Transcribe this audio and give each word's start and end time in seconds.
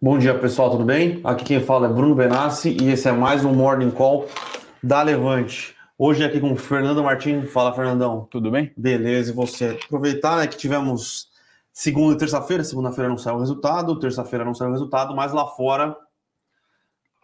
Bom 0.00 0.18
dia, 0.18 0.38
pessoal, 0.38 0.70
tudo 0.70 0.84
bem? 0.84 1.20
Aqui 1.24 1.44
quem 1.44 1.60
fala 1.60 1.88
é 1.88 1.92
Bruno 1.92 2.14
Benassi 2.14 2.76
e 2.80 2.90
esse 2.90 3.08
é 3.08 3.12
mais 3.12 3.44
um 3.44 3.52
Morning 3.52 3.90
Call 3.90 4.26
da 4.82 5.02
Levante. 5.02 5.74
Hoje 5.96 6.24
aqui 6.24 6.40
com 6.40 6.52
o 6.52 6.56
Fernando 6.56 7.02
Martins. 7.02 7.50
Fala, 7.50 7.74
Fernandão. 7.74 8.26
Tudo 8.30 8.50
bem? 8.50 8.72
Beleza, 8.76 9.30
e 9.30 9.34
você? 9.34 9.78
Aproveitar 9.84 10.38
né, 10.38 10.46
que 10.46 10.56
tivemos 10.56 11.28
segunda 11.72 12.14
e 12.14 12.18
terça-feira. 12.18 12.62
Segunda-feira 12.62 13.08
não 13.08 13.18
saiu 13.18 13.36
o 13.36 13.40
resultado, 13.40 13.98
terça-feira 13.98 14.44
não 14.44 14.54
saiu 14.54 14.70
o 14.70 14.72
resultado, 14.72 15.14
mas 15.14 15.32
lá 15.32 15.46
fora 15.46 15.96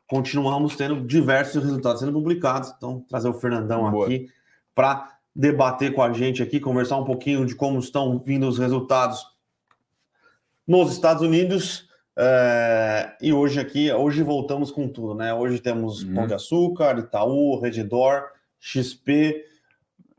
continuamos 0.09 0.77
tendo 0.77 1.01
diversos 1.01 1.63
resultados 1.63 2.01
sendo 2.01 2.13
publicados. 2.13 2.73
Então, 2.77 3.05
trazer 3.09 3.29
o 3.29 3.35
Fernandão 3.35 3.91
Boa. 3.91 4.07
aqui 4.07 4.29
para 4.75 5.15
debater 5.35 5.95
com 5.95 6.03
a 6.03 6.13
gente 6.13 6.43
aqui, 6.43 6.61
conversar 6.61 6.97
um 6.97 7.05
pouquinho 7.05 7.45
de 7.47 7.55
como 7.55 7.79
estão 7.79 8.19
vindo 8.19 8.47
os 8.47 8.59
resultados 8.59 9.27
nos 10.67 10.93
Estados 10.93 11.23
Unidos. 11.23 11.84
É, 12.17 13.17
e 13.21 13.33
hoje 13.33 13.59
aqui, 13.59 13.93
hoje 13.93 14.23
voltamos 14.23 14.71
com 14.71 14.89
tudo, 14.89 15.15
né? 15.15 15.35
Hoje 15.35 15.59
temos 15.59 16.03
uhum. 16.03 16.15
Pão 16.15 16.27
de 16.27 16.35
Açúcar, 16.35 16.99
Itaú, 16.99 17.59
Redditor, 17.59 18.31
XP, 18.61 19.45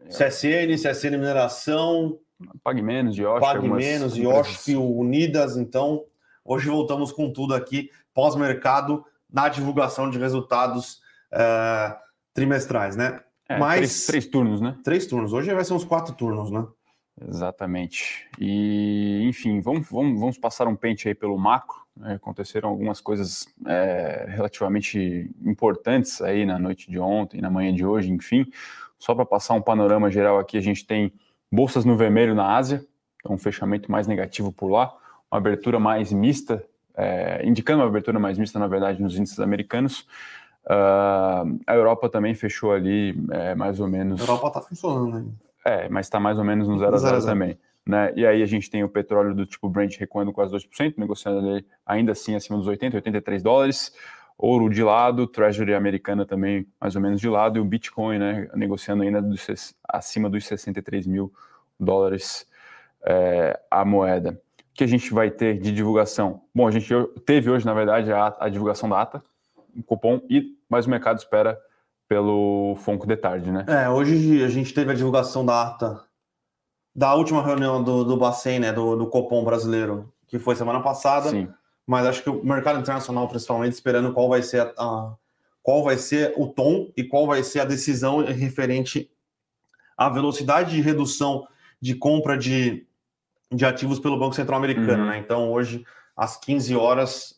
CSN, 0.09 0.75
CSN 0.77 1.17
Mineração, 1.17 2.19
Pague 2.63 2.81
Menos, 2.81 3.17
Yoshi. 3.17 3.39
Pague 3.39 3.69
Menos, 3.69 4.17
Yoshi, 4.17 4.75
Unidas. 4.75 5.55
Então, 5.55 6.03
hoje 6.43 6.67
voltamos 6.67 7.11
com 7.11 7.31
tudo 7.31 7.53
aqui, 7.53 7.89
pós-mercado, 8.13 9.05
na 9.31 9.49
divulgação 9.49 10.09
de 10.09 10.19
resultados 10.19 11.01
é, 11.31 11.95
trimestrais, 12.33 12.95
né? 12.95 13.21
É, 13.47 13.57
Mas, 13.57 13.77
três, 13.77 14.05
três 14.05 14.27
turnos, 14.27 14.61
né? 14.61 14.77
Três 14.83 15.05
turnos. 15.05 15.31
Hoje 15.31 15.53
vai 15.53 15.63
ser 15.63 15.73
uns 15.73 15.85
quatro 15.85 16.13
turnos, 16.13 16.51
né? 16.51 16.65
Exatamente. 17.21 18.27
E, 18.39 19.25
enfim, 19.27 19.61
vamos, 19.61 19.89
vamos, 19.89 20.19
vamos 20.19 20.37
passar 20.37 20.67
um 20.67 20.75
pente 20.75 21.07
aí 21.07 21.15
pelo 21.15 21.37
macro. 21.37 21.77
Né? 21.95 22.15
Aconteceram 22.15 22.69
algumas 22.69 22.99
coisas 22.99 23.47
é, 23.65 24.25
relativamente 24.27 25.31
importantes 25.43 26.21
aí 26.21 26.45
na 26.45 26.59
noite 26.59 26.89
de 26.89 26.99
ontem, 26.99 27.39
na 27.39 27.49
manhã 27.49 27.73
de 27.73 27.85
hoje, 27.85 28.11
enfim. 28.11 28.45
Só 28.99 29.15
para 29.15 29.25
passar 29.25 29.53
um 29.53 29.61
panorama 29.61 30.11
geral 30.11 30.39
aqui, 30.39 30.57
a 30.57 30.61
gente 30.61 30.85
tem 30.85 31.13
bolsas 31.51 31.85
no 31.85 31.95
vermelho 31.95 32.35
na 32.35 32.55
Ásia, 32.55 32.85
então 33.19 33.33
um 33.33 33.37
fechamento 33.37 33.89
mais 33.89 34.07
negativo 34.07 34.51
por 34.51 34.67
lá, 34.67 34.93
uma 35.31 35.37
abertura 35.37 35.79
mais 35.79 36.11
mista, 36.11 36.65
é, 36.95 37.45
indicando 37.45 37.81
uma 37.81 37.87
abertura 37.87 38.19
mais 38.19 38.37
mista, 38.37 38.59
na 38.59 38.67
verdade, 38.67 39.01
nos 39.01 39.17
índices 39.17 39.39
americanos. 39.39 40.07
Uh, 40.65 41.59
a 41.67 41.75
Europa 41.75 42.09
também 42.09 42.33
fechou 42.33 42.71
ali 42.71 43.15
é, 43.29 43.53
mais 43.53 43.79
ou 43.79 43.87
menos. 43.87 44.19
A 44.19 44.23
Europa 44.23 44.47
está 44.47 44.61
funcionando 44.61 45.17
ainda. 45.17 45.44
É, 45.65 45.89
mas 45.89 46.05
está 46.05 46.19
mais 46.19 46.37
ou 46.37 46.43
menos 46.43 46.67
no 46.67 46.77
0 46.77 46.93
a 46.93 46.97
0 46.97 47.25
também. 47.25 47.57
Né? 47.83 48.13
E 48.15 48.25
aí 48.25 48.43
a 48.43 48.45
gente 48.45 48.69
tem 48.69 48.83
o 48.83 48.89
petróleo 48.89 49.33
do 49.33 49.45
tipo 49.45 49.67
Brent 49.67 49.97
recuando 49.97 50.31
quase 50.31 50.53
2%, 50.55 50.93
negociando 50.97 51.39
ali 51.39 51.65
ainda 51.85 52.11
assim 52.11 52.35
acima 52.35 52.57
dos 52.57 52.67
80, 52.67 52.97
83 52.97 53.41
dólares. 53.41 53.93
Ouro 54.37 54.69
de 54.69 54.83
lado, 54.83 55.25
Treasury 55.25 55.73
americana 55.73 56.25
também 56.25 56.67
mais 56.79 56.95
ou 56.95 57.01
menos 57.01 57.21
de 57.21 57.29
lado, 57.29 57.57
e 57.57 57.61
o 57.61 57.65
Bitcoin 57.65 58.19
né, 58.19 58.49
negociando 58.53 59.03
ainda 59.03 59.21
dos, 59.21 59.73
acima 59.87 60.29
dos 60.29 60.45
63 60.45 61.07
mil 61.07 61.33
dólares 61.79 62.45
é, 63.03 63.59
a 63.71 63.85
moeda. 63.85 64.31
O 64.59 64.73
que 64.73 64.83
a 64.83 64.87
gente 64.87 65.13
vai 65.13 65.31
ter 65.31 65.57
de 65.57 65.71
divulgação? 65.71 66.41
Bom, 66.53 66.67
a 66.67 66.71
gente 66.71 66.91
teve 67.25 67.49
hoje, 67.49 67.65
na 67.65 67.73
verdade, 67.73 68.11
a, 68.11 68.35
a 68.39 68.49
divulgação 68.49 68.89
da 68.89 69.01
ata, 69.01 69.23
o 69.75 69.81
cupom, 69.83 70.21
e 70.29 70.53
mas 70.69 70.85
o 70.85 70.89
mercado 70.89 71.17
espera 71.17 71.57
pelo 72.07 72.75
Fonco 72.77 73.07
de 73.07 73.17
tarde, 73.17 73.51
né? 73.51 73.65
É, 73.67 73.89
hoje 73.89 74.43
a 74.43 74.49
gente 74.49 74.73
teve 74.73 74.91
a 74.91 74.95
divulgação 74.95 75.45
da 75.45 75.61
ata 75.61 76.05
da 76.95 77.13
última 77.13 77.43
reunião 77.43 77.83
do, 77.83 78.05
do 78.05 78.15
Bacen, 78.15 78.59
né, 78.59 78.71
do, 78.71 78.95
do 78.95 79.07
Copom 79.07 79.43
brasileiro, 79.43 80.13
que 80.27 80.39
foi 80.39 80.55
semana 80.55 80.81
passada. 80.81 81.29
Sim. 81.29 81.49
Mas 81.85 82.07
acho 82.07 82.23
que 82.23 82.29
o 82.29 82.43
mercado 82.43 82.79
internacional, 82.79 83.27
principalmente, 83.27 83.73
esperando 83.73 84.13
qual 84.13 84.29
vai 84.29 84.41
ser 84.41 84.61
a, 84.61 84.73
a, 84.77 85.15
qual 85.61 85.83
vai 85.83 85.97
ser 85.97 86.33
o 86.37 86.47
tom 86.47 86.91
e 86.95 87.03
qual 87.03 87.27
vai 87.27 87.43
ser 87.43 87.59
a 87.59 87.65
decisão 87.65 88.23
referente 88.23 89.11
à 89.97 90.09
velocidade 90.09 90.71
de 90.71 90.81
redução 90.81 91.45
de 91.81 91.95
compra 91.95 92.37
de, 92.37 92.87
de 93.51 93.65
ativos 93.65 93.99
pelo 93.99 94.17
Banco 94.17 94.33
Central 94.33 94.57
Americano, 94.57 95.03
uhum. 95.03 95.09
né? 95.09 95.17
Então, 95.17 95.51
hoje, 95.51 95.85
às 96.15 96.37
15 96.37 96.75
horas, 96.75 97.35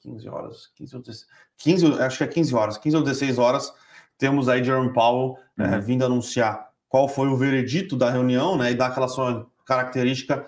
15 0.00 0.28
horas, 0.28 0.70
15 0.74 0.96
ou 0.96 1.02
16, 1.02 1.30
15, 1.58 2.00
acho 2.00 2.18
que 2.18 2.24
é 2.24 2.26
15 2.26 2.54
horas, 2.54 2.78
15 2.78 2.96
ou 2.96 3.02
16 3.02 3.38
horas, 3.38 3.72
temos 4.18 4.48
aí 4.48 4.62
Jerome 4.62 4.92
Powell 4.92 5.38
é, 5.56 5.62
uhum. 5.62 5.74
é, 5.74 5.80
vindo 5.80 6.04
anunciar 6.04 6.68
qual 6.88 7.08
foi 7.08 7.28
o 7.28 7.36
veredito 7.36 7.96
da 7.96 8.10
reunião, 8.10 8.56
né, 8.56 8.72
e 8.72 8.74
dar 8.74 8.86
aquela 8.86 9.08
sua 9.08 9.46
característica 9.64 10.44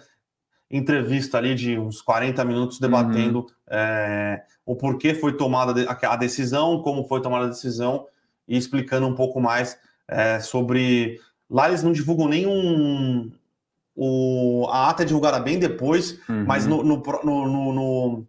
entrevista 0.70 1.36
ali 1.38 1.54
de 1.54 1.78
uns 1.78 2.00
40 2.00 2.44
minutos 2.44 2.78
debatendo 2.78 3.40
uhum. 3.40 3.46
é, 3.68 4.42
o 4.64 4.76
porquê 4.76 5.14
foi 5.14 5.36
tomada 5.36 5.74
a 5.88 6.16
decisão, 6.16 6.80
como 6.80 7.04
foi 7.04 7.20
tomada 7.20 7.46
a 7.46 7.48
decisão 7.48 8.06
e 8.46 8.56
explicando 8.56 9.06
um 9.06 9.14
pouco 9.14 9.40
mais 9.40 9.76
é, 10.06 10.40
sobre. 10.40 11.20
Lá 11.48 11.68
eles 11.68 11.82
não 11.82 11.92
divulgam 11.92 12.28
nenhum. 12.28 13.30
O, 13.96 14.66
a 14.70 14.88
ata 14.88 15.02
é 15.02 15.06
divulgada 15.06 15.40
bem 15.40 15.58
depois, 15.58 16.20
uhum. 16.28 16.44
mas 16.46 16.66
no, 16.66 16.82
no, 16.82 17.02
no, 17.24 17.72
no 17.72 18.26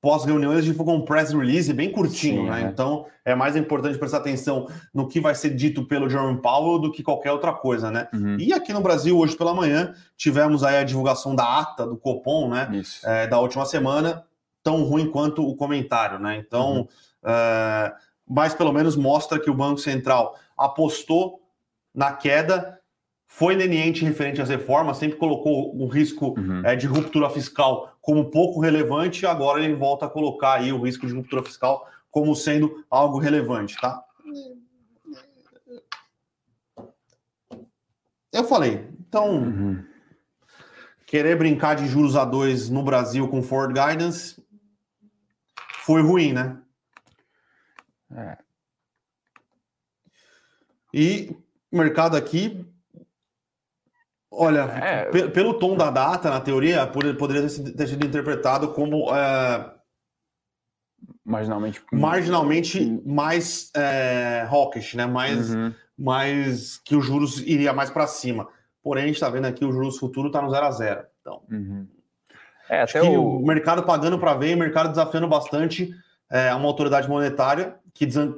pós-reunião 0.00 0.52
eles 0.52 0.64
divulgam 0.64 0.96
um 0.96 1.04
press 1.04 1.32
release 1.32 1.72
bem 1.72 1.90
curtinho, 1.90 2.42
Sim, 2.42 2.50
né? 2.50 2.62
É. 2.62 2.64
Então 2.66 3.06
é 3.24 3.34
mais 3.34 3.56
importante 3.56 3.98
prestar 3.98 4.18
atenção 4.18 4.68
no 4.94 5.08
que 5.08 5.20
vai 5.20 5.34
ser 5.34 5.50
dito 5.50 5.84
pelo 5.84 6.08
Jerome 6.08 6.40
Powell 6.40 6.78
do 6.78 6.92
que 6.92 7.02
qualquer 7.02 7.32
outra 7.32 7.52
coisa, 7.52 7.90
né? 7.90 8.08
Uhum. 8.12 8.36
E 8.38 8.52
aqui 8.52 8.72
no 8.72 8.80
Brasil, 8.80 9.18
hoje 9.18 9.36
pela 9.36 9.54
manhã, 9.54 9.94
tivemos 10.16 10.62
aí 10.62 10.76
a 10.76 10.84
divulgação 10.84 11.34
da 11.34 11.60
ata 11.60 11.86
do 11.86 11.96
Copom, 11.96 12.48
né? 12.48 12.68
É, 13.04 13.26
da 13.26 13.40
última 13.40 13.64
semana, 13.64 14.24
tão 14.62 14.84
ruim 14.84 15.10
quanto 15.10 15.46
o 15.46 15.56
comentário, 15.56 16.18
né? 16.18 16.36
Então, 16.36 16.78
uhum. 16.78 16.86
é, 17.24 17.92
mas 18.28 18.54
pelo 18.54 18.72
menos 18.72 18.96
mostra 18.96 19.40
que 19.40 19.50
o 19.50 19.54
Banco 19.54 19.78
Central 19.78 20.36
apostou 20.56 21.40
na 21.94 22.12
queda 22.12 22.76
foi 23.26 23.54
leniente 23.54 24.04
referente 24.04 24.40
às 24.40 24.48
reformas, 24.48 24.98
sempre 24.98 25.18
colocou 25.18 25.76
o 25.76 25.86
risco 25.88 26.34
uhum. 26.38 26.62
é, 26.64 26.76
de 26.76 26.86
ruptura 26.86 27.28
fiscal 27.28 27.95
como 28.06 28.30
pouco 28.30 28.60
relevante, 28.60 29.26
agora 29.26 29.60
ele 29.60 29.74
volta 29.74 30.06
a 30.06 30.08
colocar 30.08 30.54
aí 30.54 30.72
o 30.72 30.80
risco 30.80 31.08
de 31.08 31.12
ruptura 31.12 31.42
fiscal 31.42 31.90
como 32.08 32.36
sendo 32.36 32.86
algo 32.88 33.18
relevante, 33.18 33.76
tá? 33.80 34.00
Eu 38.32 38.44
falei, 38.44 38.88
então, 39.00 39.42
uhum. 39.42 39.84
querer 41.04 41.36
brincar 41.36 41.74
de 41.74 41.88
juros 41.88 42.14
a 42.14 42.24
dois 42.24 42.70
no 42.70 42.84
Brasil 42.84 43.26
com 43.26 43.42
Ford 43.42 43.74
Guidance 43.74 44.40
foi 45.80 46.00
ruim, 46.00 46.32
né? 46.32 46.62
É. 48.12 48.38
E 50.94 51.36
o 51.72 51.76
mercado 51.76 52.16
aqui 52.16 52.64
Olha, 54.38 54.60
é... 54.60 55.28
pelo 55.28 55.54
tom 55.54 55.76
da 55.76 55.90
data, 55.90 56.30
na 56.30 56.40
teoria, 56.40 56.86
poderia 56.86 57.42
ter 57.42 57.86
sido 57.88 58.06
interpretado 58.06 58.68
como 58.68 59.14
é... 59.14 59.72
marginalmente, 61.24 61.82
marginalmente 61.90 63.02
mais 63.06 63.70
é, 63.74 64.46
hawkish, 64.50 64.94
né? 64.94 65.06
Mais, 65.06 65.54
uhum. 65.54 65.72
mais 65.98 66.76
que 66.78 66.94
os 66.94 67.04
juros 67.04 67.40
iria 67.40 67.72
mais 67.72 67.88
para 67.88 68.06
cima. 68.06 68.46
Porém, 68.82 69.04
a 69.04 69.06
gente 69.06 69.16
está 69.16 69.30
vendo 69.30 69.46
aqui 69.46 69.64
o 69.64 69.72
juros 69.72 69.98
futuro 69.98 70.28
está 70.28 70.42
no 70.42 70.50
zero 70.50 70.66
a 70.66 70.70
zero. 70.70 71.04
Então, 71.22 71.42
uhum. 71.50 71.86
é, 72.68 72.84
que 72.84 72.98
o... 73.00 73.38
o 73.38 73.46
mercado 73.46 73.84
pagando 73.84 74.18
para 74.18 74.34
ver, 74.34 74.54
o 74.54 74.58
mercado 74.58 74.90
desafiando 74.90 75.26
bastante 75.26 75.94
é, 76.30 76.54
uma 76.54 76.68
autoridade 76.68 77.08
monetária 77.08 77.76
que 77.94 78.04
desan... 78.04 78.34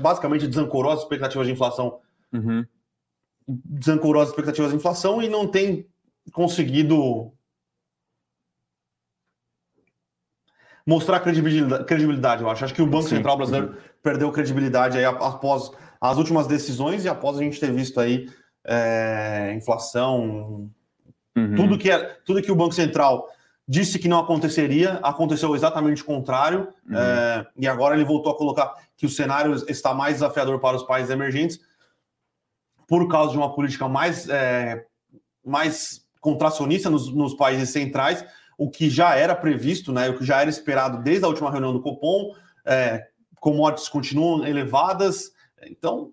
basicamente 0.00 0.46
desancorou 0.46 0.92
as 0.92 1.00
expectativas 1.00 1.46
de 1.46 1.54
inflação 1.54 2.00
uhum 2.30 2.66
desancorou 3.48 4.22
as 4.22 4.28
expectativas 4.28 4.70
de 4.70 4.76
inflação 4.76 5.22
e 5.22 5.28
não 5.28 5.46
tem 5.46 5.86
conseguido 6.32 7.32
mostrar 10.86 11.20
credibilidade, 11.20 11.84
credibilidade, 11.84 12.42
eu 12.42 12.50
acho. 12.50 12.64
Acho 12.64 12.74
que 12.74 12.82
o 12.82 12.86
Banco 12.86 13.04
Sim. 13.04 13.16
Central 13.16 13.36
brasileiro 13.36 13.76
perdeu 14.02 14.30
credibilidade 14.30 14.98
aí 14.98 15.04
após 15.04 15.70
as 16.00 16.16
últimas 16.16 16.46
decisões 16.46 17.04
e 17.04 17.08
após 17.08 17.36
a 17.38 17.42
gente 17.42 17.58
ter 17.58 17.72
visto 17.72 18.00
aí 18.00 18.28
é, 18.66 19.54
inflação, 19.56 20.70
uhum. 21.36 21.54
tudo, 21.56 21.78
que 21.78 21.90
é, 21.90 21.98
tudo 22.24 22.42
que 22.42 22.52
o 22.52 22.56
Banco 22.56 22.74
Central 22.74 23.28
disse 23.66 23.98
que 23.98 24.08
não 24.08 24.18
aconteceria, 24.18 24.94
aconteceu 25.02 25.54
exatamente 25.54 26.02
o 26.02 26.06
contrário, 26.06 26.68
uhum. 26.88 26.96
é, 26.96 27.46
e 27.56 27.68
agora 27.68 27.94
ele 27.94 28.04
voltou 28.04 28.32
a 28.32 28.36
colocar 28.36 28.74
que 28.96 29.04
o 29.04 29.10
cenário 29.10 29.54
está 29.68 29.92
mais 29.92 30.14
desafiador 30.14 30.58
para 30.58 30.76
os 30.76 30.84
países 30.84 31.10
emergentes, 31.10 31.60
por 32.88 33.06
causa 33.06 33.32
de 33.32 33.38
uma 33.38 33.54
política 33.54 33.86
mais, 33.86 34.28
é, 34.30 34.84
mais 35.44 36.04
contracionista 36.20 36.88
nos, 36.88 37.14
nos, 37.14 37.34
países 37.34 37.68
centrais, 37.68 38.24
o 38.56 38.68
que 38.68 38.88
já 38.88 39.14
era 39.14 39.36
previsto, 39.36 39.92
né, 39.92 40.08
o 40.08 40.16
que 40.16 40.24
já 40.24 40.40
era 40.40 40.50
esperado 40.50 41.02
desde 41.02 41.24
a 41.24 41.28
última 41.28 41.50
reunião 41.50 41.72
do 41.72 41.82
Copom, 41.82 42.34
é, 42.64 43.06
commodities 43.36 43.88
continuam 43.88 44.44
elevadas, 44.44 45.30
então, 45.62 46.12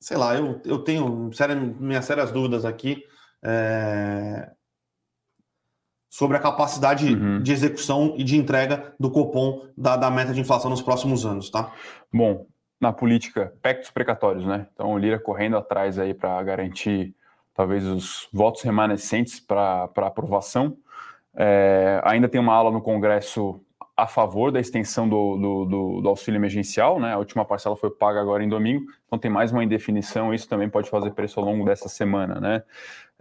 sei 0.00 0.16
lá, 0.16 0.34
eu, 0.34 0.60
eu 0.64 0.80
tenho 0.80 1.32
séria, 1.32 1.54
minhas 1.54 2.04
sérias 2.04 2.32
dúvidas 2.32 2.64
aqui. 2.64 3.02
É... 3.40 4.50
sobre 6.10 6.36
a 6.36 6.40
capacidade 6.40 7.14
uhum. 7.14 7.40
de 7.40 7.52
execução 7.52 8.16
e 8.18 8.24
de 8.24 8.36
entrega 8.36 8.92
do 8.98 9.12
Copom 9.12 9.68
da, 9.76 9.96
da 9.96 10.10
meta 10.10 10.34
de 10.34 10.40
inflação 10.40 10.68
nos 10.68 10.82
próximos 10.82 11.24
anos, 11.24 11.48
tá? 11.48 11.72
Bom, 12.12 12.48
na 12.80 12.92
política, 12.92 13.52
pactos 13.60 13.90
precatórios, 13.90 14.44
né? 14.44 14.66
Então 14.72 14.92
o 14.92 14.98
Lira 14.98 15.18
correndo 15.18 15.56
atrás 15.56 15.98
aí 15.98 16.14
para 16.14 16.42
garantir 16.42 17.14
talvez 17.54 17.84
os 17.84 18.28
votos 18.32 18.62
remanescentes 18.62 19.40
para 19.40 19.90
aprovação. 19.96 20.76
É, 21.34 22.00
ainda 22.04 22.28
tem 22.28 22.40
uma 22.40 22.54
aula 22.54 22.70
no 22.70 22.80
Congresso 22.80 23.60
a 23.96 24.06
favor 24.06 24.52
da 24.52 24.60
extensão 24.60 25.08
do, 25.08 25.36
do, 25.36 25.64
do, 25.64 26.00
do, 26.02 26.08
auxílio 26.08 26.38
emergencial, 26.38 27.00
né? 27.00 27.14
A 27.14 27.18
última 27.18 27.44
parcela 27.44 27.74
foi 27.74 27.90
paga 27.90 28.20
agora 28.20 28.44
em 28.44 28.48
domingo, 28.48 28.84
então 29.04 29.18
tem 29.18 29.28
mais 29.28 29.50
uma 29.50 29.64
indefinição, 29.64 30.32
isso 30.32 30.48
também 30.48 30.70
pode 30.70 30.88
fazer 30.88 31.10
preço 31.10 31.40
ao 31.40 31.46
longo 31.46 31.64
dessa 31.64 31.88
semana, 31.88 32.40
né? 32.40 32.62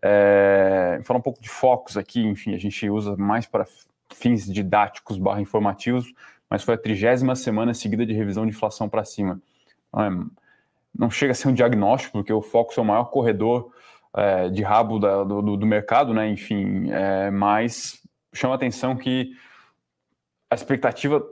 É, 0.04 1.00
falar 1.04 1.18
um 1.18 1.24
pouco 1.24 1.42
de 1.42 1.50
focos 1.50 1.98
aqui, 1.98 2.22
enfim, 2.24 2.54
a 2.54 2.60
gente 2.60 2.88
usa 2.88 3.18
mais 3.18 3.48
para 3.48 3.66
fins 4.14 4.46
didáticos 4.46 5.18
barra 5.18 5.42
informativos, 5.42 6.14
mas 6.50 6.64
foi 6.64 6.76
a 6.76 6.78
trigésima 6.78 7.36
semana 7.36 7.74
seguida 7.74 8.06
de 8.06 8.14
revisão 8.14 8.46
de 8.46 8.52
inflação 8.52 8.88
para 8.88 9.04
cima. 9.04 9.42
Não, 9.94 10.04
é, 10.04 10.26
não, 10.98 11.10
chega 11.10 11.32
a 11.32 11.36
ser 11.36 11.48
um 11.48 11.54
diagnóstico, 11.54 12.14
porque 12.14 12.34
o 12.34 12.42
Focus 12.42 12.78
é 12.78 12.82
o 12.82 12.86
maior 12.86 13.06
corredor 13.06 13.72
é, 14.16 14.50
de 14.50 14.64
rabo 14.64 15.00
da, 15.00 15.24
do, 15.24 15.58
do, 15.58 15.66
mercado, 15.66 16.14
né? 16.14 16.30
Enfim, 16.30 16.90
é, 16.92 17.30
mas 17.30 18.02
chama 18.34 18.56
atenção 18.56 18.96
que 18.96 19.32
a 20.50 20.56
expectativa 20.56 21.24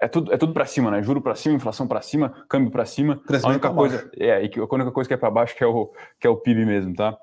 é 0.00 0.06
tudo, 0.06 0.32
é 0.32 0.36
tudo 0.36 0.52
para 0.52 0.66
cima, 0.66 0.90
né? 0.90 1.02
Juro 1.02 1.20
para 1.20 1.34
cima, 1.34 1.56
inflação 1.56 1.86
para 1.88 2.00
cima, 2.00 2.44
câmbio 2.48 2.70
para 2.70 2.84
cima. 2.84 3.20
a 3.42 3.48
única 3.48 3.70
coisa 3.70 4.10
é, 4.16 4.36
a 4.36 4.74
única 4.74 4.92
coisa 4.92 5.08
que 5.08 5.14
é 5.14 5.16
para 5.16 5.30
baixo 5.30 5.56
que 5.56 5.64
é 5.64 5.66
o 5.66 5.92
que 6.20 6.26
é 6.26 6.30
o 6.30 6.36
PIB 6.36 6.64
mesmo, 6.64 6.94
tá? 6.94 7.16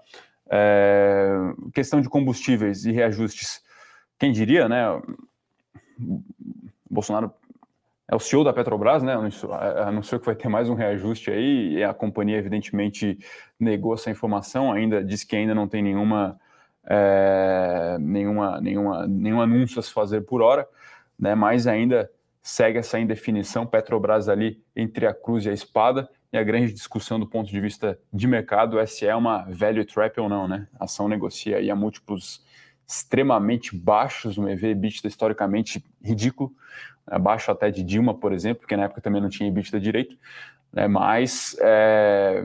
É, 0.50 1.30
questão 1.74 2.02
de 2.02 2.10
combustíveis 2.10 2.86
e 2.86 2.92
reajustes. 2.92 3.62
Quem 4.20 4.32
diria, 4.32 4.68
né? 4.68 5.02
Bolsonaro 6.90 7.32
é 8.08 8.16
o 8.16 8.20
CEO 8.20 8.44
da 8.44 8.54
Petrobras, 8.54 9.02
né? 9.02 9.14
Anunciou 9.14 10.20
que 10.20 10.26
vai 10.26 10.36
ter 10.36 10.48
mais 10.48 10.70
um 10.70 10.76
reajuste 10.76 11.32
aí, 11.32 11.74
e 11.74 11.84
a 11.84 11.94
companhia, 11.94 12.38
evidentemente, 12.38 13.18
negou 13.60 13.96
essa 13.96 14.12
informação, 14.12 14.72
ainda 14.72 15.04
diz 15.04 15.24
que 15.24 15.36
ainda 15.36 15.56
não 15.56 15.68
tem 15.68 15.82
nenhuma, 15.82 16.40
é, 16.86 17.98
nenhuma, 18.00 18.62
nenhuma, 18.62 19.08
nenhum 19.08 19.42
anúncio 19.42 19.80
a 19.80 19.84
se 19.84 19.92
fazer 19.92 20.22
por 20.22 20.42
hora, 20.42 20.68
né? 21.18 21.34
Mas 21.34 21.66
ainda 21.66 22.10
segue 22.44 22.78
essa 22.78 23.00
indefinição, 23.00 23.66
Petrobras 23.66 24.30
ali 24.30 24.64
entre 24.76 25.08
a 25.08 25.14
cruz 25.14 25.46
e 25.46 25.50
a 25.50 25.54
espada, 25.54 26.08
e 26.32 26.38
a 26.38 26.44
grande 26.44 26.72
discussão 26.72 27.20
do 27.20 27.26
ponto 27.26 27.50
de 27.50 27.60
vista 27.60 27.98
de 28.14 28.28
mercado 28.28 28.78
é 28.78 28.86
se 28.86 29.08
é 29.08 29.16
uma 29.16 29.48
value 29.50 29.86
trap 29.86 30.20
ou 30.20 30.30
não, 30.30 30.48
né? 30.48 30.68
A 30.80 30.84
ação 30.84 31.08
negocia 31.08 31.58
aí 31.58 31.72
a 31.72 31.76
múltiplos 31.76 32.45
extremamente 32.88 33.76
baixos, 33.76 34.38
um 34.38 34.48
EV 34.48 34.72
EBITDA 34.72 35.08
historicamente 35.08 35.84
ridículo, 36.04 36.52
abaixo 37.08 37.52
até 37.52 37.70
de 37.72 37.84
Dilma, 37.84 38.14
por 38.14 38.34
exemplo, 38.34 38.62
porque 38.62 38.76
na 38.78 38.84
época 38.84 39.02
também 39.02 39.22
não 39.22 39.30
tinha 39.30 39.50
EBITDA 39.50 39.80
direito, 39.80 40.18
né? 40.72 40.88
mas 40.88 41.56
é... 41.60 42.44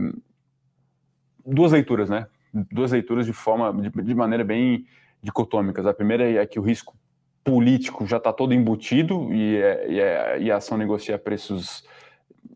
duas 1.44 1.72
leituras, 1.72 2.08
né? 2.08 2.26
Duas 2.52 2.92
leituras 2.92 3.26
de 3.26 3.32
forma, 3.32 3.72
de, 3.80 3.90
de 3.90 4.14
maneira 4.14 4.42
bem 4.42 4.86
dicotômicas. 5.22 5.86
A 5.86 5.94
primeira 5.94 6.28
é 6.30 6.44
que 6.46 6.58
o 6.58 6.62
risco 6.62 6.96
político 7.44 8.06
já 8.06 8.16
está 8.16 8.32
todo 8.32 8.52
embutido 8.52 9.32
e, 9.32 9.56
é, 9.56 9.90
e, 9.90 10.00
é, 10.00 10.42
e, 10.42 10.50
a 10.50 10.56
ação 10.56 10.76
negocia 10.76 11.18
preços 11.18 11.84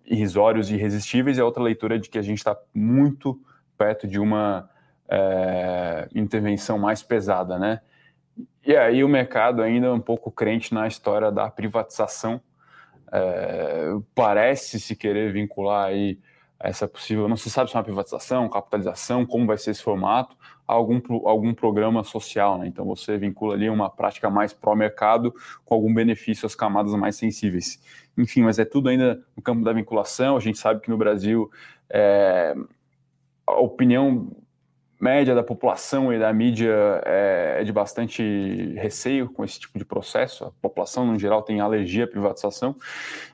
irrisórios 0.04 0.70
e 0.70 0.74
irresistíveis, 0.74 1.38
e 1.38 1.40
a 1.40 1.44
outra 1.44 1.62
leitura 1.62 1.96
é 1.96 1.98
de 1.98 2.10
que 2.10 2.18
a 2.18 2.22
gente 2.22 2.38
está 2.38 2.56
muito 2.74 3.40
perto 3.78 4.06
de 4.06 4.18
uma 4.18 4.68
é, 5.08 6.08
intervenção 6.14 6.78
mais 6.78 7.02
pesada, 7.02 7.58
né? 7.58 7.80
E 8.66 8.74
aí 8.76 9.04
o 9.04 9.08
mercado 9.08 9.62
ainda 9.62 9.88
é 9.88 9.90
um 9.90 10.00
pouco 10.00 10.30
crente 10.30 10.72
na 10.72 10.86
história 10.86 11.30
da 11.30 11.50
privatização, 11.50 12.40
é, 13.12 13.90
parece 14.14 14.80
se 14.80 14.96
querer 14.96 15.32
vincular 15.32 15.86
aí 15.86 16.18
essa 16.58 16.88
possível, 16.88 17.28
não 17.28 17.36
se 17.36 17.50
sabe 17.50 17.68
se 17.68 17.76
é 17.76 17.78
uma 17.78 17.84
privatização, 17.84 18.48
capitalização, 18.48 19.26
como 19.26 19.46
vai 19.46 19.58
ser 19.58 19.72
esse 19.72 19.82
formato, 19.82 20.34
algum, 20.66 20.98
algum 21.28 21.52
programa 21.52 22.02
social, 22.02 22.58
né? 22.58 22.66
Então 22.66 22.86
você 22.86 23.18
vincula 23.18 23.54
ali 23.54 23.68
uma 23.68 23.90
prática 23.90 24.30
mais 24.30 24.52
pró-mercado 24.54 25.34
com 25.64 25.74
algum 25.74 25.92
benefício 25.92 26.46
às 26.46 26.54
camadas 26.54 26.94
mais 26.94 27.16
sensíveis. 27.16 27.82
Enfim, 28.16 28.42
mas 28.42 28.58
é 28.58 28.64
tudo 28.64 28.88
ainda 28.88 29.22
no 29.36 29.42
campo 29.42 29.62
da 29.62 29.72
vinculação, 29.72 30.36
a 30.36 30.40
gente 30.40 30.56
sabe 30.56 30.80
que 30.80 30.88
no 30.88 30.96
Brasil 30.96 31.50
é, 31.90 32.54
a 33.46 33.60
opinião 33.60 34.30
média 35.00 35.34
da 35.34 35.42
população 35.42 36.12
e 36.12 36.18
da 36.18 36.32
mídia 36.32 37.02
é, 37.04 37.58
é, 37.60 37.64
de 37.64 37.72
bastante 37.72 38.74
receio 38.76 39.28
com 39.28 39.44
esse 39.44 39.60
tipo 39.60 39.78
de 39.78 39.84
processo. 39.84 40.44
A 40.44 40.50
população, 40.62 41.06
no 41.06 41.18
geral, 41.18 41.42
tem 41.42 41.60
alergia 41.60 42.04
à 42.04 42.06
privatização. 42.06 42.76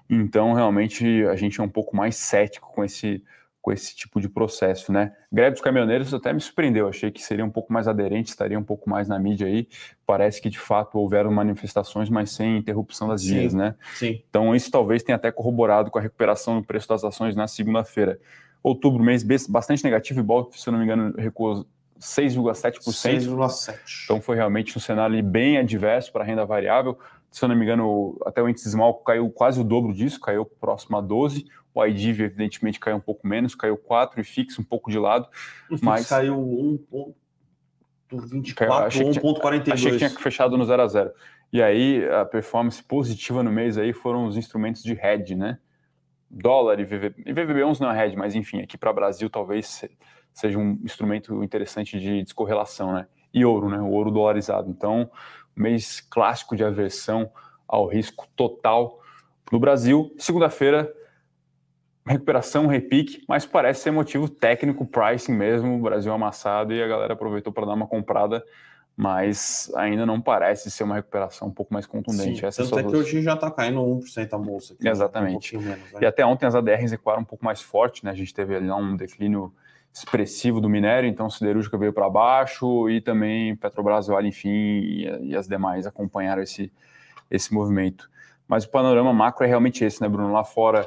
Então, 0.08 0.52
realmente, 0.52 1.24
a 1.26 1.36
gente 1.36 1.60
é 1.60 1.62
um 1.62 1.68
pouco 1.68 1.96
mais 1.96 2.16
cético 2.16 2.72
com 2.72 2.82
esse, 2.82 3.22
com 3.62 3.70
esse 3.70 3.94
tipo 3.94 4.20
de 4.20 4.28
processo, 4.28 4.90
né? 4.90 5.12
Greve 5.30 5.52
dos 5.52 5.60
caminhoneiros 5.60 6.12
até 6.12 6.32
me 6.32 6.40
surpreendeu. 6.40 6.88
Achei 6.88 7.10
que 7.10 7.22
seria 7.22 7.44
um 7.44 7.50
pouco 7.50 7.72
mais 7.72 7.86
aderente, 7.86 8.30
estaria 8.30 8.58
um 8.58 8.64
pouco 8.64 8.88
mais 8.88 9.06
na 9.06 9.18
mídia 9.18 9.46
aí. 9.46 9.68
Parece 10.06 10.40
que, 10.40 10.48
de 10.48 10.58
fato, 10.58 10.98
houveram 10.98 11.30
manifestações, 11.30 12.08
mas 12.08 12.30
sem 12.30 12.56
interrupção 12.56 13.06
das 13.08 13.22
vias, 13.24 13.54
né? 13.54 13.74
Sim. 13.94 14.22
Então, 14.28 14.54
isso 14.54 14.70
talvez 14.70 15.02
tenha 15.02 15.16
até 15.16 15.30
corroborado 15.30 15.90
com 15.90 15.98
a 15.98 16.02
recuperação 16.02 16.60
do 16.60 16.66
preço 16.66 16.88
das 16.88 17.04
ações 17.04 17.36
na 17.36 17.46
segunda-feira. 17.46 18.18
Outubro, 18.62 19.02
mês 19.02 19.24
bastante 19.48 19.82
negativo, 19.82 20.20
igual, 20.20 20.50
se 20.52 20.68
eu 20.68 20.72
não 20.72 20.78
me 20.78 20.84
engano, 20.84 21.14
recuou 21.16 21.66
6,7%. 22.00 22.88
6,7%. 22.88 23.78
Então 24.04 24.20
foi 24.20 24.36
realmente 24.36 24.76
um 24.76 24.80
cenário 24.80 25.22
bem 25.22 25.58
adverso 25.58 26.12
para 26.12 26.22
a 26.22 26.26
renda 26.26 26.44
variável. 26.44 26.98
Se 27.30 27.44
eu 27.44 27.48
não 27.48 27.54
me 27.54 27.62
engano, 27.62 28.18
até 28.26 28.42
o 28.42 28.48
índice 28.48 28.68
Small 28.70 28.94
caiu 28.94 29.30
quase 29.30 29.60
o 29.60 29.64
dobro 29.64 29.94
disso, 29.94 30.18
caiu 30.18 30.44
próximo 30.44 30.96
a 30.96 31.00
12. 31.00 31.46
O 31.72 31.86
IDIV, 31.86 32.24
evidentemente, 32.24 32.80
caiu 32.80 32.96
um 32.96 33.00
pouco 33.00 33.24
menos, 33.26 33.54
caiu 33.54 33.76
4 33.76 34.20
e 34.20 34.24
fixo 34.24 34.60
um 34.60 34.64
pouco 34.64 34.90
de 34.90 34.98
lado. 34.98 35.28
O 35.70 35.76
mas 35.80 36.08
caiu 36.08 36.36
1,24 36.36 39.20
ou 39.22 39.34
1,42. 39.34 39.72
Achei 39.72 39.92
que 39.92 39.98
tinha 39.98 40.10
fechado 40.10 40.58
no 40.58 40.64
0 40.64 40.82
a 40.82 40.88
0 40.88 41.12
E 41.52 41.62
aí, 41.62 42.04
a 42.08 42.24
performance 42.24 42.82
positiva 42.82 43.40
no 43.42 43.52
mês 43.52 43.78
aí 43.78 43.92
foram 43.92 44.26
os 44.26 44.36
instrumentos 44.36 44.82
de 44.82 44.94
hedge, 44.94 45.36
né? 45.36 45.58
Dólar 46.31 46.79
e 46.79 46.85
VVB, 46.85 47.23
e 47.27 47.32
VVB11 47.32 47.81
não 47.81 47.91
é 47.91 48.06
hedge, 48.06 48.17
mas 48.17 48.35
enfim, 48.35 48.61
aqui 48.61 48.79
para 48.79 48.93
Brasil 48.93 49.29
talvez 49.29 49.85
seja 50.32 50.59
um 50.59 50.79
instrumento 50.85 51.43
interessante 51.43 51.99
de 51.99 52.23
descorrelação, 52.23 52.93
né? 52.93 53.06
E 53.35 53.44
ouro, 53.44 53.69
né? 53.69 53.79
O 53.79 53.91
ouro 53.91 54.11
dolarizado. 54.11 54.71
Então, 54.71 55.11
mês 55.56 56.00
clássico 56.00 56.56
de 56.56 56.65
aversão 56.65 57.31
ao 57.67 57.87
risco 57.87 58.27
total 58.37 59.00
no 59.51 59.58
Brasil. 59.58 60.15
Segunda-feira, 60.19 60.93
recuperação, 62.06 62.67
repique, 62.67 63.25
mas 63.29 63.44
parece 63.44 63.82
ser 63.82 63.91
motivo 63.91 64.29
técnico, 64.29 64.87
pricing 64.87 65.32
mesmo, 65.32 65.77
o 65.77 65.82
Brasil 65.82 66.13
amassado 66.13 66.72
e 66.72 66.82
a 66.82 66.89
galera 66.89 67.13
aproveitou 67.13 67.53
para 67.53 67.67
dar 67.67 67.75
uma 67.75 67.87
comprada 67.87 68.43
mas 69.00 69.72
ainda 69.76 70.04
não 70.04 70.20
parece 70.20 70.70
ser 70.70 70.84
uma 70.84 70.96
recuperação 70.96 71.48
um 71.48 71.50
pouco 71.50 71.72
mais 71.72 71.86
contundente. 71.86 72.40
Sim, 72.40 72.46
Essa 72.46 72.64
tanto 72.64 72.78
é 72.80 72.82
que 72.82 72.94
hoje 72.94 73.22
já 73.22 73.32
está 73.32 73.50
caindo 73.50 73.80
1% 73.80 74.28
a 74.30 74.36
bolsa. 74.36 74.74
Aqui, 74.74 74.86
Exatamente. 74.86 75.56
Um 75.56 75.62
menos, 75.62 75.92
né? 75.92 76.00
E 76.02 76.04
até 76.04 76.26
ontem 76.26 76.44
as 76.44 76.54
ADRs 76.54 76.90
recuaram 76.90 77.22
um 77.22 77.24
pouco 77.24 77.42
mais 77.42 77.62
forte, 77.62 78.04
né? 78.04 78.10
A 78.10 78.14
gente 78.14 78.34
teve 78.34 78.54
ali 78.54 78.70
um 78.70 78.94
declínio 78.94 79.54
expressivo 79.90 80.60
do 80.60 80.69
minério, 80.69 81.08
então 81.08 81.30
siderúrgica 81.30 81.78
veio 81.78 81.94
para 81.94 82.10
baixo 82.10 82.90
e 82.90 83.00
também 83.00 83.56
Petrobras, 83.56 84.06
Vale, 84.06 84.28
enfim, 84.28 84.50
e, 84.50 85.30
e, 85.30 85.34
as 85.34 85.48
demais 85.48 85.86
acompanharam 85.86 86.42
esse, 86.42 86.70
esse 87.30 87.54
movimento. 87.54 88.10
Mas 88.46 88.64
o 88.64 88.69
panorama 88.69 89.14
macro 89.14 89.46
é 89.46 89.48
realmente 89.48 89.82
esse, 89.82 90.02
né, 90.02 90.10
Bruno? 90.10 90.30
Lá 90.30 90.44
fora, 90.44 90.86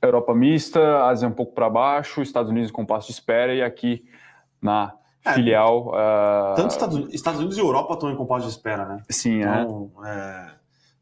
Europa 0.00 0.32
mista, 0.36 1.04
Ásia 1.04 1.26
um 1.26 1.32
pouco 1.32 1.52
para 1.52 1.68
baixo, 1.68 2.22
Estados 2.22 2.52
Unidos 2.52 2.70
com 2.70 2.86
passo 2.86 3.08
de 3.08 3.14
espera 3.14 3.52
e 3.52 3.60
aqui 3.60 4.04
na 4.62 4.94
é, 5.26 5.34
filial. 5.34 5.88
Uh... 5.88 6.54
Tanto 6.56 6.70
Estados, 6.70 7.14
Estados, 7.14 7.40
Unidos 7.40 7.58
e 7.58 7.60
Europa 7.60 7.94
estão 7.94 8.10
em 8.10 8.16
compasso 8.16 8.46
de 8.46 8.52
espera, 8.52 8.86
né? 8.86 9.02
Sim, 9.10 9.42
é. 9.42 9.62
então, 9.62 9.90
é. 10.04 10.08
é. 10.08 10.50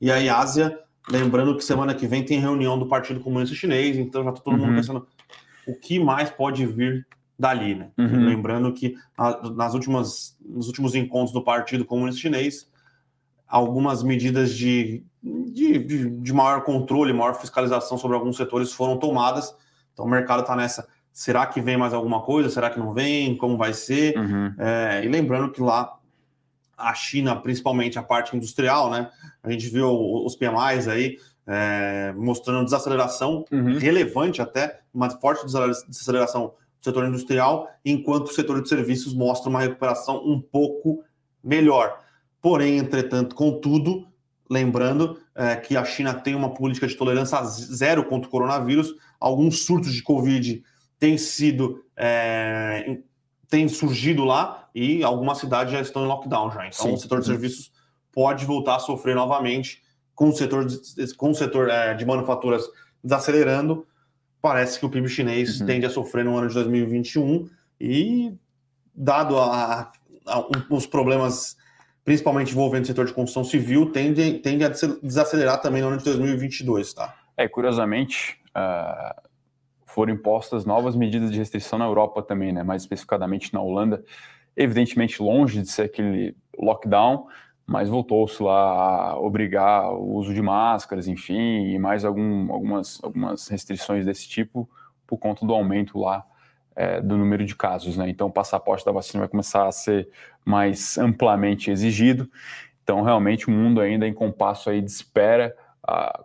E 0.00 0.10
aí, 0.10 0.28
Ásia, 0.28 0.78
lembrando 1.08 1.56
que 1.56 1.64
semana 1.64 1.94
que 1.94 2.06
vem 2.06 2.24
tem 2.24 2.38
reunião 2.38 2.78
do 2.78 2.86
Partido 2.86 3.20
Comunista 3.20 3.54
Chinês, 3.54 3.96
então 3.96 4.24
já 4.24 4.30
está 4.30 4.42
todo 4.42 4.54
uhum. 4.54 4.66
mundo 4.66 4.76
pensando 4.76 5.06
o 5.66 5.74
que 5.74 5.98
mais 5.98 6.30
pode 6.30 6.66
vir 6.66 7.06
dali, 7.38 7.74
né? 7.74 7.90
Uhum. 7.98 8.26
Lembrando 8.26 8.72
que 8.72 8.94
nas 9.56 9.74
últimas, 9.74 10.36
nos 10.44 10.66
últimos 10.66 10.94
encontros 10.94 11.32
do 11.32 11.42
Partido 11.42 11.84
Comunista 11.84 12.20
Chinês, 12.20 12.68
algumas 13.46 14.02
medidas 14.02 14.54
de, 14.54 15.04
de, 15.22 15.78
de, 15.78 16.10
de 16.10 16.32
maior 16.32 16.62
controle, 16.62 17.12
maior 17.12 17.34
fiscalização 17.34 17.98
sobre 17.98 18.16
alguns 18.16 18.36
setores 18.36 18.72
foram 18.72 18.96
tomadas. 18.98 19.54
Então 19.92 20.04
o 20.04 20.08
mercado 20.08 20.40
está 20.40 20.56
nessa 20.56 20.88
Será 21.14 21.46
que 21.46 21.60
vem 21.60 21.76
mais 21.76 21.94
alguma 21.94 22.22
coisa? 22.22 22.50
Será 22.50 22.68
que 22.68 22.78
não 22.78 22.92
vem? 22.92 23.36
Como 23.36 23.56
vai 23.56 23.72
ser? 23.72 24.18
Uhum. 24.18 24.52
É, 24.58 25.04
e 25.04 25.08
lembrando 25.08 25.52
que 25.52 25.62
lá 25.62 25.96
a 26.76 26.92
China, 26.92 27.36
principalmente 27.36 27.96
a 27.96 28.02
parte 28.02 28.36
industrial, 28.36 28.90
né? 28.90 29.08
A 29.40 29.48
gente 29.48 29.68
viu 29.68 29.88
os 29.88 30.34
PMIs 30.34 30.88
aí 30.88 31.16
é, 31.46 32.12
mostrando 32.16 32.64
desaceleração 32.64 33.44
uhum. 33.52 33.78
relevante 33.78 34.42
até, 34.42 34.80
uma 34.92 35.08
forte 35.08 35.46
desaceleração 35.46 36.48
do 36.48 36.84
setor 36.84 37.06
industrial, 37.06 37.70
enquanto 37.84 38.26
o 38.26 38.32
setor 38.32 38.60
de 38.60 38.68
serviços 38.68 39.14
mostra 39.14 39.48
uma 39.48 39.60
recuperação 39.60 40.20
um 40.26 40.40
pouco 40.40 41.04
melhor. 41.44 41.96
Porém, 42.42 42.78
entretanto, 42.78 43.36
contudo, 43.36 44.04
lembrando 44.50 45.16
é, 45.32 45.54
que 45.54 45.76
a 45.76 45.84
China 45.84 46.12
tem 46.12 46.34
uma 46.34 46.52
política 46.52 46.88
de 46.88 46.96
tolerância 46.96 47.40
zero 47.44 48.04
contra 48.04 48.26
o 48.26 48.30
coronavírus, 48.32 48.92
alguns 49.20 49.64
surtos 49.64 49.92
de 49.92 50.02
Covid 50.02 50.60
têm 50.98 51.18
sido 51.18 51.84
é, 51.96 52.98
têm 53.48 53.68
surgido 53.68 54.24
lá 54.24 54.68
e 54.74 55.04
algumas 55.04 55.38
cidades 55.38 55.72
já 55.72 55.80
estão 55.80 56.04
em 56.04 56.08
lockdown 56.08 56.50
já. 56.50 56.66
Então, 56.66 56.86
Sim. 56.86 56.94
o 56.94 56.96
setor 56.96 57.20
de 57.20 57.26
serviços 57.26 57.72
pode 58.12 58.44
voltar 58.44 58.76
a 58.76 58.80
sofrer 58.80 59.14
novamente 59.14 59.82
com 60.14 60.28
o 60.28 60.32
setor 60.32 60.64
de, 60.64 61.14
com 61.16 61.30
o 61.30 61.34
setor 61.34 61.68
é, 61.68 61.94
de 61.94 62.04
manufaturas 62.04 62.64
desacelerando. 63.02 63.86
Parece 64.40 64.78
que 64.78 64.86
o 64.86 64.90
PIB 64.90 65.08
chinês 65.08 65.60
uhum. 65.60 65.66
tende 65.66 65.86
a 65.86 65.90
sofrer 65.90 66.24
no 66.24 66.36
ano 66.36 66.48
de 66.48 66.54
2021 66.54 67.48
e, 67.80 68.34
dado 68.94 69.38
a, 69.38 69.80
a, 69.80 69.92
a, 70.26 70.46
os 70.70 70.86
problemas 70.86 71.56
principalmente 72.04 72.52
envolvendo 72.52 72.84
o 72.84 72.86
setor 72.86 73.06
de 73.06 73.14
construção 73.14 73.42
civil, 73.42 73.90
tende, 73.90 74.34
tende 74.40 74.62
a 74.62 74.68
desacelerar 74.68 75.60
também 75.60 75.80
no 75.80 75.88
ano 75.88 75.96
de 75.96 76.04
2022, 76.04 76.92
tá? 76.92 77.14
É, 77.36 77.48
curiosamente, 77.48 78.38
uh, 78.50 79.28
foram 79.94 80.12
impostas 80.12 80.64
novas 80.66 80.96
medidas 80.96 81.30
de 81.30 81.38
restrição 81.38 81.78
na 81.78 81.84
Europa 81.84 82.20
também, 82.20 82.52
né? 82.52 82.64
Mais 82.64 82.82
especificadamente 82.82 83.54
na 83.54 83.60
Holanda, 83.60 84.04
evidentemente 84.56 85.22
longe 85.22 85.62
de 85.62 85.68
ser 85.68 85.82
aquele 85.82 86.36
lockdown, 86.58 87.28
mas 87.64 87.88
voltou-se 87.88 88.42
lá 88.42 89.12
a 89.12 89.18
obrigar 89.20 89.92
o 89.92 90.16
uso 90.16 90.34
de 90.34 90.42
máscaras, 90.42 91.06
enfim, 91.06 91.68
e 91.68 91.78
mais 91.78 92.04
algum, 92.04 92.52
algumas, 92.52 92.98
algumas 93.04 93.46
restrições 93.46 94.04
desse 94.04 94.28
tipo 94.28 94.68
por 95.06 95.16
conta 95.16 95.46
do 95.46 95.54
aumento 95.54 95.96
lá 95.96 96.26
é, 96.74 97.00
do 97.00 97.16
número 97.16 97.44
de 97.46 97.54
casos, 97.54 97.96
né? 97.96 98.08
Então, 98.08 98.26
o 98.26 98.32
passaporte 98.32 98.84
da 98.84 98.90
vacina 98.90 99.20
vai 99.20 99.28
começar 99.28 99.68
a 99.68 99.72
ser 99.72 100.08
mais 100.44 100.98
amplamente 100.98 101.70
exigido. 101.70 102.28
Então, 102.82 103.00
realmente, 103.02 103.46
o 103.46 103.52
mundo 103.52 103.80
ainda 103.80 104.08
em 104.08 104.12
compasso 104.12 104.68
aí 104.68 104.80
de 104.80 104.90
espera. 104.90 105.56
A 105.86 106.24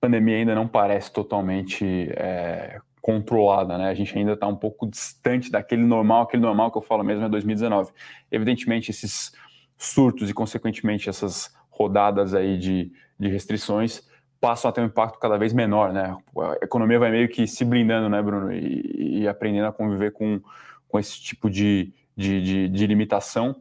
pandemia 0.00 0.36
ainda 0.36 0.54
não 0.54 0.66
parece 0.66 1.12
totalmente 1.12 1.84
é, 2.16 2.80
controlada, 3.00 3.78
né? 3.78 3.88
A 3.88 3.94
gente 3.94 4.16
ainda 4.16 4.32
está 4.32 4.46
um 4.46 4.56
pouco 4.56 4.88
distante 4.88 5.50
daquele 5.50 5.82
normal, 5.82 6.22
aquele 6.22 6.42
normal 6.42 6.70
que 6.70 6.78
eu 6.78 6.82
falo 6.82 7.02
mesmo 7.02 7.24
é 7.24 7.28
2019. 7.28 7.92
Evidentemente, 8.30 8.90
esses 8.90 9.32
surtos 9.78 10.28
e, 10.28 10.34
consequentemente, 10.34 11.08
essas 11.08 11.54
rodadas 11.70 12.34
aí 12.34 12.58
de, 12.58 12.92
de 13.18 13.28
restrições 13.28 14.08
passam 14.40 14.70
a 14.70 14.72
ter 14.72 14.80
um 14.80 14.86
impacto 14.86 15.18
cada 15.18 15.36
vez 15.36 15.52
menor, 15.52 15.92
né? 15.92 16.16
A 16.36 16.64
economia 16.64 16.98
vai 16.98 17.10
meio 17.10 17.28
que 17.28 17.46
se 17.46 17.64
blindando, 17.64 18.08
né, 18.08 18.22
Bruno, 18.22 18.52
e, 18.52 19.20
e 19.20 19.28
aprendendo 19.28 19.66
a 19.66 19.72
conviver 19.72 20.12
com, 20.12 20.40
com 20.88 20.98
esse 20.98 21.20
tipo 21.20 21.50
de, 21.50 21.92
de, 22.16 22.42
de, 22.42 22.68
de, 22.68 22.86
limitação, 22.86 23.56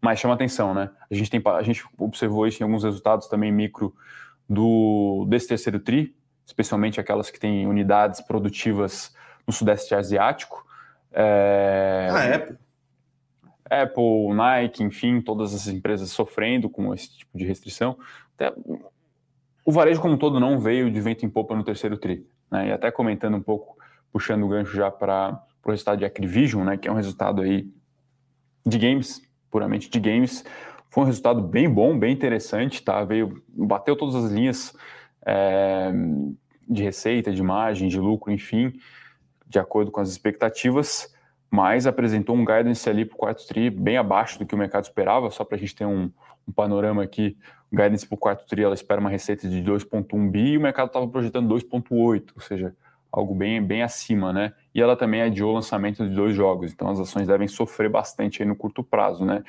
mas 0.00 0.18
chama 0.18 0.34
atenção, 0.34 0.74
né? 0.74 0.90
A 1.10 1.14
gente, 1.14 1.30
tem, 1.30 1.40
a 1.44 1.62
gente 1.62 1.84
observou 1.96 2.46
isso 2.46 2.62
em 2.62 2.64
alguns 2.64 2.82
resultados 2.82 3.28
também 3.28 3.52
micro 3.52 3.94
do, 4.48 5.24
desse 5.28 5.46
terceiro 5.46 5.78
TRI, 5.78 6.14
especialmente 6.48 6.98
aquelas 6.98 7.30
que 7.30 7.38
têm 7.38 7.66
unidades 7.66 8.22
produtivas 8.22 9.14
no 9.46 9.52
Sudeste 9.52 9.94
Asiático. 9.94 10.66
É... 11.12 12.08
Ah, 12.10 12.34
Apple. 12.34 12.58
Apple, 13.70 14.34
Nike, 14.34 14.82
enfim, 14.82 15.20
todas 15.20 15.54
as 15.54 15.68
empresas 15.68 16.10
sofrendo 16.10 16.70
com 16.70 16.94
esse 16.94 17.18
tipo 17.18 17.36
de 17.36 17.44
restrição. 17.44 17.98
Até 18.34 18.50
o 19.62 19.70
varejo 19.70 20.00
como 20.00 20.14
um 20.14 20.16
todo 20.16 20.40
não 20.40 20.58
veio 20.58 20.90
de 20.90 20.98
vento 21.02 21.26
em 21.26 21.28
popa 21.28 21.54
no 21.54 21.62
terceiro 21.62 21.98
tri. 21.98 22.26
Né? 22.50 22.68
E 22.68 22.72
até 22.72 22.90
comentando 22.90 23.36
um 23.36 23.42
pouco, 23.42 23.76
puxando 24.10 24.44
o 24.44 24.48
gancho 24.48 24.74
já 24.74 24.90
para 24.90 25.44
o 25.62 25.70
resultado 25.70 25.98
de 25.98 26.06
Activision, 26.06 26.64
né? 26.64 26.78
que 26.78 26.88
é 26.88 26.90
um 26.90 26.94
resultado 26.94 27.42
aí 27.42 27.70
de 28.64 28.78
games, 28.78 29.20
puramente 29.50 29.90
de 29.90 30.00
games. 30.00 30.46
Foi 30.88 31.02
um 31.02 31.06
resultado 31.06 31.42
bem 31.42 31.68
bom, 31.68 31.98
bem 31.98 32.14
interessante, 32.14 32.82
tá? 32.82 33.04
Veio, 33.04 33.42
bateu 33.50 33.94
todas 33.94 34.14
as 34.14 34.30
linhas 34.30 34.74
é, 35.26 35.90
de 36.68 36.82
receita, 36.82 37.32
de 37.32 37.42
margem, 37.42 37.88
de 37.88 37.98
lucro, 37.98 38.32
enfim, 38.32 38.72
de 39.46 39.58
acordo 39.58 39.90
com 39.90 40.00
as 40.00 40.08
expectativas, 40.08 41.14
mas 41.50 41.86
apresentou 41.86 42.36
um 42.36 42.44
guidance 42.44 42.88
ali 42.88 43.04
para 43.04 43.14
o 43.14 43.18
quarto 43.18 43.46
tri 43.46 43.70
bem 43.70 43.96
abaixo 43.96 44.38
do 44.38 44.46
que 44.46 44.54
o 44.54 44.58
mercado 44.58 44.84
esperava, 44.84 45.30
só 45.30 45.44
para 45.44 45.56
a 45.56 45.58
gente 45.58 45.74
ter 45.74 45.86
um, 45.86 46.10
um 46.46 46.52
panorama 46.52 47.02
aqui, 47.02 47.36
o 47.72 47.76
guidance 47.76 48.06
para 48.06 48.14
o 48.14 48.18
quarto 48.18 48.46
tri, 48.46 48.62
ela 48.62 48.74
espera 48.74 49.00
uma 49.00 49.10
receita 49.10 49.48
de 49.48 49.62
2,1 49.62 50.30
bi 50.30 50.52
e 50.52 50.58
o 50.58 50.60
mercado 50.60 50.88
estava 50.88 51.08
projetando 51.08 51.54
2,8, 51.54 52.30
ou 52.34 52.42
seja, 52.42 52.74
algo 53.10 53.34
bem, 53.34 53.62
bem 53.62 53.82
acima, 53.82 54.32
né? 54.32 54.52
E 54.74 54.80
ela 54.80 54.96
também 54.96 55.22
adiou 55.22 55.52
o 55.52 55.54
lançamento 55.54 56.06
de 56.06 56.14
dois 56.14 56.34
jogos, 56.34 56.72
então 56.72 56.90
as 56.90 57.00
ações 57.00 57.26
devem 57.26 57.48
sofrer 57.48 57.88
bastante 57.88 58.42
aí 58.42 58.48
no 58.48 58.54
curto 58.54 58.84
prazo, 58.84 59.24
né? 59.24 59.42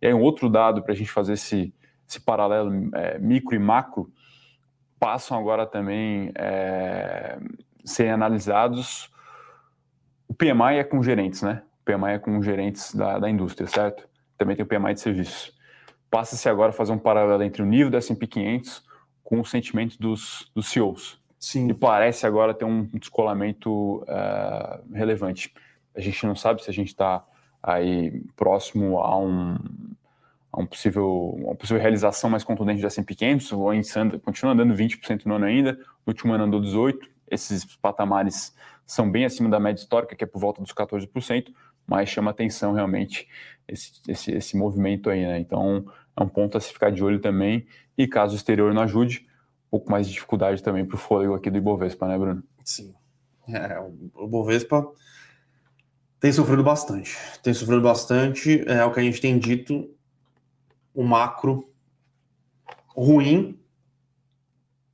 E 0.00 0.06
aí 0.06 0.14
um 0.14 0.20
outro 0.20 0.48
dado 0.48 0.82
para 0.82 0.92
a 0.92 0.96
gente 0.96 1.10
fazer 1.10 1.34
esse, 1.34 1.72
esse 2.08 2.20
paralelo 2.20 2.90
é, 2.94 3.18
micro 3.18 3.54
e 3.54 3.58
macro, 3.58 4.10
passam 4.98 5.38
agora 5.38 5.66
também 5.66 6.32
é, 6.34 7.38
serem 7.84 8.12
analisados. 8.12 9.10
O 10.28 10.34
PMI 10.34 10.78
é 10.78 10.84
com 10.84 11.02
gerentes, 11.02 11.42
né? 11.42 11.62
O 11.80 11.84
PMI 11.84 12.14
é 12.14 12.18
com 12.18 12.42
gerentes 12.42 12.94
da, 12.94 13.18
da 13.18 13.30
indústria, 13.30 13.68
certo? 13.68 14.08
Também 14.36 14.56
tem 14.56 14.64
o 14.64 14.68
PMI 14.68 14.94
de 14.94 15.00
serviços 15.00 15.56
passa-se 16.10 16.48
agora 16.48 16.70
a 16.70 16.72
fazer 16.72 16.92
um 16.92 16.98
paralelo 16.98 17.42
entre 17.42 17.62
o 17.62 17.66
nível 17.66 17.90
do 17.90 17.96
S&P 17.96 18.26
500 18.26 18.82
com 19.22 19.40
o 19.40 19.44
sentimento 19.44 19.98
dos, 19.98 20.50
dos 20.54 20.68
CEOs. 20.68 21.20
Sim. 21.38 21.68
E 21.68 21.74
parece 21.74 22.26
agora 22.26 22.54
ter 22.54 22.64
um 22.64 22.84
descolamento 22.84 23.98
uh, 24.02 24.94
relevante. 24.94 25.52
A 25.94 26.00
gente 26.00 26.24
não 26.26 26.34
sabe 26.34 26.62
se 26.62 26.70
a 26.70 26.72
gente 26.72 26.88
está 26.88 27.24
aí 27.62 28.22
próximo 28.36 28.98
a 29.00 29.18
um, 29.18 29.56
a 30.52 30.60
um 30.60 30.66
possível, 30.66 31.34
uma 31.38 31.54
possível 31.54 31.80
realização 31.80 32.30
mais 32.30 32.44
contundente 32.44 32.80
do 32.80 32.86
S&P 32.86 33.14
500, 33.14 33.52
ou 33.52 33.70
anda, 33.70 34.18
continua 34.18 34.52
andando 34.52 34.74
20% 34.74 35.26
no 35.26 35.34
ano 35.34 35.44
ainda, 35.44 35.72
no 35.72 36.08
último 36.08 36.32
ano 36.32 36.44
andou 36.44 36.60
18%, 36.60 36.98
esses 37.30 37.64
patamares 37.76 38.54
são 38.86 39.10
bem 39.10 39.24
acima 39.24 39.48
da 39.48 39.58
média 39.58 39.80
histórica, 39.80 40.14
que 40.14 40.22
é 40.22 40.26
por 40.26 40.38
volta 40.38 40.62
dos 40.62 40.72
14%, 40.72 41.52
mas 41.86 42.08
chama 42.08 42.30
atenção 42.30 42.72
realmente 42.72 43.28
esse, 43.66 43.92
esse, 44.08 44.32
esse 44.32 44.56
movimento 44.56 45.10
aí, 45.10 45.26
né? 45.26 45.38
Então 45.38 45.84
é 46.16 46.22
um 46.22 46.28
ponto 46.28 46.56
a 46.56 46.60
se 46.60 46.72
ficar 46.72 46.90
de 46.90 47.02
olho 47.02 47.20
também. 47.20 47.66
E 47.98 48.06
caso 48.06 48.34
o 48.34 48.36
exterior 48.36 48.72
não 48.72 48.82
ajude, 48.82 49.26
um 49.66 49.70
pouco 49.70 49.90
mais 49.90 50.06
de 50.06 50.14
dificuldade 50.14 50.62
também 50.62 50.84
para 50.84 50.94
o 50.94 50.98
fôlego 50.98 51.34
aqui 51.34 51.50
do 51.50 51.58
Ibovespa, 51.58 52.06
né, 52.06 52.16
Bruno? 52.16 52.42
Sim. 52.64 52.94
É, 53.48 53.78
o 54.14 54.24
Ibovespa 54.26 54.86
tem 56.20 56.32
sofrido 56.32 56.62
bastante. 56.62 57.16
Tem 57.42 57.54
sofrido 57.54 57.82
bastante. 57.82 58.64
É 58.66 58.84
o 58.84 58.92
que 58.92 59.00
a 59.00 59.02
gente 59.02 59.20
tem 59.20 59.38
dito. 59.38 59.88
O 60.96 61.04
macro 61.04 61.70
ruim 62.88 63.60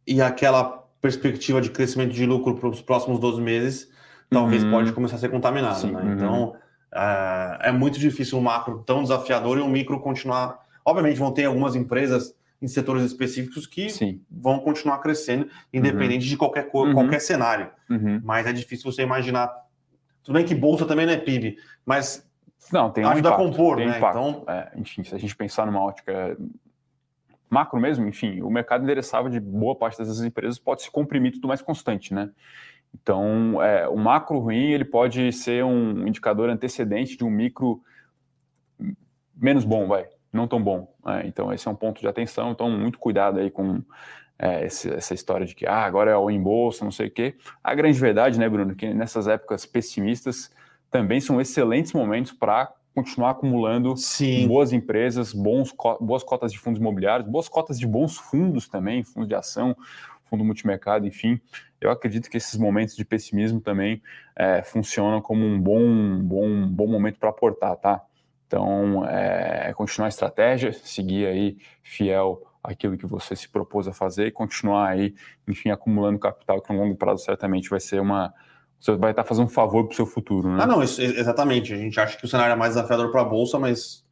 e 0.06 0.20
aquela 0.20 0.64
perspectiva 1.00 1.62
de 1.62 1.70
crescimento 1.70 2.12
de 2.12 2.26
lucro 2.26 2.56
para 2.56 2.68
os 2.68 2.82
próximos 2.82 3.18
12 3.18 3.40
meses 3.40 3.90
talvez 4.32 4.64
uhum. 4.64 4.70
pode 4.70 4.92
começar 4.92 5.16
a 5.16 5.18
ser 5.18 5.28
contaminado. 5.28 5.86
Né? 5.86 6.00
Uhum. 6.00 6.12
Então, 6.14 6.56
é, 6.94 7.68
é, 7.68 7.72
muito 7.72 7.98
difícil 7.98 8.38
um 8.38 8.40
macro 8.40 8.82
tão 8.84 9.02
desafiador 9.02 9.58
e 9.58 9.60
um 9.60 9.68
micro 9.68 10.00
continuar. 10.00 10.58
Obviamente, 10.84 11.18
vão 11.18 11.30
ter 11.30 11.44
algumas 11.44 11.76
empresas 11.76 12.34
em 12.60 12.66
setores 12.66 13.04
específicos 13.04 13.66
que 13.66 13.90
Sim. 13.90 14.20
vão 14.30 14.58
continuar 14.60 14.98
crescendo, 14.98 15.48
independente 15.72 16.24
uhum. 16.24 16.30
de 16.30 16.36
qualquer, 16.36 16.70
cor, 16.70 16.88
uhum. 16.88 16.94
qualquer 16.94 17.20
cenário. 17.20 17.68
Uhum. 17.90 18.20
Mas 18.24 18.46
é 18.46 18.52
difícil 18.52 18.90
você 18.90 19.02
imaginar. 19.02 19.52
Tudo 20.22 20.34
bem 20.36 20.44
que 20.44 20.54
bolsa 20.54 20.86
também 20.86 21.04
não 21.04 21.12
é 21.12 21.16
PIB, 21.16 21.56
mas 21.84 22.28
não, 22.70 22.90
tem 22.90 23.04
um 23.04 23.08
ajuda 23.08 23.28
impacto, 23.28 23.42
a 23.42 23.46
compor, 23.50 23.76
né? 23.76 23.96
Impacto. 23.98 24.18
Então, 24.18 24.44
é, 24.46 24.72
enfim, 24.76 25.02
se 25.02 25.14
a 25.14 25.18
gente 25.18 25.34
pensar 25.34 25.66
numa 25.66 25.82
ótica 25.82 26.36
macro 27.48 27.78
mesmo, 27.78 28.06
enfim, 28.06 28.40
o 28.40 28.50
mercado 28.50 28.82
endereçável 28.82 29.30
de 29.30 29.38
boa 29.38 29.74
parte 29.74 29.98
dessas 29.98 30.22
empresas 30.22 30.58
pode 30.58 30.82
se 30.82 30.90
comprimir 30.90 31.32
tudo 31.32 31.48
mais 31.48 31.60
constante, 31.60 32.14
né? 32.14 32.30
Então, 32.94 33.62
é, 33.62 33.86
o 33.88 33.96
macro 33.96 34.38
ruim 34.38 34.72
ele 34.72 34.84
pode 34.84 35.32
ser 35.32 35.64
um 35.64 36.06
indicador 36.06 36.48
antecedente 36.48 37.16
de 37.16 37.24
um 37.24 37.30
micro 37.30 37.82
menos 39.34 39.64
bom, 39.64 39.86
vai, 39.86 40.06
não 40.32 40.46
tão 40.46 40.62
bom. 40.62 40.94
Né? 41.04 41.24
Então, 41.26 41.52
esse 41.52 41.66
é 41.66 41.70
um 41.70 41.74
ponto 41.74 42.00
de 42.00 42.08
atenção. 42.08 42.52
Então, 42.52 42.70
muito 42.70 42.98
cuidado 42.98 43.38
aí 43.38 43.50
com 43.50 43.82
é, 44.38 44.64
esse, 44.66 44.90
essa 44.92 45.14
história 45.14 45.46
de 45.46 45.54
que 45.54 45.66
ah, 45.66 45.84
agora 45.84 46.10
é 46.10 46.16
o 46.16 46.30
em 46.30 46.42
bolsa, 46.42 46.84
não 46.84 46.92
sei 46.92 47.08
o 47.08 47.10
quê. 47.10 47.34
A 47.62 47.74
grande 47.74 47.98
verdade, 47.98 48.38
né, 48.38 48.48
Bruno, 48.48 48.74
que 48.74 48.92
nessas 48.92 49.26
épocas 49.26 49.64
pessimistas 49.64 50.50
também 50.92 51.20
são 51.20 51.40
excelentes 51.40 51.92
momentos 51.92 52.30
para 52.30 52.72
continuar 52.94 53.30
acumulando 53.30 53.96
Sim. 53.96 54.46
boas 54.46 54.72
empresas, 54.72 55.32
bons, 55.32 55.74
boas 56.00 56.22
cotas 56.22 56.52
de 56.52 56.58
fundos 56.58 56.78
imobiliários, 56.78 57.28
boas 57.28 57.48
cotas 57.48 57.78
de 57.80 57.86
bons 57.86 58.16
fundos 58.16 58.68
também, 58.68 59.02
fundos 59.02 59.28
de 59.28 59.34
ação, 59.34 59.74
fundo 60.30 60.44
multimercado, 60.44 61.06
enfim 61.06 61.40
eu 61.82 61.90
acredito 61.90 62.30
que 62.30 62.36
esses 62.36 62.56
momentos 62.56 62.94
de 62.94 63.04
pessimismo 63.04 63.60
também 63.60 64.00
é, 64.36 64.62
funcionam 64.62 65.20
como 65.20 65.44
um 65.44 65.60
bom, 65.60 66.20
bom, 66.20 66.68
bom 66.68 66.86
momento 66.86 67.18
para 67.18 67.30
aportar, 67.30 67.76
tá? 67.76 68.00
Então, 68.46 69.06
é, 69.08 69.72
continuar 69.74 70.06
a 70.06 70.08
estratégia, 70.08 70.72
seguir 70.72 71.26
aí 71.26 71.58
fiel 71.82 72.42
àquilo 72.62 72.96
que 72.96 73.06
você 73.06 73.34
se 73.34 73.48
propôs 73.48 73.88
a 73.88 73.92
fazer 73.92 74.26
e 74.26 74.30
continuar 74.30 74.90
aí, 74.90 75.14
enfim, 75.48 75.70
acumulando 75.70 76.18
capital, 76.18 76.60
que 76.62 76.72
no 76.72 76.78
longo 76.78 76.94
prazo 76.94 77.24
certamente 77.24 77.68
vai 77.68 77.80
ser 77.80 78.00
uma. 78.00 78.32
Você 78.82 78.96
vai 78.96 79.12
estar 79.12 79.22
fazendo 79.22 79.44
um 79.44 79.48
favor 79.48 79.84
para 79.84 79.92
o 79.92 79.96
seu 79.96 80.04
futuro, 80.04 80.50
né? 80.50 80.58
Ah, 80.60 80.66
não, 80.66 80.82
isso, 80.82 81.00
exatamente. 81.00 81.72
A 81.72 81.76
gente 81.76 82.00
acha 82.00 82.18
que 82.18 82.24
o 82.24 82.28
cenário 82.28 82.52
é 82.52 82.56
mais 82.56 82.74
desafiador 82.74 83.12
para 83.12 83.20
a 83.20 83.24
Bolsa, 83.24 83.56
mas 83.56 84.04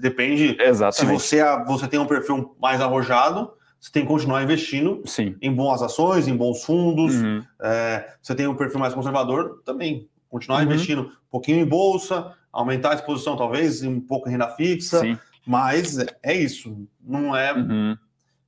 depende. 0.00 0.56
Exatamente. 0.60 1.20
Se 1.20 1.36
você, 1.36 1.64
você 1.66 1.88
tem 1.88 1.98
um 1.98 2.06
perfil 2.06 2.54
mais 2.62 2.80
arrojado, 2.80 3.52
você 3.80 3.90
tem 3.90 4.02
que 4.02 4.08
continuar 4.08 4.44
investindo 4.44 5.02
Sim. 5.06 5.34
em 5.42 5.52
boas 5.52 5.82
ações, 5.82 6.28
em 6.28 6.36
bons 6.36 6.62
fundos. 6.62 7.16
Uhum. 7.16 7.42
É, 7.60 8.14
você 8.22 8.32
tem 8.32 8.46
um 8.46 8.54
perfil 8.54 8.78
mais 8.78 8.94
conservador, 8.94 9.60
também. 9.64 10.08
Continuar 10.28 10.58
uhum. 10.58 10.66
investindo 10.66 11.02
um 11.02 11.30
pouquinho 11.32 11.58
em 11.58 11.66
bolsa, 11.66 12.32
aumentar 12.52 12.92
a 12.92 12.94
exposição, 12.94 13.36
talvez, 13.36 13.82
um 13.82 14.00
pouco 14.00 14.28
em 14.28 14.32
renda 14.32 14.50
fixa. 14.50 15.00
Sim. 15.00 15.18
Mas 15.44 15.98
é 16.22 16.32
isso. 16.32 16.86
Não 17.04 17.34
é. 17.34 17.52
Uhum. 17.52 17.96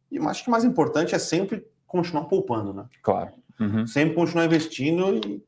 E 0.09 0.21
acho 0.21 0.45
que 0.45 0.49
o 0.49 0.53
mais 0.53 0.63
importante 0.63 1.17
é 1.17 1.19
sempre 1.19 1.67
continuar 1.85 2.27
poupando, 2.27 2.73
né? 2.73 2.85
Claro. 3.03 3.33
Uhum. 3.59 3.87
Sempre 3.87 4.15
continuar 4.15 4.45
investindo 4.45 5.15
e 5.15 5.43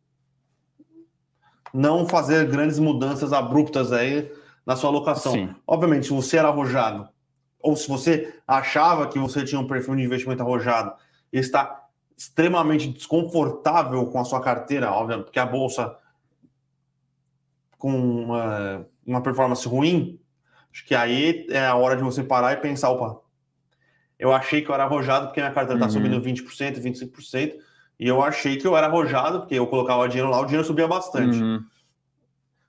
não 1.73 2.09
fazer 2.09 2.47
grandes 2.49 2.79
mudanças 2.79 3.33
abruptas 3.33 3.93
aí 3.93 4.31
na 4.65 4.77
sua 4.77 4.91
alocação. 4.91 5.33
Sim. 5.33 5.55
Obviamente, 5.67 6.07
se 6.07 6.13
você 6.13 6.39
era 6.39 6.49
arrojado, 6.49 7.09
ou 7.61 7.77
se 7.77 7.89
você 7.89 8.35
achava 8.47 9.09
que 9.09 9.19
você 9.19 9.45
tinha 9.45 9.61
um 9.61 9.67
perfil 9.67 9.97
de 9.97 10.03
investimento 10.03 10.43
arrojado 10.43 10.95
e 11.33 11.39
está 11.39 11.87
extremamente 12.17 12.89
desconfortável 12.89 14.07
com 14.07 14.21
a 14.21 14.25
sua 14.25 14.41
carteira, 14.41 14.91
óbvio, 14.91 15.23
porque 15.23 15.39
a 15.39 15.47
bolsa 15.47 15.97
com 17.79 17.93
uma, 17.93 18.87
uma 19.07 19.23
performance 19.23 19.67
ruim, 19.69 20.21
acho 20.73 20.85
que 20.85 20.95
aí 20.95 21.47
é 21.51 21.65
a 21.65 21.77
hora 21.77 21.97
de 21.97 22.03
você 22.03 22.25
parar 22.25 22.53
e 22.53 22.57
pensar, 22.57 22.91
opa, 22.91 23.21
eu 24.19 24.33
achei 24.33 24.63
que 24.63 24.69
eu 24.69 24.75
era 24.75 24.85
arrojado 24.85 25.27
porque 25.27 25.41
minha 25.41 25.53
carteira 25.53 25.79
está 25.79 25.87
uhum. 25.87 26.05
subindo 26.05 26.21
20%, 26.21 26.81
25%, 26.81 27.55
e 27.99 28.07
eu 28.07 28.23
achei 28.23 28.57
que 28.57 28.67
eu 28.67 28.77
era 28.77 28.87
arrojado, 28.87 29.41
porque 29.41 29.55
eu 29.57 29.67
colocava 29.67 30.09
dinheiro 30.09 30.31
lá, 30.31 30.41
o 30.41 30.45
dinheiro 30.45 30.67
subia 30.67 30.87
bastante. 30.87 31.43
Uhum. 31.43 31.65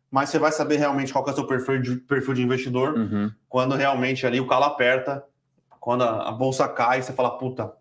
Mas 0.09 0.29
você 0.29 0.39
vai 0.39 0.51
saber 0.51 0.77
realmente 0.77 1.13
qual 1.13 1.25
é 1.27 1.29
o 1.29 1.35
seu 1.35 1.45
perfil 1.45 1.81
de, 1.81 1.95
perfil 1.97 2.33
de 2.33 2.41
investidor 2.41 2.97
uhum. 2.97 3.31
quando 3.47 3.75
realmente 3.75 4.25
ali 4.25 4.39
o 4.39 4.47
calo 4.47 4.65
aperta, 4.65 5.23
quando 5.79 6.03
a, 6.03 6.29
a, 6.29 6.31
bolsa 6.31 6.67
cai, 6.67 7.01
você 7.01 7.13
fala, 7.13 7.37
puta, 7.37 7.71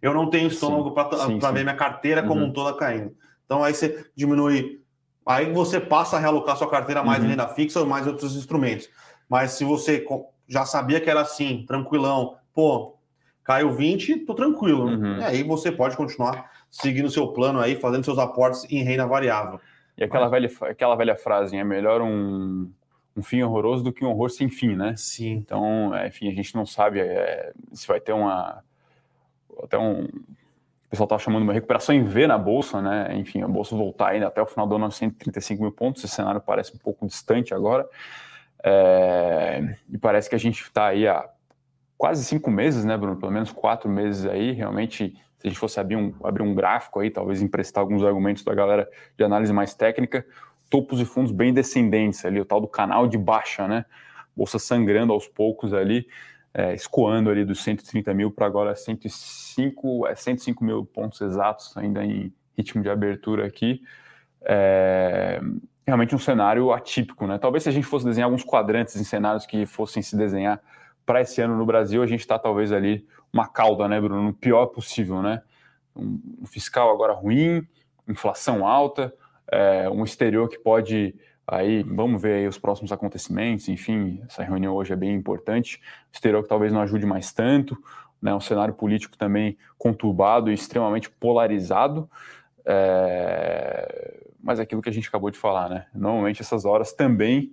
eu 0.00 0.14
não 0.14 0.30
tenho 0.30 0.46
estômago 0.46 0.92
para 0.92 1.50
ver 1.50 1.64
minha 1.64 1.74
carteira 1.74 2.22
como 2.22 2.40
uhum. 2.40 2.46
um 2.46 2.52
toda 2.52 2.76
caindo. 2.76 3.12
Então 3.44 3.64
aí 3.64 3.74
você 3.74 4.06
diminui, 4.14 4.80
aí 5.26 5.52
você 5.52 5.80
passa 5.80 6.16
a 6.16 6.20
realocar 6.20 6.56
sua 6.56 6.70
carteira 6.70 7.02
mais 7.02 7.18
em 7.18 7.24
uhum. 7.24 7.30
renda 7.30 7.48
fixa 7.48 7.80
ou 7.80 7.86
mais 7.86 8.06
outros 8.06 8.36
instrumentos. 8.36 8.88
Mas 9.28 9.52
se 9.52 9.64
você 9.64 10.06
já 10.46 10.64
sabia 10.64 11.00
que 11.00 11.10
era 11.10 11.22
assim, 11.22 11.64
tranquilão, 11.66 12.36
pô, 12.54 12.96
caiu 13.42 13.72
20, 13.72 14.20
tô 14.20 14.34
tranquilo. 14.34 14.86
Uhum. 14.86 15.18
E 15.18 15.24
aí 15.24 15.42
você 15.42 15.72
pode 15.72 15.96
continuar 15.96 16.51
seguindo 16.72 17.10
seu 17.10 17.28
plano 17.28 17.60
aí, 17.60 17.76
fazendo 17.76 18.02
seus 18.02 18.18
aportes 18.18 18.66
em 18.70 18.82
renda 18.82 19.06
variável. 19.06 19.60
E 19.96 20.02
aquela, 20.02 20.26
velha, 20.28 20.50
aquela 20.62 20.96
velha 20.96 21.14
frase, 21.14 21.54
é 21.54 21.62
melhor 21.62 22.00
um, 22.00 22.72
um 23.14 23.22
fim 23.22 23.42
horroroso 23.42 23.84
do 23.84 23.92
que 23.92 24.02
um 24.02 24.08
horror 24.08 24.30
sem 24.30 24.48
fim, 24.48 24.74
né? 24.74 24.94
Sim. 24.96 25.32
Então, 25.32 25.94
é, 25.94 26.08
enfim, 26.08 26.28
a 26.30 26.34
gente 26.34 26.54
não 26.54 26.64
sabe 26.64 26.98
é, 26.98 27.52
se 27.72 27.86
vai 27.86 28.00
ter 28.00 28.12
uma. 28.12 28.64
Até 29.62 29.78
um. 29.78 30.04
O 30.04 30.88
pessoal 30.92 31.06
está 31.06 31.18
chamando 31.18 31.42
uma 31.42 31.52
recuperação 31.52 31.94
em 31.94 32.04
V 32.04 32.26
na 32.26 32.38
bolsa, 32.38 32.80
né? 32.80 33.14
Enfim, 33.16 33.42
a 33.42 33.48
bolsa 33.48 33.76
voltar 33.76 34.08
ainda 34.08 34.26
até 34.28 34.42
o 34.42 34.46
final 34.46 34.66
do 34.66 34.74
ano 34.74 34.86
a 34.86 34.90
135 34.90 35.62
mil 35.62 35.72
pontos. 35.72 36.02
Esse 36.02 36.14
cenário 36.14 36.40
parece 36.40 36.74
um 36.74 36.78
pouco 36.78 37.06
distante 37.06 37.54
agora. 37.54 37.86
É, 38.64 39.76
e 39.90 39.98
parece 39.98 40.28
que 40.28 40.34
a 40.34 40.38
gente 40.38 40.62
está 40.62 40.86
aí 40.86 41.06
há 41.06 41.28
quase 41.96 42.24
cinco 42.24 42.50
meses, 42.50 42.84
né, 42.84 42.96
Bruno? 42.96 43.16
Pelo 43.16 43.32
menos 43.32 43.52
quatro 43.52 43.88
meses 43.88 44.26
aí. 44.26 44.52
Realmente, 44.52 45.16
se 45.42 45.48
a 45.48 45.50
gente 45.50 45.58
fosse 45.58 45.80
abrir 45.80 45.96
um, 45.96 46.14
abrir 46.22 46.42
um 46.44 46.54
gráfico 46.54 47.00
aí, 47.00 47.10
talvez 47.10 47.42
emprestar 47.42 47.82
alguns 47.82 48.04
argumentos 48.04 48.44
da 48.44 48.54
galera 48.54 48.88
de 49.18 49.24
análise 49.24 49.52
mais 49.52 49.74
técnica, 49.74 50.24
topos 50.70 51.00
e 51.00 51.04
fundos 51.04 51.32
bem 51.32 51.52
descendentes 51.52 52.24
ali, 52.24 52.40
o 52.40 52.44
tal 52.44 52.60
do 52.60 52.68
canal 52.68 53.08
de 53.08 53.18
baixa, 53.18 53.66
né? 53.66 53.84
Bolsa 54.36 54.56
sangrando 54.60 55.12
aos 55.12 55.26
poucos 55.26 55.74
ali, 55.74 56.06
é, 56.54 56.74
escoando 56.74 57.28
ali 57.28 57.44
dos 57.44 57.60
130 57.60 58.14
mil 58.14 58.30
para 58.30 58.46
agora 58.46 58.76
105, 58.76 60.06
é, 60.06 60.14
105 60.14 60.64
mil 60.64 60.84
pontos 60.84 61.20
exatos, 61.20 61.76
ainda 61.76 62.04
em 62.04 62.32
ritmo 62.56 62.80
de 62.80 62.88
abertura 62.88 63.44
aqui. 63.44 63.82
É, 64.42 65.40
realmente 65.84 66.14
um 66.14 66.18
cenário 66.18 66.72
atípico, 66.72 67.26
né? 67.26 67.36
Talvez 67.36 67.64
se 67.64 67.68
a 67.68 67.72
gente 67.72 67.84
fosse 67.84 68.04
desenhar 68.04 68.28
alguns 68.28 68.44
quadrantes 68.44 68.94
em 68.94 69.02
cenários 69.02 69.44
que 69.44 69.66
fossem 69.66 70.04
se 70.04 70.16
desenhar 70.16 70.62
para 71.04 71.20
esse 71.20 71.40
ano 71.40 71.56
no 71.56 71.66
Brasil, 71.66 72.00
a 72.00 72.06
gente 72.06 72.20
está 72.20 72.38
talvez 72.38 72.70
ali 72.70 73.04
uma 73.32 73.48
cauda, 73.48 73.88
né, 73.88 74.00
Bruno? 74.00 74.22
No 74.22 74.32
pior 74.32 74.66
possível, 74.66 75.22
né? 75.22 75.42
Um 75.94 76.46
fiscal 76.46 76.90
agora 76.90 77.12
ruim, 77.12 77.66
inflação 78.08 78.66
alta, 78.66 79.12
é, 79.50 79.88
um 79.90 80.04
exterior 80.04 80.48
que 80.48 80.58
pode 80.58 81.14
aí, 81.46 81.82
vamos 81.82 82.20
ver 82.20 82.34
aí 82.34 82.48
os 82.48 82.58
próximos 82.58 82.92
acontecimentos, 82.92 83.68
enfim, 83.68 84.22
essa 84.26 84.42
reunião 84.42 84.74
hoje 84.74 84.92
é 84.92 84.96
bem 84.96 85.14
importante, 85.14 85.80
exterior 86.10 86.42
que 86.42 86.48
talvez 86.48 86.72
não 86.72 86.80
ajude 86.80 87.04
mais 87.04 87.32
tanto, 87.32 87.76
né, 88.22 88.34
um 88.34 88.40
cenário 88.40 88.72
político 88.72 89.18
também 89.18 89.58
conturbado 89.76 90.50
e 90.50 90.54
extremamente 90.54 91.10
polarizado, 91.10 92.08
é, 92.64 94.24
mas 94.42 94.60
é 94.60 94.62
aquilo 94.62 94.80
que 94.80 94.88
a 94.88 94.92
gente 94.92 95.08
acabou 95.08 95.30
de 95.30 95.38
falar, 95.38 95.68
né, 95.68 95.86
normalmente 95.92 96.40
essas 96.40 96.64
horas 96.64 96.92
também 96.92 97.52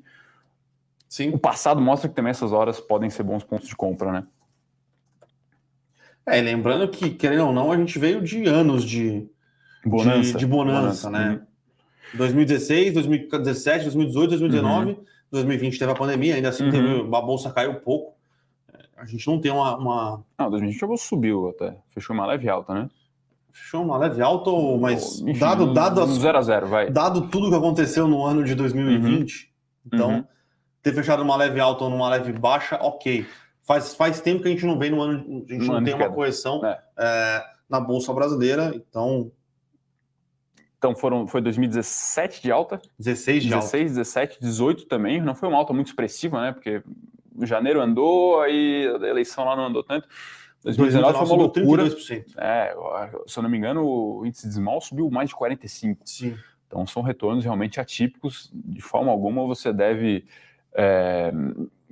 Sim. 1.10 1.32
O 1.32 1.40
passado 1.40 1.82
mostra 1.82 2.08
que 2.08 2.16
também 2.16 2.30
essas 2.30 2.54
horas 2.54 2.80
podem 2.80 3.10
ser 3.10 3.24
bons 3.24 3.44
pontos 3.44 3.68
de 3.68 3.76
compra, 3.76 4.12
né? 4.12 4.28
É, 6.30 6.42
lembrando 6.42 6.88
que, 6.88 7.10
querendo 7.10 7.48
ou 7.48 7.54
não, 7.54 7.72
a 7.72 7.78
gente 7.78 7.98
veio 7.98 8.22
de 8.22 8.46
anos 8.46 8.84
de 8.84 9.28
bonança, 9.86 10.34
de, 10.34 10.38
de 10.38 10.46
bonança, 10.46 11.10
bonança, 11.10 11.10
né? 11.10 11.30
Uhum. 12.12 12.18
2016, 12.18 12.94
2017, 12.94 13.84
2018, 13.86 14.30
2019, 14.30 14.92
uhum. 14.92 14.98
2020 15.32 15.80
teve 15.80 15.92
a 15.92 15.96
pandemia, 15.96 16.36
ainda 16.36 16.50
assim 16.50 16.66
uhum. 16.66 16.72
teve, 16.72 17.16
a 17.16 17.22
bolsa 17.22 17.52
caiu 17.52 17.72
um 17.72 17.80
pouco. 17.80 18.18
A 18.98 19.06
gente 19.06 19.26
não 19.28 19.40
tem 19.40 19.52
uma. 19.52 19.78
uma... 19.78 20.24
Não, 20.38 20.50
2020 20.50 20.84
a 20.84 20.88
bolsa 20.88 21.06
subiu 21.06 21.50
até, 21.50 21.78
fechou 21.94 22.16
uma 22.16 22.26
leve 22.26 22.50
alta, 22.50 22.74
né? 22.74 22.90
Fechou 23.52 23.84
uma 23.84 23.98
leve 23.98 24.22
alta, 24.22 24.52
mas 24.80 25.22
Enfim, 25.22 25.40
dado, 25.40 25.74
dado, 25.74 26.04
um, 26.04 26.20
zero 26.20 26.38
a 26.38 26.42
zero, 26.42 26.68
vai. 26.68 26.90
dado 26.90 27.28
tudo 27.28 27.50
que 27.50 27.56
aconteceu 27.56 28.08
no 28.08 28.24
ano 28.24 28.44
de 28.44 28.56
2020, 28.56 29.34
uhum. 29.34 29.90
então 29.92 30.10
uhum 30.12 30.24
ter 30.82 30.94
fechado 30.94 31.24
numa 31.24 31.36
leve 31.36 31.60
alta 31.60 31.84
ou 31.84 31.90
numa 31.90 32.10
leve 32.10 32.32
baixa, 32.32 32.78
ok. 32.82 33.26
Faz, 33.70 33.94
faz 33.94 34.20
tempo 34.20 34.42
que 34.42 34.48
a 34.48 34.52
gente 34.52 34.66
não 34.66 34.80
vem 34.80 34.90
no 34.90 35.00
ano, 35.00 35.46
a 35.48 35.54
gente 35.54 35.68
no 35.68 35.74
não 35.74 35.84
tem 35.84 35.94
uma 35.94 36.10
correção 36.10 36.60
é. 36.66 36.80
É, 36.98 37.46
na 37.70 37.80
Bolsa 37.80 38.12
Brasileira, 38.12 38.74
então. 38.74 39.32
Então 40.76 40.96
foram, 40.96 41.28
foi 41.28 41.40
2017 41.40 42.42
de 42.42 42.52
alta? 42.52 42.82
16 42.98 43.44
de 43.44 43.50
16, 43.50 43.84
alta. 43.84 43.94
17, 44.00 44.42
18 44.42 44.86
também. 44.88 45.22
Não 45.22 45.36
foi 45.36 45.48
uma 45.48 45.60
alta 45.60 45.72
muito 45.72 45.86
expressiva, 45.86 46.42
né? 46.42 46.52
Porque 46.52 46.82
janeiro 47.44 47.80
andou, 47.80 48.42
aí 48.42 48.88
a 48.88 49.08
eleição 49.08 49.46
lá 49.46 49.56
não 49.56 49.68
andou 49.68 49.84
tanto. 49.84 50.08
2019 50.64 51.20
foi 51.20 51.28
uma 51.28 51.36
loucura. 51.36 51.84
32%. 51.84 52.26
É, 52.40 52.76
se 53.28 53.38
eu 53.38 53.44
não 53.44 53.52
me 53.52 53.58
engano, 53.60 53.86
o 53.86 54.26
índice 54.26 54.48
de 54.48 54.56
Small 54.56 54.82
subiu 54.82 55.12
mais 55.12 55.30
de 55.30 55.36
45%. 55.36 55.98
Sim. 56.06 56.36
Então 56.66 56.88
são 56.88 57.04
retornos 57.04 57.44
realmente 57.44 57.80
atípicos. 57.80 58.50
De 58.52 58.82
forma 58.82 59.12
alguma 59.12 59.46
você 59.46 59.72
deve 59.72 60.26
é, 60.74 61.32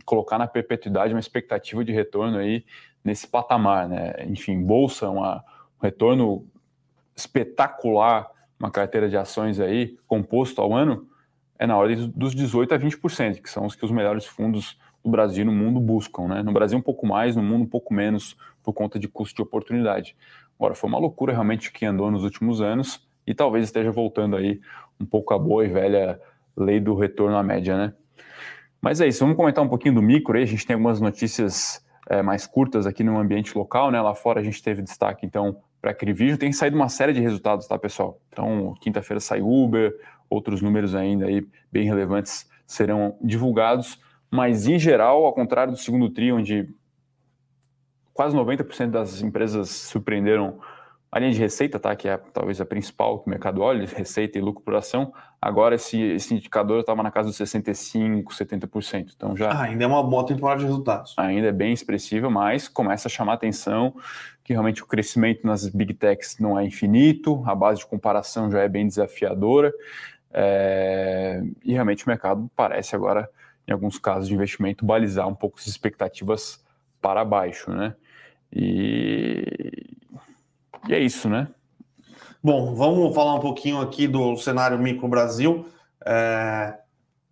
colocar 0.06 0.38
na 0.38 0.48
perpetuidade 0.48 1.14
uma 1.14 1.20
expectativa 1.20 1.84
de 1.84 1.92
retorno 1.92 2.38
aí 2.38 2.66
nesse 3.04 3.28
patamar, 3.28 3.88
né? 3.88 4.14
Enfim, 4.28 4.62
bolsa, 4.62 5.10
uma, 5.10 5.44
um 5.80 5.84
retorno 5.84 6.46
espetacular, 7.16 8.30
uma 8.60 8.72
carteira 8.72 9.10
de 9.10 9.18
ações 9.18 9.60
aí 9.60 9.98
composto 10.08 10.62
ao 10.62 10.74
ano 10.74 11.08
é 11.60 11.66
na 11.66 11.76
ordem 11.76 12.12
dos 12.16 12.36
18 12.36 12.74
a 12.76 12.80
20%, 12.80 13.42
que 13.42 13.50
são 13.50 13.66
os 13.66 13.76
que 13.76 13.84
os 13.84 13.92
melhores 13.92 14.26
fundos 14.26 14.80
do 15.04 15.10
Brasil 15.10 15.42
e 15.42 15.46
no 15.46 15.52
mundo 15.52 15.80
buscam, 15.80 16.28
né? 16.28 16.44
No 16.44 16.52
Brasil 16.52 16.78
um 16.78 16.82
pouco 16.82 17.08
mais, 17.08 17.36
no 17.36 17.42
mundo 17.42 17.64
um 17.64 17.68
pouco 17.68 17.94
menos 17.94 18.38
por 18.62 18.74
conta 18.74 19.00
de 19.00 19.08
custo 19.08 19.36
de 19.36 19.42
oportunidade. 19.42 20.16
Agora 20.60 20.76
foi 20.76 20.90
uma 20.90 21.00
loucura 21.00 21.34
realmente 21.34 21.72
que 21.72 21.86
andou 21.86 22.12
nos 22.12 22.24
últimos 22.24 22.62
anos 22.62 23.08
e 23.26 23.34
talvez 23.34 23.66
esteja 23.66 23.92
voltando 23.92 24.36
aí 24.36 24.60
um 25.00 25.06
pouco 25.06 25.34
a 25.34 25.40
boa 25.40 25.66
e 25.66 25.68
velha 25.68 26.20
lei 26.56 26.80
do 26.80 26.96
retorno 26.96 27.38
à 27.38 27.44
média, 27.44 27.78
né? 27.78 27.94
Mas 28.82 29.02
é 29.02 29.08
isso, 29.08 29.20
vamos 29.20 29.36
comentar 29.36 29.64
um 29.64 29.68
pouquinho 29.70 29.96
do 29.96 30.02
micro 30.02 30.38
aí. 30.38 30.44
A 30.44 30.48
gente 30.48 30.66
tem 30.66 30.76
algumas 30.76 31.02
notícias 31.02 31.84
é, 32.10 32.22
mais 32.22 32.46
curtas 32.48 32.86
aqui 32.86 33.04
no 33.04 33.18
ambiente 33.18 33.58
local, 33.58 33.92
né? 33.92 34.02
Lá 34.02 34.14
fora 34.14 34.40
a 34.40 34.44
gente 34.44 34.62
teve 34.62 34.82
destaque, 34.82 35.26
então, 35.26 35.58
para 35.82 35.94
Crivígio. 35.94 36.38
Tem 36.38 36.52
saído 36.52 36.76
uma 36.76 36.90
série 36.90 37.14
de 37.14 37.20
resultados, 37.20 37.68
tá, 37.68 37.78
pessoal? 37.78 38.20
Então, 38.30 38.74
quinta-feira 38.80 39.20
sai 39.20 39.42
Uber, 39.42 39.94
outros 40.30 40.62
números 40.62 40.96
ainda 40.96 41.26
aí 41.26 41.46
bem 41.72 41.86
relevantes 41.86 42.50
serão 42.66 43.18
divulgados. 43.22 44.00
Mas, 44.30 44.68
em 44.68 44.78
geral, 44.78 45.26
ao 45.26 45.34
contrário 45.34 45.74
do 45.74 45.80
segundo 45.80 46.10
TRI, 46.10 46.32
onde 46.32 46.70
quase 48.14 48.36
90% 48.36 48.90
das 48.90 49.22
empresas 49.22 49.70
surpreenderam 49.70 50.60
a 51.12 51.20
linha 51.20 51.32
de 51.32 51.40
receita, 51.40 51.80
tá, 51.80 51.96
que 51.96 52.08
é 52.08 52.18
talvez 52.18 52.60
a 52.60 52.66
principal 52.66 53.20
que 53.20 53.28
o 53.28 53.30
mercado 53.30 53.62
olha, 53.62 53.86
receita 53.88 54.38
e 54.38 54.42
lucro 54.42 54.64
por 54.64 54.76
ação, 54.76 55.14
agora 55.42 55.76
esse, 55.76 56.00
esse 56.00 56.34
indicador 56.34 56.82
estava 56.82 57.02
na 57.02 57.12
casa 57.12 57.30
dos 57.30 57.38
65%, 57.38 58.26
70%. 58.26 59.14
Então 59.16 59.36
já. 59.36 59.52
Ah, 59.52 59.64
ainda 59.64 59.84
é 59.84 59.88
uma 59.88 60.04
boa 60.04 60.26
temporada 60.26 60.60
de 60.60 60.66
resultados. 60.66 61.14
Ainda 61.18 61.48
é 61.48 61.52
bem 61.52 61.74
expressiva, 61.74 62.30
mas 62.30 62.68
começa 62.68 63.08
a 63.08 63.12
chamar 63.12 63.34
a 63.34 63.36
atenção 63.36 63.96
que 64.44 64.54
realmente 64.54 64.82
o 64.82 64.86
crescimento 64.86 65.46
nas 65.46 65.68
big 65.68 65.94
techs 65.94 66.38
não 66.40 66.58
é 66.58 66.66
infinito, 66.66 67.44
a 67.46 67.54
base 67.54 67.80
de 67.80 67.86
comparação 67.86 68.50
já 68.50 68.62
é 68.62 68.70
bem 68.70 68.88
desafiadora, 68.88 69.74
é... 70.34 71.44
e 71.66 71.74
realmente 71.74 72.06
o 72.06 72.10
mercado 72.10 72.50
parece 72.56 72.96
agora 72.96 73.30
em 73.68 73.74
alguns 73.74 74.00
casos 74.00 74.30
de 74.30 74.34
investimento, 74.34 74.86
balizar 74.86 75.28
um 75.28 75.36
pouco 75.36 75.60
as 75.60 75.68
expectativas 75.68 76.64
para 77.02 77.26
baixo, 77.26 77.70
né? 77.72 77.94
E, 78.52 79.97
e 80.88 80.94
é 80.94 81.00
isso, 81.00 81.30
né? 81.30 81.48
Bom, 82.44 82.74
vamos 82.76 83.14
falar 83.14 83.36
um 83.36 83.40
pouquinho 83.40 83.82
aqui 83.82 84.08
do 84.08 84.36
cenário 84.38 84.78
micro 84.80 85.08
Brasil. 85.08 85.68
É... 86.06 86.78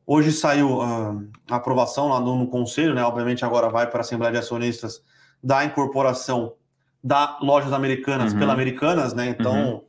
Hoje 0.08 0.32
saiu 0.32 0.80
uh, 0.80 1.28
a 1.50 1.56
aprovação 1.56 2.10
lá 2.10 2.20
no, 2.20 2.36
no, 2.36 2.48
Conselho, 2.48 2.94
né? 2.94 3.04
Obviamente 3.04 3.44
agora 3.44 3.70
vai 3.70 3.88
para 3.88 4.00
a 4.00 4.02
Assembleia 4.02 4.32
de 4.32 4.38
Acionistas 4.38 5.02
da 5.44 5.66
incorporação 5.66 6.54
da 7.04 7.40
Lojas 7.42 7.74
Americanas 7.74 8.34
uhum. 8.34 8.40
pela 8.40 8.54
Americanas, 8.54 9.14
né? 9.14 9.30
Então, 9.30 9.56
uhum. 9.56 9.82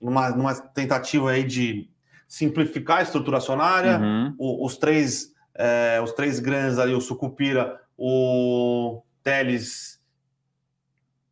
numa, 0.00 0.30
numa 0.30 0.54
tentativa 0.54 1.30
aí 1.30 1.44
de 1.44 1.88
simplificar 2.26 2.98
a 2.98 3.02
estrutura 3.02 3.38
acionária, 3.38 3.98
uhum. 3.98 4.34
o, 4.38 4.66
os 4.66 4.76
três 4.76 5.34
é, 5.54 6.00
os 6.02 6.12
três 6.12 6.40
grandes 6.40 6.78
ali, 6.78 6.92
o 6.94 7.00
Sucupira, 7.00 7.80
o 7.96 9.02
Teles 9.22 10.00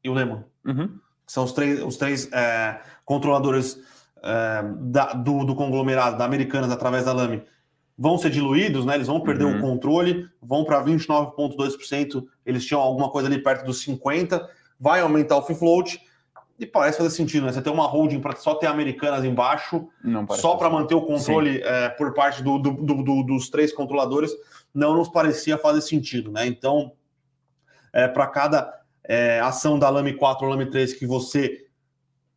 e 0.02 0.08
o 0.08 0.14
Lehman. 0.14 0.44
Uhum. 0.64 0.98
São 1.33 1.45
os 1.45 1.53
três, 1.53 1.83
os 1.83 1.97
três 1.97 2.31
é, 2.31 2.79
controladores 3.07 3.79
é, 4.23 4.62
da, 4.81 5.14
do, 5.14 5.47
do, 5.47 5.55
conglomerado 5.55 6.18
da 6.18 6.27
Americanas 6.27 6.71
através 6.71 7.07
da 7.07 7.12
Lame 7.14 7.42
vão 7.97 8.18
ser 8.18 8.29
diluídos, 8.29 8.85
né? 8.85 8.97
Eles 8.97 9.07
vão 9.07 9.18
perder 9.18 9.45
uhum. 9.45 9.57
o 9.57 9.61
controle, 9.62 10.29
vão 10.42 10.62
para 10.62 10.85
29,2%. 10.85 12.27
Eles 12.45 12.66
tinham 12.66 12.83
alguma 12.83 13.09
coisa 13.11 13.29
ali 13.29 13.42
perto 13.42 13.64
dos 13.64 13.83
50%, 13.83 14.47
vai 14.79 15.01
aumentar 15.01 15.38
o 15.38 15.42
free 15.42 15.57
float. 15.57 16.03
E 16.59 16.66
parece 16.66 16.99
fazer 16.99 17.09
sentido, 17.09 17.47
né? 17.47 17.53
Você 17.53 17.62
ter 17.62 17.71
uma 17.71 17.87
holding 17.87 18.21
para 18.21 18.37
só 18.37 18.57
ter 18.57 18.66
americanas 18.66 19.25
embaixo, 19.25 19.88
só 20.33 20.57
para 20.57 20.68
manter 20.68 20.95
o 20.95 21.01
controle 21.01 21.62
é, 21.62 21.88
por 21.88 22.12
parte 22.12 22.42
do, 22.42 22.59
do, 22.59 22.73
do, 22.73 23.23
dos 23.23 23.49
três 23.49 23.73
controladores, 23.73 24.31
não 24.75 24.95
nos 24.95 25.09
parecia 25.09 25.57
fazer 25.57 25.81
sentido, 25.81 26.31
né? 26.31 26.47
Então, 26.47 26.92
é, 27.90 28.07
para 28.07 28.27
cada 28.27 28.82
é, 29.04 29.40
ação 29.40 29.78
da 29.78 29.88
Lame 29.88 30.14
4 30.14 30.44
ou 30.44 30.52
Lame 30.52 30.70
3 30.70 30.94
que 30.94 31.06
você 31.06 31.66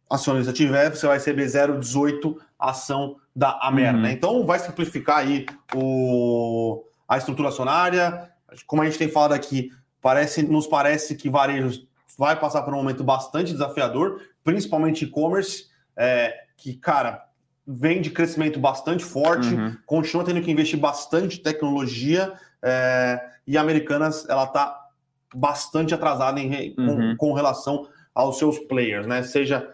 acionista 0.09 0.53
tiver, 0.53 0.91
você 0.91 1.07
vai 1.07 1.17
receber 1.17 1.45
0,18 1.45 2.37
ação 2.59 3.17
da 3.35 3.59
Amer, 3.61 3.93
uhum. 3.93 4.01
né? 4.01 4.11
Então 4.11 4.45
vai 4.45 4.59
simplificar 4.59 5.17
aí 5.17 5.45
o, 5.75 6.83
a 7.07 7.17
estrutura 7.17 7.49
acionária. 7.49 8.29
Como 8.65 8.81
a 8.81 8.85
gente 8.85 8.97
tem 8.97 9.09
falado 9.09 9.33
aqui, 9.33 9.71
parece, 10.01 10.43
nos 10.43 10.67
parece 10.67 11.15
que 11.15 11.29
varejos 11.29 11.87
vai 12.17 12.39
passar 12.39 12.61
por 12.61 12.73
um 12.73 12.77
momento 12.77 13.03
bastante 13.03 13.51
desafiador, 13.51 14.21
principalmente 14.43 15.03
e-commerce, 15.03 15.65
é, 15.97 16.33
que, 16.55 16.75
cara, 16.75 17.25
vem 17.67 18.01
de 18.01 18.09
crescimento 18.09 18.59
bastante 18.59 19.03
forte, 19.03 19.53
uhum. 19.53 19.75
continua 19.85 20.23
tendo 20.23 20.41
que 20.41 20.51
investir 20.51 20.79
bastante 20.79 21.39
em 21.39 21.43
tecnologia, 21.43 22.33
é, 22.61 23.19
e 23.45 23.57
a 23.57 23.61
Americanas, 23.61 24.27
ela 24.29 24.45
está 24.45 24.84
bastante 25.33 25.93
atrasada 25.93 26.39
em, 26.39 26.75
uhum. 26.77 27.15
com, 27.17 27.17
com, 27.17 27.33
relação 27.33 27.87
aos 28.13 28.37
seus 28.37 28.59
players, 28.59 29.07
né? 29.07 29.23
Seja 29.23 29.69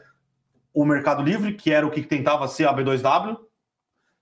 o 0.74 0.86
Mercado 0.86 1.22
Livre, 1.22 1.54
que 1.54 1.72
era 1.72 1.86
o 1.86 1.92
que 1.92 2.02
tentava 2.02 2.48
ser 2.48 2.68
a 2.68 2.74
B2W, 2.74 3.38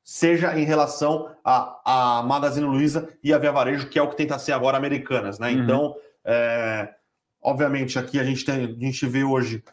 seja 0.04 0.58
em 0.60 0.64
relação 0.64 1.30
a, 1.44 2.20
a 2.20 2.24
Magazine 2.24 2.66
Luiza 2.66 3.10
e 3.24 3.34
a 3.34 3.38
Via 3.38 3.52
Varejo, 3.52 3.90
que 3.90 4.00
é 4.00 4.02
o 4.02 4.10
que 4.10 4.16
tenta 4.16 4.40
ser 4.40 4.54
agora 4.54 4.78
Americanas, 4.78 5.38
né? 5.40 5.52
Uhum. 5.52 5.64
Então, 5.64 5.96
é, 6.26 6.94
Obviamente, 7.42 7.98
aqui 7.98 8.20
a 8.20 8.24
gente, 8.24 8.44
tem, 8.44 8.66
a 8.66 8.86
gente 8.86 9.06
vê 9.08 9.24
hoje 9.24 9.64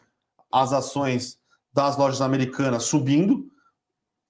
as 0.51 0.71
ações 0.71 1.37
das 1.73 1.97
lojas 1.97 2.21
americanas 2.21 2.83
subindo. 2.83 3.51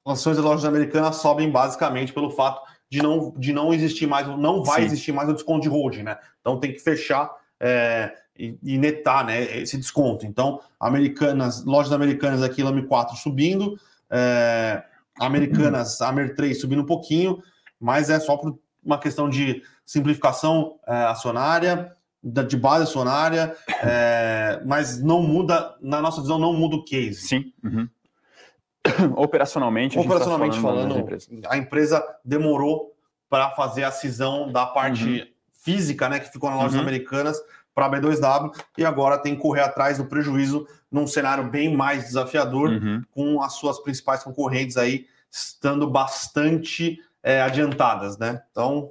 As 0.05 0.19
ações 0.19 0.37
das 0.37 0.45
lojas 0.45 0.65
americanas 0.65 1.17
sobem 1.17 1.51
basicamente 1.51 2.13
pelo 2.13 2.31
fato 2.31 2.61
de 2.89 3.01
não, 3.01 3.33
de 3.37 3.51
não 3.51 3.73
existir 3.73 4.07
mais, 4.07 4.27
não 4.27 4.63
vai 4.63 4.81
Sim. 4.81 4.87
existir 4.87 5.11
mais 5.11 5.29
o 5.29 5.33
desconto 5.33 5.61
de 5.61 5.69
holding, 5.69 6.03
né? 6.03 6.17
Então 6.39 6.59
tem 6.59 6.71
que 6.71 6.79
fechar 6.79 7.29
é, 7.59 8.13
e, 8.37 8.57
e, 8.63 8.77
netar 8.77 9.25
né, 9.25 9.59
esse 9.59 9.77
desconto. 9.77 10.25
Então, 10.25 10.61
americanas, 10.79 11.65
lojas 11.65 11.91
americanas 11.91 12.41
aqui, 12.41 12.63
Lame 12.63 12.87
4 12.87 13.15
subindo, 13.17 13.77
é, 14.09 14.83
americanas, 15.19 16.01
Amer 16.01 16.35
3 16.35 16.59
subindo 16.59 16.81
um 16.81 16.85
pouquinho, 16.85 17.41
mas 17.79 18.09
é 18.09 18.19
só 18.19 18.37
por 18.37 18.57
uma 18.83 18.99
questão 18.99 19.29
de 19.29 19.61
simplificação 19.85 20.79
é, 20.87 20.93
acionária 21.03 21.91
de 22.23 22.57
base 22.57 22.83
acionária, 22.83 23.55
é, 23.83 24.61
mas 24.65 25.01
não 25.01 25.21
muda, 25.21 25.75
na 25.81 26.01
nossa 26.01 26.21
visão, 26.21 26.39
não 26.39 26.53
muda 26.53 26.75
o 26.75 26.83
case. 26.83 27.21
Sim. 27.21 27.53
Uhum. 27.63 27.87
Operacionalmente, 29.15 29.95
tá 29.95 30.01
Operacionalmente 30.01 30.55
tá 30.55 30.61
falando, 30.61 30.93
falando 30.93 31.47
a 31.49 31.57
empresa 31.57 32.03
demorou 32.23 32.95
para 33.29 33.51
fazer 33.51 33.83
a 33.83 33.91
cisão 33.91 34.51
da 34.51 34.65
parte 34.65 35.21
uhum. 35.21 35.27
física, 35.53 36.07
né, 36.09 36.19
que 36.19 36.31
ficou 36.31 36.49
nas 36.49 36.59
lojas 36.59 36.75
uhum. 36.75 36.81
americanas, 36.81 37.41
para 37.73 37.85
a 37.85 37.91
B2W, 37.91 38.51
e 38.77 38.83
agora 38.83 39.19
tem 39.19 39.35
que 39.35 39.41
correr 39.41 39.61
atrás 39.61 39.97
do 39.97 40.05
prejuízo 40.05 40.67
num 40.91 41.05
cenário 41.05 41.43
bem 41.43 41.75
mais 41.75 42.05
desafiador, 42.05 42.69
uhum. 42.69 43.03
com 43.11 43.41
as 43.41 43.53
suas 43.53 43.79
principais 43.79 44.23
concorrentes 44.23 44.77
aí 44.77 45.05
estando 45.29 45.87
bastante 45.87 46.99
é, 47.21 47.41
adiantadas, 47.41 48.17
né? 48.17 48.41
Então, 48.49 48.89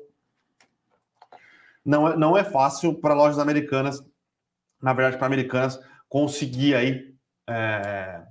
não 1.84 2.08
é, 2.08 2.16
não 2.16 2.36
é 2.36 2.44
fácil 2.44 2.94
para 2.94 3.14
lojas 3.14 3.38
americanas, 3.38 4.04
na 4.80 4.92
verdade, 4.92 5.16
para 5.16 5.26
americanas, 5.26 5.80
conseguir 6.08 6.74
aí 6.74 7.14
é, 7.48 8.22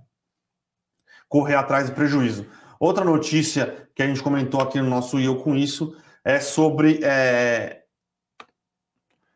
correr 1.28 1.56
atrás 1.56 1.90
do 1.90 1.96
prejuízo. 1.96 2.46
Outra 2.80 3.04
notícia 3.04 3.88
que 3.96 4.04
a 4.04 4.08
gente 4.08 4.22
comentou 4.22 4.62
aqui 4.62 4.80
no 4.80 4.90
nosso 4.90 5.20
IO 5.20 5.38
com 5.38 5.56
isso 5.56 5.96
é 6.24 6.40
sobre 6.40 7.00
é, 7.04 7.84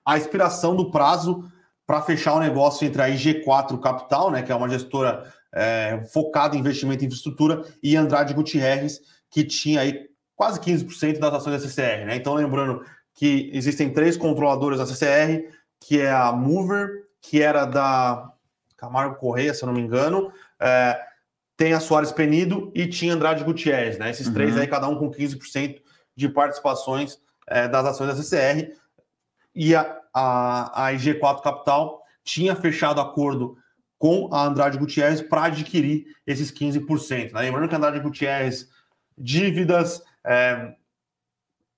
a 0.06 0.18
expiração 0.18 0.76
do 0.76 0.92
prazo 0.92 1.50
para 1.86 2.02
fechar 2.02 2.34
o 2.34 2.40
negócio 2.40 2.86
entre 2.86 3.02
a 3.02 3.10
IG4 3.10 3.80
Capital, 3.80 4.32
né, 4.32 4.44
que 4.44 4.52
é 4.52 4.56
uma 4.56 4.70
gestora 4.70 5.32
é, 5.54 6.04
focada 6.14 6.56
em 6.56 6.60
investimento 6.60 7.04
em 7.04 7.08
infraestrutura, 7.08 7.64
e 7.82 7.96
Andrade 7.96 8.34
Gutierrez, 8.34 9.00
que 9.30 9.44
tinha 9.44 9.82
aí 9.82 10.08
quase 10.36 10.60
15% 10.60 11.20
das 11.20 11.34
ações 11.34 11.62
da 11.62 11.68
CCR. 11.68 12.06
Né? 12.06 12.16
Então, 12.16 12.34
lembrando 12.34 12.84
que 13.14 13.50
existem 13.54 13.92
três 13.92 14.16
controladores 14.16 14.80
da 14.80 14.86
CCR, 14.86 15.52
que 15.80 16.00
é 16.00 16.12
a 16.12 16.32
Mover, 16.32 17.08
que 17.22 17.42
era 17.42 17.66
da 17.66 18.32
Camargo 18.78 19.16
Correia, 19.16 19.54
se 19.54 19.64
eu 19.64 19.68
não 19.68 19.74
me 19.74 19.82
engano, 19.82 20.32
é, 20.60 21.00
tem 21.60 21.74
a 21.74 21.82
Soares 21.82 22.14
Penido 22.14 22.72
e 22.74 22.88
tinha 22.88 23.14
Andrade 23.14 23.44
Gutierrez, 23.44 23.98
né? 23.98 24.10
Esses 24.10 24.28
uhum. 24.28 24.34
três 24.34 24.56
aí, 24.56 24.66
cada 24.66 24.88
um 24.88 24.96
com 24.96 25.12
15% 25.12 25.82
de 26.16 26.30
participações 26.30 27.20
é, 27.46 27.68
das 27.68 27.86
ações 27.86 28.08
da 28.08 28.16
CCR. 28.16 28.72
E 29.54 29.76
a, 29.76 30.00
a, 30.14 30.88
a 30.88 30.94
IG4 30.94 31.42
Capital 31.42 32.02
tinha 32.24 32.56
fechado 32.56 33.02
acordo 33.02 33.58
com 33.98 34.30
a 34.32 34.46
Andrade 34.46 34.78
Gutierrez 34.78 35.22
para 35.22 35.44
adquirir 35.44 36.06
esses 36.26 36.50
15%. 36.50 37.34
Né? 37.34 37.42
Lembrando 37.42 37.68
que 37.68 37.76
a 37.76 37.78
Andrade 37.78 38.00
Gutierrez, 38.00 38.70
dívidas, 39.18 40.02
é, 40.26 40.76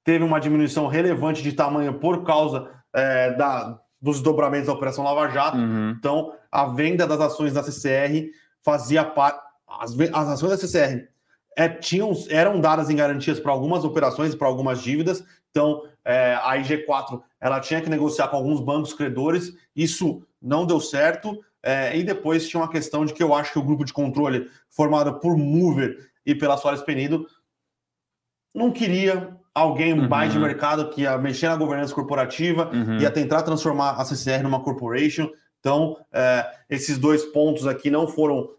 teve 0.03 0.23
uma 0.23 0.39
diminuição 0.39 0.85
relevante 0.85 1.41
de 1.41 1.53
tamanho 1.53 1.95
por 1.95 2.23
causa 2.23 2.69
é, 2.93 3.31
da, 3.31 3.79
dos 3.99 4.21
dobramentos 4.21 4.67
da 4.67 4.73
Operação 4.73 5.03
Lava 5.03 5.27
Jato. 5.29 5.57
Uhum. 5.57 5.95
Então, 5.97 6.35
a 6.51 6.67
venda 6.67 7.07
das 7.07 7.19
ações 7.19 7.53
da 7.53 7.63
CCR 7.63 8.29
fazia 8.63 9.03
parte. 9.03 9.49
As, 9.79 9.97
as 9.99 10.27
ações 10.27 10.51
da 10.51 10.57
CCR 10.57 11.07
é, 11.55 11.67
tinham, 11.67 12.11
eram 12.29 12.59
dadas 12.59 12.89
em 12.89 12.95
garantias 12.95 13.39
para 13.39 13.51
algumas 13.51 13.83
operações 13.83 14.33
e 14.33 14.37
para 14.37 14.47
algumas 14.47 14.81
dívidas. 14.81 15.23
Então, 15.49 15.83
é, 16.03 16.35
a 16.41 16.57
IG4 16.57 17.21
ela 17.39 17.59
tinha 17.59 17.81
que 17.81 17.89
negociar 17.89 18.27
com 18.29 18.37
alguns 18.37 18.59
bancos 18.59 18.93
credores. 18.93 19.53
Isso 19.75 20.23
não 20.41 20.65
deu 20.65 20.79
certo. 20.79 21.39
É, 21.63 21.95
e 21.95 22.03
depois 22.03 22.47
tinha 22.47 22.61
uma 22.61 22.71
questão 22.71 23.05
de 23.05 23.13
que 23.13 23.21
eu 23.21 23.35
acho 23.35 23.53
que 23.53 23.59
o 23.59 23.63
grupo 23.63 23.85
de 23.85 23.93
controle 23.93 24.49
formado 24.69 25.19
por 25.19 25.37
Mover 25.37 26.09
e 26.25 26.33
pela 26.33 26.57
Soares 26.57 26.81
Penido 26.81 27.27
não 28.53 28.71
queria 28.71 29.37
alguém 29.53 29.93
uhum. 29.93 30.07
mais 30.07 30.31
de 30.31 30.39
mercado 30.39 30.89
que 30.89 31.01
ia 31.01 31.17
mexer 31.17 31.49
na 31.49 31.55
governança 31.55 31.93
corporativa, 31.93 32.69
uhum. 32.73 32.97
ia 32.97 33.11
tentar 33.11 33.43
transformar 33.43 33.91
a 33.91 34.05
CCR 34.05 34.41
numa 34.41 34.63
corporation. 34.63 35.29
Então, 35.59 35.97
é, 36.11 36.49
esses 36.69 36.97
dois 36.97 37.23
pontos 37.25 37.67
aqui 37.67 37.91
não 37.91 38.07
foram. 38.07 38.49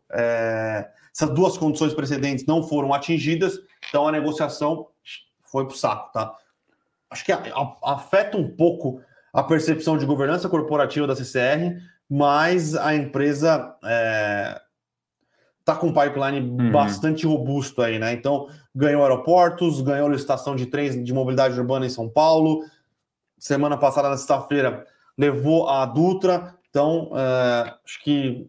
Essas 1.15 1.31
duas 1.31 1.59
condições 1.59 1.93
precedentes 1.93 2.47
não 2.47 2.63
foram 2.63 2.95
atingidas, 2.95 3.59
então 3.89 4.09
a 4.09 4.13
negociação 4.13 4.89
foi 5.43 5.67
para 5.67 5.75
o 5.75 5.77
saco, 5.77 6.13
tá? 6.13 6.35
Acho 7.11 7.25
que 7.25 7.33
afeta 7.83 8.39
um 8.39 8.49
pouco 8.49 9.03
a 9.33 9.43
percepção 9.43 9.99
de 9.99 10.07
governança 10.07 10.49
corporativa 10.49 11.07
da 11.07 11.15
CCR, 11.15 11.77
mas 12.09 12.75
a 12.75 12.95
empresa 12.95 13.77
é, 13.85 14.61
tá 15.65 15.77
com 15.77 15.89
um 15.89 15.93
pipeline 15.93 16.41
uhum. 16.41 16.71
bastante 16.71 17.27
robusto 17.27 17.83
aí, 17.83 17.99
né? 17.99 18.13
Então, 18.13 18.49
ganhou 18.75 19.03
aeroportos, 19.03 19.81
ganhou 19.81 20.09
licitação 20.09 20.57
de 20.57 20.67
trens 20.67 21.03
de 21.03 21.13
mobilidade 21.13 21.59
urbana 21.59 21.87
em 21.87 21.91
São 21.91 22.09
Paulo. 22.09 22.65
Semana 23.39 23.77
passada, 23.77 24.09
na 24.09 24.17
sexta-feira, 24.17 24.87
levou 25.17 25.69
a 25.69 25.85
Dutra. 25.87 26.55
Então, 26.69 27.11
é, 27.15 27.75
acho 27.85 28.03
que 28.03 28.49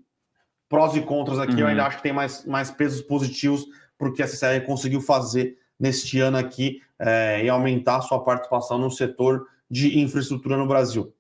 prós 0.74 0.96
e 0.96 1.02
contras 1.02 1.38
aqui, 1.38 1.54
uhum. 1.54 1.60
eu 1.60 1.68
ainda 1.68 1.86
acho 1.86 1.98
que 1.98 2.04
tem 2.04 2.12
mais, 2.12 2.44
mais 2.48 2.72
pesos 2.72 3.00
positivos 3.00 3.64
porque 3.96 4.24
a 4.24 4.28
CCR 4.28 4.66
conseguiu 4.66 5.02
fazer 5.02 5.56
neste 5.80 6.20
ano 6.20 6.36
aqui 6.36 6.82
é, 6.98 7.44
em 7.44 7.50
aumentar 7.50 8.02
sua 8.02 8.24
participação 8.24 8.80
no 8.80 8.90
setor 8.90 9.46
de 9.70 10.00
infraestrutura 10.00 10.58
no 10.58 10.68
Brasil. 10.68 11.14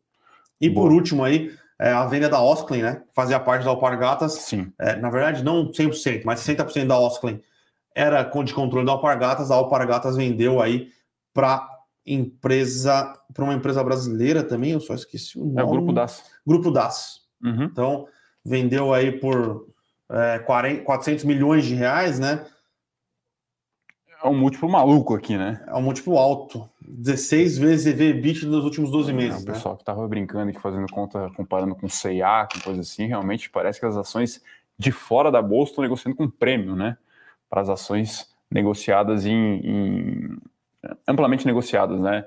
E 0.59 0.67
Boa. 0.67 0.87
por 0.87 0.93
último 0.95 1.23
aí, 1.23 1.53
é, 1.79 1.91
a 1.91 2.03
venda 2.07 2.27
da 2.27 2.41
Osclen, 2.41 2.81
né? 2.81 3.03
Fazia 3.13 3.39
parte 3.39 3.63
da 3.63 3.69
Alpargatas. 3.69 4.33
Sim. 4.33 4.73
É, 4.79 4.95
na 4.95 5.11
verdade, 5.11 5.43
não 5.43 5.69
100%, 5.69 6.23
mas 6.25 6.39
60% 6.39 6.87
da 6.87 6.97
Osclen 6.97 7.39
era 7.95 8.23
de 8.23 8.53
controle 8.55 8.87
da 8.87 8.93
Alpargatas. 8.93 9.51
A 9.51 9.55
Alpargatas 9.55 10.15
vendeu 10.15 10.63
aí 10.63 10.89
para 11.31 11.69
empresa, 12.03 13.13
para 13.31 13.43
uma 13.43 13.53
empresa 13.53 13.83
brasileira 13.83 14.41
também, 14.41 14.71
eu 14.71 14.79
só 14.79 14.95
esqueci 14.95 15.37
o 15.37 15.45
nome. 15.45 15.61
É 15.61 15.63
o 15.63 15.69
Grupo 15.69 15.93
DAS. 15.93 16.23
Grupo 16.43 16.71
DAS. 16.71 17.21
Uhum. 17.43 17.65
Então, 17.65 18.07
vendeu 18.45 18.93
aí 18.93 19.11
por 19.11 19.67
é, 20.09 20.39
40, 20.39 20.83
400 20.83 21.23
milhões 21.25 21.65
de 21.65 21.75
reais, 21.75 22.19
né? 22.19 22.45
É 24.23 24.27
um 24.27 24.37
múltiplo 24.37 24.69
maluco 24.69 25.13
aqui, 25.13 25.37
né? 25.37 25.61
É 25.67 25.75
um 25.75 25.81
múltiplo 25.81 26.17
alto. 26.17 26.69
16 26.81 27.57
vezes 27.57 27.87
EV/EBITDA 27.87 28.47
nos 28.47 28.63
últimos 28.63 28.89
12 28.89 29.11
é, 29.11 29.13
meses. 29.13 29.39
É, 29.41 29.43
o 29.43 29.47
né? 29.47 29.53
pessoal 29.53 29.75
que 29.75 29.81
estava 29.81 30.07
brincando 30.07 30.49
aqui, 30.49 30.61
fazendo 30.61 30.87
conta, 30.89 31.29
comparando 31.35 31.75
com 31.75 31.87
CA, 31.87 32.47
com 32.51 32.59
coisa 32.61 32.81
assim, 32.81 33.05
realmente 33.05 33.49
parece 33.49 33.79
que 33.79 33.85
as 33.85 33.97
ações 33.97 34.41
de 34.77 34.91
fora 34.91 35.29
da 35.29 35.41
bolsa 35.41 35.71
estão 35.71 35.83
negociando 35.83 36.15
com 36.15 36.29
prêmio, 36.29 36.75
né? 36.75 36.97
Para 37.49 37.61
as 37.61 37.69
ações 37.69 38.33
negociadas 38.49 39.25
em, 39.25 39.33
em, 39.33 40.37
amplamente 41.07 41.45
negociadas, 41.45 41.99
né? 41.99 42.25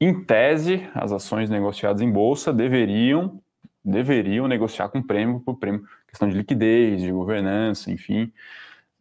Em 0.00 0.24
tese, 0.24 0.88
as 0.94 1.12
ações 1.12 1.50
negociadas 1.50 2.00
em 2.00 2.10
bolsa 2.10 2.52
deveriam 2.52 3.40
deveriam 3.84 4.46
negociar 4.48 4.88
com 4.88 5.02
prêmio 5.02 5.40
por 5.40 5.56
prêmio, 5.58 5.82
questão 6.06 6.28
de 6.28 6.36
liquidez, 6.36 7.02
de 7.02 7.10
governança, 7.10 7.90
enfim. 7.90 8.32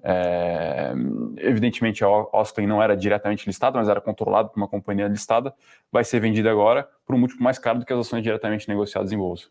É, 0.04 0.94
evidentemente, 1.38 2.04
a 2.04 2.10
Osclen 2.10 2.68
não 2.68 2.82
era 2.82 2.96
diretamente 2.96 3.46
listada, 3.46 3.78
mas 3.78 3.90
era 3.90 4.00
controlada 4.00 4.50
por 4.50 4.58
uma 4.58 4.68
companhia 4.68 5.08
listada. 5.08 5.54
Vai 5.92 6.04
ser 6.04 6.20
vendida 6.20 6.50
agora 6.52 6.88
por 7.06 7.16
um 7.16 7.20
múltiplo 7.20 7.44
mais 7.44 7.60
caro 7.60 7.80
do 7.80 7.86
que 7.86 7.94
as 7.94 8.00
ações 8.00 8.24
diretamente 8.24 8.70
negociadas 8.70 9.12
em 9.12 9.18
bolsa. 9.18 9.50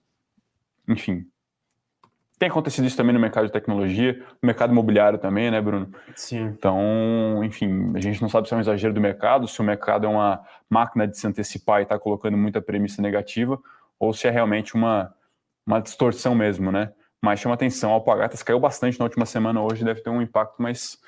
Enfim. 0.89 1.27
Tem 2.39 2.51
acontecido 2.51 2.87
isso 2.87 2.97
também 2.97 3.15
no 3.15 3.21
mercado 3.21 3.47
de 3.47 3.53
tecnologia, 3.53 4.23
no 4.43 4.47
mercado 4.47 4.71
imobiliário 4.71 5.19
também, 5.19 5.51
né, 5.51 5.59
Bruno? 5.59 5.91
Sim. 6.15 6.45
Então, 6.45 7.43
enfim, 7.43 7.93
a 7.95 8.01
gente 8.01 8.21
não 8.21 8.29
sabe 8.29 8.47
se 8.47 8.53
é 8.53 8.57
um 8.59 8.61
exagero 8.61 8.93
do 8.93 9.01
mercado, 9.01 9.49
se 9.49 9.59
o 9.59 9.65
mercado 9.65 10.05
é 10.05 10.09
uma 10.09 10.43
máquina 10.69 11.09
de 11.09 11.19
se 11.19 11.27
antecipar 11.27 11.81
e 11.81 11.85
está 11.85 11.99
colocando 11.99 12.37
muita 12.37 12.61
premissa 12.61 13.01
negativa, 13.01 13.59
ou 13.99 14.12
se 14.12 14.29
é 14.29 14.31
realmente 14.31 14.75
uma, 14.75 15.15
uma 15.66 15.81
distorção 15.81 16.35
mesmo, 16.35 16.70
né? 16.70 16.92
Mas 17.20 17.40
chama 17.40 17.55
atenção, 17.55 17.90
a 17.90 17.94
Alpagatas 17.94 18.42
caiu 18.42 18.61
bastante 18.61 18.98
na 18.98 19.05
última 19.05 19.26
semana, 19.26 19.61
hoje 19.61 19.85
deve 19.85 20.00
ter 20.00 20.11
um 20.11 20.22
impacto 20.22 20.62
mais, 20.62 20.98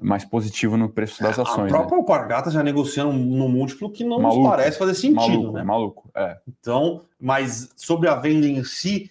mais 0.00 0.24
positivo 0.24 0.76
no 0.76 0.88
preço 0.88 1.22
das 1.22 1.38
ações. 1.38 1.72
A 1.72 1.76
própria 1.76 1.96
né? 1.96 2.00
Alpagatas 2.00 2.54
já 2.54 2.62
negociando 2.62 3.12
no 3.12 3.48
múltiplo 3.48 3.90
que 3.90 4.04
não 4.04 4.20
maluco, 4.20 4.40
nos 4.42 4.50
parece 4.50 4.78
fazer 4.78 4.94
sentido, 4.94 5.42
maluco, 5.42 5.52
né? 5.52 5.62
Maluco, 5.62 6.10
é. 6.14 6.38
Então, 6.48 7.02
mas 7.20 7.70
sobre 7.76 8.08
a 8.08 8.14
venda 8.14 8.46
em 8.46 8.64
si, 8.64 9.10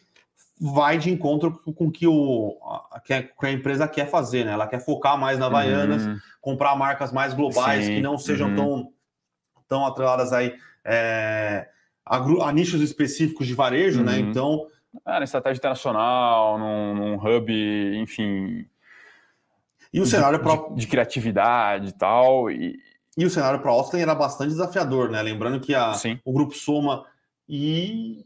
vai 0.60 0.98
de 0.98 1.12
encontro 1.12 1.60
com 1.76 1.92
que 1.92 2.08
o 2.08 2.58
que 3.06 3.46
a 3.46 3.52
empresa 3.52 3.88
quer 3.88 4.10
fazer, 4.10 4.46
né? 4.46 4.54
Ela 4.54 4.66
quer 4.66 4.80
focar 4.80 5.18
mais 5.20 5.38
na 5.38 5.48
Havaianas, 5.48 6.06
uhum. 6.06 6.18
comprar 6.40 6.76
marcas 6.76 7.12
mais 7.12 7.34
globais 7.34 7.86
Sim. 7.86 7.96
que 7.96 8.02
não 8.02 8.18
sejam 8.18 8.50
uhum. 8.50 8.56
tão, 8.56 8.94
tão 9.68 9.86
atreladas 9.86 10.32
aí 10.32 10.56
é, 10.86 11.68
a, 12.06 12.18
a, 12.18 12.52
nichos 12.52 12.82
específicos 12.82 13.48
de 13.48 13.54
varejo, 13.54 14.04
né? 14.04 14.18
uhum. 14.18 14.24
né? 14.24 14.30
Então 14.30 14.68
ah, 15.06 15.20
na 15.20 15.24
estratégia 15.24 15.58
internacional, 15.58 16.60
num, 16.60 16.96
num 16.96 17.16
hub, 17.16 17.52
enfim. 17.98 18.66
E 19.92 20.00
o 20.00 20.06
cenário 20.06 20.38
de, 20.38 20.44
pro... 20.44 20.70
de, 20.70 20.82
de 20.82 20.88
criatividade 20.88 21.90
e 21.90 21.94
tal. 21.94 22.50
E, 22.50 22.78
e 23.18 23.26
o 23.26 23.30
cenário 23.30 23.60
para 23.60 23.72
Austin 23.72 23.98
era 23.98 24.16
bastante 24.16 24.50
desafiador, 24.50 25.10
né? 25.10 25.22
Lembrando 25.22 25.60
que 25.60 25.74
a, 25.74 25.94
o 26.24 26.32
grupo 26.32 26.56
Soma 26.56 27.06
e 27.48 28.26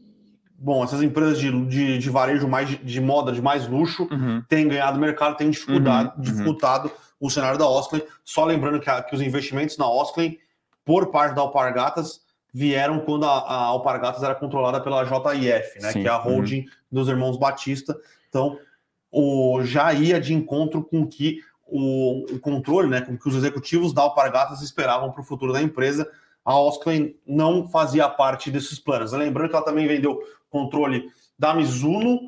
bom, 0.58 0.82
essas 0.82 1.02
empresas 1.02 1.38
de, 1.38 1.50
de, 1.66 1.98
de 1.98 2.10
varejo 2.10 2.48
mais 2.48 2.68
de, 2.68 3.00
moda, 3.00 3.30
de 3.30 3.40
mais 3.40 3.68
luxo, 3.68 4.08
uhum. 4.10 4.42
têm 4.48 4.66
ganhado 4.66 4.98
mercado, 4.98 5.36
têm 5.36 5.50
dificuldade, 5.50 6.12
uhum. 6.16 6.22
dificultado 6.22 6.90
o 7.20 7.30
cenário 7.30 7.58
da 7.58 7.68
Osclen. 7.68 8.02
Só 8.24 8.44
lembrando 8.44 8.80
que, 8.80 8.90
a, 8.90 9.02
que 9.02 9.14
os 9.14 9.22
investimentos 9.22 9.78
na 9.78 9.88
Osclen, 9.88 10.36
por 10.84 11.10
parte 11.10 11.34
da 11.34 11.42
Alpargatas, 11.42 12.22
vieram 12.58 12.98
quando 12.98 13.24
a, 13.24 13.38
a 13.38 13.64
Alpargatas 13.66 14.22
era 14.24 14.34
controlada 14.34 14.80
pela 14.80 15.04
JIF, 15.04 15.80
né, 15.80 15.92
Sim. 15.92 16.02
que 16.02 16.08
é 16.08 16.10
a 16.10 16.16
holding 16.16 16.60
uhum. 16.62 16.66
dos 16.90 17.08
irmãos 17.08 17.36
Batista. 17.36 17.96
Então, 18.28 18.58
o, 19.12 19.60
já 19.62 19.92
ia 19.92 20.20
de 20.20 20.34
encontro 20.34 20.82
com 20.82 21.06
que 21.06 21.38
o, 21.64 22.24
o 22.34 22.40
controle, 22.40 22.88
né, 22.88 23.00
com 23.00 23.16
que 23.16 23.28
os 23.28 23.36
executivos 23.36 23.92
da 23.92 24.02
Alpargatas 24.02 24.60
esperavam 24.60 25.12
para 25.12 25.20
o 25.20 25.24
futuro 25.24 25.52
da 25.52 25.62
empresa. 25.62 26.10
A 26.44 26.58
Osklen 26.58 27.14
não 27.24 27.68
fazia 27.68 28.08
parte 28.08 28.50
desses 28.50 28.80
planos. 28.80 29.12
Lembrando 29.12 29.50
que 29.50 29.56
ela 29.56 29.64
também 29.64 29.86
vendeu 29.86 30.18
controle 30.50 31.08
da 31.38 31.54
Mizuno 31.54 32.18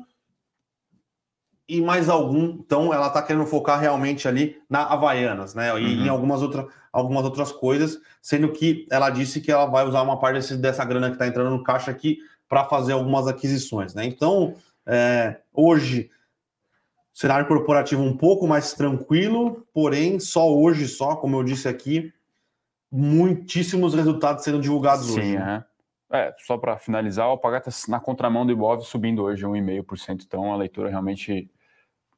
e 1.71 1.79
mais 1.79 2.09
algum. 2.09 2.43
Então, 2.43 2.93
ela 2.93 3.07
está 3.07 3.21
querendo 3.21 3.45
focar 3.45 3.79
realmente 3.79 4.27
ali 4.27 4.61
na 4.69 4.83
Havaianas, 4.83 5.55
né? 5.55 5.69
E 5.69 5.71
uhum. 5.71 6.05
em 6.05 6.09
algumas, 6.09 6.41
outra, 6.41 6.67
algumas 6.91 7.23
outras 7.23 7.49
coisas, 7.49 7.97
sendo 8.21 8.51
que 8.51 8.85
ela 8.91 9.09
disse 9.09 9.39
que 9.39 9.49
ela 9.49 9.65
vai 9.65 9.87
usar 9.87 10.01
uma 10.01 10.19
parte 10.19 10.35
desse, 10.35 10.57
dessa 10.57 10.83
grana 10.83 11.07
que 11.07 11.15
está 11.15 11.25
entrando 11.25 11.49
no 11.49 11.63
caixa 11.63 11.89
aqui 11.89 12.17
para 12.49 12.65
fazer 12.65 12.91
algumas 12.91 13.25
aquisições, 13.25 13.95
né? 13.95 14.03
Então, 14.03 14.53
é, 14.85 15.37
hoje, 15.53 16.09
cenário 17.13 17.47
corporativo 17.47 18.03
um 18.03 18.17
pouco 18.17 18.45
mais 18.45 18.73
tranquilo, 18.73 19.65
porém, 19.73 20.19
só 20.19 20.53
hoje, 20.53 20.89
só, 20.89 21.15
como 21.15 21.37
eu 21.37 21.43
disse 21.43 21.69
aqui, 21.69 22.11
muitíssimos 22.91 23.93
resultados 23.93 24.43
sendo 24.43 24.59
divulgados 24.59 25.05
Sim, 25.05 25.19
hoje. 25.19 25.37
Né? 25.37 25.63
É, 26.11 26.35
só 26.39 26.57
para 26.57 26.77
finalizar, 26.77 27.27
o 27.27 27.31
Alpagata 27.31 27.69
na 27.87 28.01
contramão 28.01 28.45
do 28.45 28.51
Ibov 28.51 28.81
subindo 28.81 29.23
hoje 29.23 29.45
1,5%, 29.45 30.25
então 30.27 30.51
a 30.51 30.57
leitura 30.57 30.89
realmente 30.89 31.49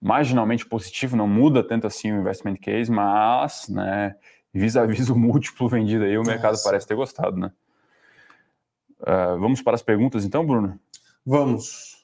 marginalmente 0.04 0.66
positivo, 0.66 1.16
não 1.16 1.28
muda 1.28 1.64
tanto 1.64 1.88
assim 1.88 2.12
o 2.12 2.20
investment 2.20 2.58
case, 2.58 2.92
mas, 2.92 3.70
né, 3.70 4.16
vis-a-vis 4.54 5.08
o 5.10 5.16
múltiplo 5.16 5.70
vendido 5.70 6.04
aí, 6.04 6.18
o 6.18 6.24
mercado 6.24 6.52
Nossa. 6.52 6.66
parece 6.66 6.86
ter 6.86 6.96
gostado, 6.96 7.38
né? 7.38 7.52
Uh, 9.00 9.40
vamos 9.40 9.62
para 9.62 9.76
as 9.76 9.82
perguntas 9.82 10.26
então, 10.26 10.46
Bruno? 10.46 10.78
Vamos. 11.26 12.04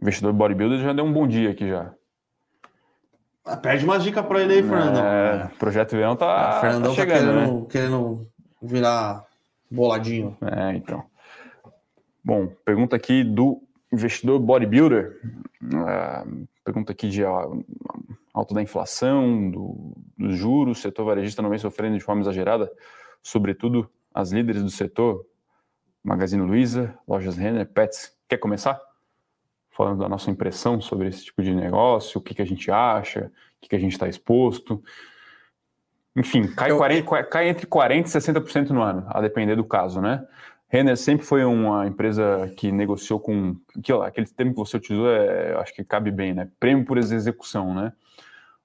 investidor 0.00 0.32
bodybuilder 0.32 0.80
já 0.80 0.92
deu 0.92 1.04
um 1.04 1.12
bom 1.12 1.26
dia 1.26 1.50
aqui 1.50 1.68
já. 1.68 1.92
Ah, 3.44 3.56
perde 3.56 3.84
uma 3.84 3.98
dica 3.98 4.22
para 4.22 4.42
ele 4.42 4.54
aí, 4.54 4.62
Fernandão. 4.62 5.04
É, 5.04 5.50
projeto 5.58 5.90
Verão 5.92 6.14
tá, 6.14 6.58
ah, 6.58 6.60
Fernandão 6.60 6.94
tá 6.94 7.00
chegando, 7.00 7.18
tá 7.18 7.32
querendo, 7.32 7.60
né? 7.60 7.66
querendo 7.68 8.30
virar 8.62 9.26
boladinho. 9.70 10.36
É, 10.40 10.76
então. 10.76 11.04
Bom, 12.24 12.48
pergunta 12.64 12.94
aqui 12.94 13.24
do 13.24 13.62
investidor 13.92 14.38
bodybuilder, 14.38 15.20
uh, 15.64 16.48
pergunta 16.64 16.92
aqui 16.92 17.08
de 17.08 17.24
uh, 17.24 17.64
alta 18.32 18.54
da 18.54 18.62
inflação, 18.62 19.50
do, 19.50 19.92
dos 20.16 20.36
juros, 20.36 20.78
o 20.78 20.82
setor 20.82 21.04
varejista 21.04 21.42
não 21.42 21.50
vem 21.50 21.58
sofrendo 21.58 21.98
de 21.98 22.04
forma 22.04 22.22
exagerada, 22.22 22.70
sobretudo 23.22 23.90
as 24.14 24.32
líderes 24.32 24.62
do 24.62 24.70
setor, 24.70 25.26
Magazine 26.02 26.42
Luiza, 26.42 26.96
Lojas 27.06 27.36
Renner, 27.36 27.66
Pets. 27.66 28.16
Quer 28.28 28.38
começar? 28.38 28.80
Falando 29.70 30.00
da 30.00 30.08
nossa 30.08 30.30
impressão 30.30 30.80
sobre 30.80 31.08
esse 31.08 31.26
tipo 31.26 31.42
de 31.42 31.54
negócio, 31.54 32.18
o 32.18 32.22
que, 32.22 32.34
que 32.34 32.42
a 32.42 32.46
gente 32.46 32.70
acha, 32.70 33.30
o 33.56 33.60
que, 33.60 33.68
que 33.68 33.76
a 33.76 33.78
gente 33.78 33.92
está 33.92 34.08
exposto. 34.08 34.82
Enfim, 36.16 36.46
cai, 36.48 36.70
Eu... 36.70 36.76
40, 36.78 37.24
cai 37.24 37.48
entre 37.48 37.66
40% 37.66 38.00
e 38.00 38.02
60% 38.02 38.70
no 38.70 38.82
ano, 38.82 39.04
a 39.08 39.20
depender 39.20 39.56
do 39.56 39.64
caso, 39.64 40.00
né? 40.00 40.26
Renner 40.70 40.96
sempre 40.96 41.26
foi 41.26 41.44
uma 41.44 41.86
empresa 41.86 42.50
que 42.56 42.70
negociou 42.70 43.18
com. 43.18 43.56
Que, 43.82 43.92
aquele 43.92 44.28
termo 44.28 44.52
que 44.52 44.58
você 44.58 44.76
utilizou, 44.76 45.10
é, 45.10 45.54
acho 45.56 45.74
que 45.74 45.84
cabe 45.84 46.12
bem, 46.12 46.32
né? 46.32 46.48
Prêmio 46.60 46.84
por 46.84 46.96
execução, 46.96 47.74
né? 47.74 47.92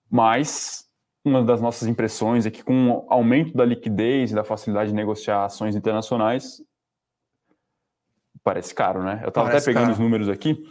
Mas 0.10 0.88
uma 1.26 1.44
das 1.44 1.60
nossas 1.60 1.88
impressões 1.88 2.46
é 2.46 2.52
que 2.52 2.63
com 2.63 2.91
o 2.91 3.06
aumento 3.10 3.58
da 3.58 3.65
liquidez 3.65 4.32
e 4.32 4.36
da 4.36 4.44
facilidade 4.44 4.91
de 4.91 4.96
negociar 4.96 5.46
ações 5.46 5.76
internacionais, 5.76 6.63
parece 8.44 8.76
caro, 8.76 9.02
né? 9.02 9.22
Eu 9.24 9.30
estava 9.30 9.50
até 9.50 9.60
pegando 9.60 9.86
caro. 9.86 9.94
os 9.94 10.00
números 10.00 10.30
aqui. 10.30 10.63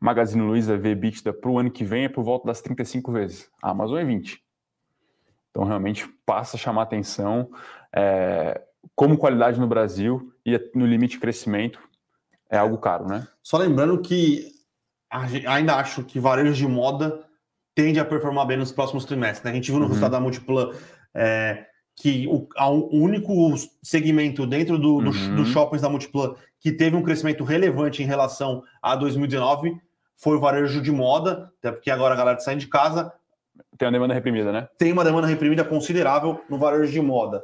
Magazine 0.00 0.42
Luiza 0.42 0.76
vê 0.76 0.90
EBITDA 0.90 1.32
para 1.32 1.50
o 1.50 1.56
ano 1.56 1.70
que 1.70 1.84
vem 1.84 2.06
é 2.06 2.08
por 2.08 2.24
volta 2.24 2.48
das 2.48 2.60
35 2.60 3.12
vezes. 3.12 3.48
A 3.62 3.70
Amazon 3.70 3.98
é 3.98 4.04
20. 4.04 4.42
Então, 5.50 5.62
realmente 5.62 6.08
passa 6.26 6.56
a 6.56 6.60
chamar 6.60 6.82
atenção. 6.82 7.48
É, 7.92 8.60
como 8.94 9.18
qualidade 9.18 9.60
no 9.60 9.66
Brasil 9.66 10.32
e 10.44 10.58
no 10.74 10.86
limite 10.86 11.14
de 11.14 11.20
crescimento 11.20 11.80
é 12.50 12.58
algo 12.58 12.78
caro, 12.78 13.06
né? 13.06 13.26
Só 13.42 13.56
lembrando 13.58 14.00
que 14.00 14.52
ainda 15.46 15.76
acho 15.76 16.04
que 16.04 16.20
varejo 16.20 16.52
de 16.52 16.66
moda 16.66 17.24
tende 17.74 17.98
a 17.98 18.04
performar 18.04 18.46
bem 18.46 18.56
nos 18.56 18.72
próximos 18.72 19.04
trimestres. 19.04 19.44
Né? 19.44 19.50
A 19.50 19.54
gente 19.54 19.70
viu 19.70 19.78
no 19.78 19.84
uhum. 19.84 19.88
resultado 19.88 20.12
da 20.12 20.20
Multiplan 20.20 20.72
é, 21.14 21.66
que 21.96 22.26
o, 22.28 22.46
o, 22.58 22.98
único 22.98 23.32
segmento 23.82 24.46
dentro 24.46 24.78
do, 24.78 24.96
uhum. 24.96 25.04
do, 25.04 25.36
dos 25.36 25.48
shoppings 25.48 25.82
da 25.82 25.88
Multiplan 25.88 26.34
que 26.60 26.72
teve 26.72 26.96
um 26.96 27.02
crescimento 27.02 27.42
relevante 27.44 28.02
em 28.02 28.06
relação 28.06 28.62
a 28.82 28.94
2019 28.94 29.76
foi 30.16 30.36
o 30.36 30.40
varejo 30.40 30.82
de 30.82 30.92
moda, 30.92 31.50
até 31.58 31.72
porque 31.72 31.90
agora 31.90 32.12
a 32.12 32.16
galera 32.16 32.38
sai 32.40 32.54
de 32.56 32.66
casa, 32.66 33.10
Tem 33.78 33.86
uma 33.86 33.92
demanda 33.92 34.12
reprimida, 34.12 34.52
né? 34.52 34.68
Tem 34.76 34.92
uma 34.92 35.02
demanda 35.02 35.26
reprimida 35.26 35.64
considerável 35.64 36.40
no 36.48 36.58
varejo 36.58 36.92
de 36.92 37.00
moda. 37.00 37.42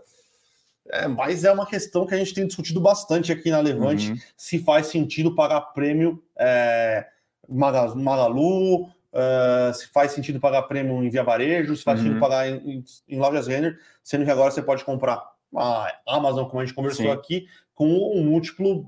É, 0.90 1.08
mas 1.08 1.44
é 1.44 1.52
uma 1.52 1.66
questão 1.66 2.06
que 2.06 2.14
a 2.14 2.18
gente 2.18 2.34
tem 2.34 2.46
discutido 2.46 2.80
bastante 2.80 3.32
aqui 3.32 3.50
na 3.50 3.60
Levante, 3.60 4.12
uhum. 4.12 4.18
se 4.36 4.58
faz 4.58 4.86
sentido 4.86 5.34
pagar 5.34 5.60
prêmio 5.72 6.22
é, 6.38 7.06
Magalu, 7.48 8.82
uh, 8.84 9.74
se 9.74 9.88
faz 9.88 10.12
sentido 10.12 10.40
pagar 10.40 10.62
prêmio 10.62 11.02
em 11.02 11.08
Via 11.08 11.24
Varejo, 11.24 11.76
se 11.76 11.82
faz 11.82 11.98
uhum. 11.98 12.06
sentido 12.06 12.20
pagar 12.20 12.48
em, 12.48 12.56
em, 12.56 12.84
em, 13.08 13.18
lojas 13.18 13.46
Renner, 13.46 13.78
sendo 14.02 14.24
que 14.24 14.30
agora 14.30 14.50
você 14.50 14.62
pode 14.62 14.84
comprar 14.84 15.22
a 15.56 15.92
Amazon, 16.06 16.46
como 16.46 16.60
a 16.60 16.64
gente 16.64 16.74
conversou 16.74 17.06
Sim. 17.06 17.12
aqui, 17.12 17.46
com 17.74 17.86
um 17.86 18.24
múltiplo 18.24 18.86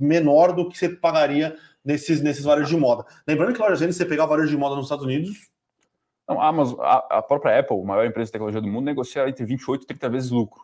menor 0.00 0.52
do 0.52 0.68
que 0.68 0.76
você 0.76 0.88
pagaria 0.88 1.56
nesses, 1.84 2.20
nesses 2.20 2.44
varejos 2.44 2.70
de 2.70 2.76
moda. 2.76 3.04
Lembrando 3.26 3.52
que 3.52 3.60
lojas 3.60 3.80
Renner, 3.80 3.94
você 3.94 4.04
pegar 4.04 4.26
varejo 4.26 4.50
de 4.50 4.56
moda 4.56 4.74
nos 4.74 4.86
Estados 4.86 5.04
Unidos... 5.04 5.50
Não, 6.28 6.40
a, 6.40 6.48
Amazon, 6.48 6.80
a, 6.80 7.18
a 7.18 7.22
própria 7.22 7.56
Apple, 7.60 7.80
a 7.80 7.84
maior 7.84 8.04
empresa 8.04 8.26
de 8.26 8.32
tecnologia 8.32 8.60
do 8.60 8.66
mundo, 8.66 8.84
negocia 8.84 9.28
entre 9.28 9.44
28 9.44 9.84
e 9.84 9.86
30 9.86 10.08
vezes 10.08 10.30
lucro. 10.30 10.60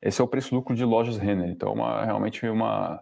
Esse 0.00 0.20
é 0.20 0.24
o 0.24 0.28
preço-lucro 0.28 0.74
de 0.74 0.84
lojas 0.84 1.16
Renner. 1.16 1.50
Então, 1.50 1.72
uma, 1.72 2.04
realmente 2.04 2.46
uma, 2.46 3.00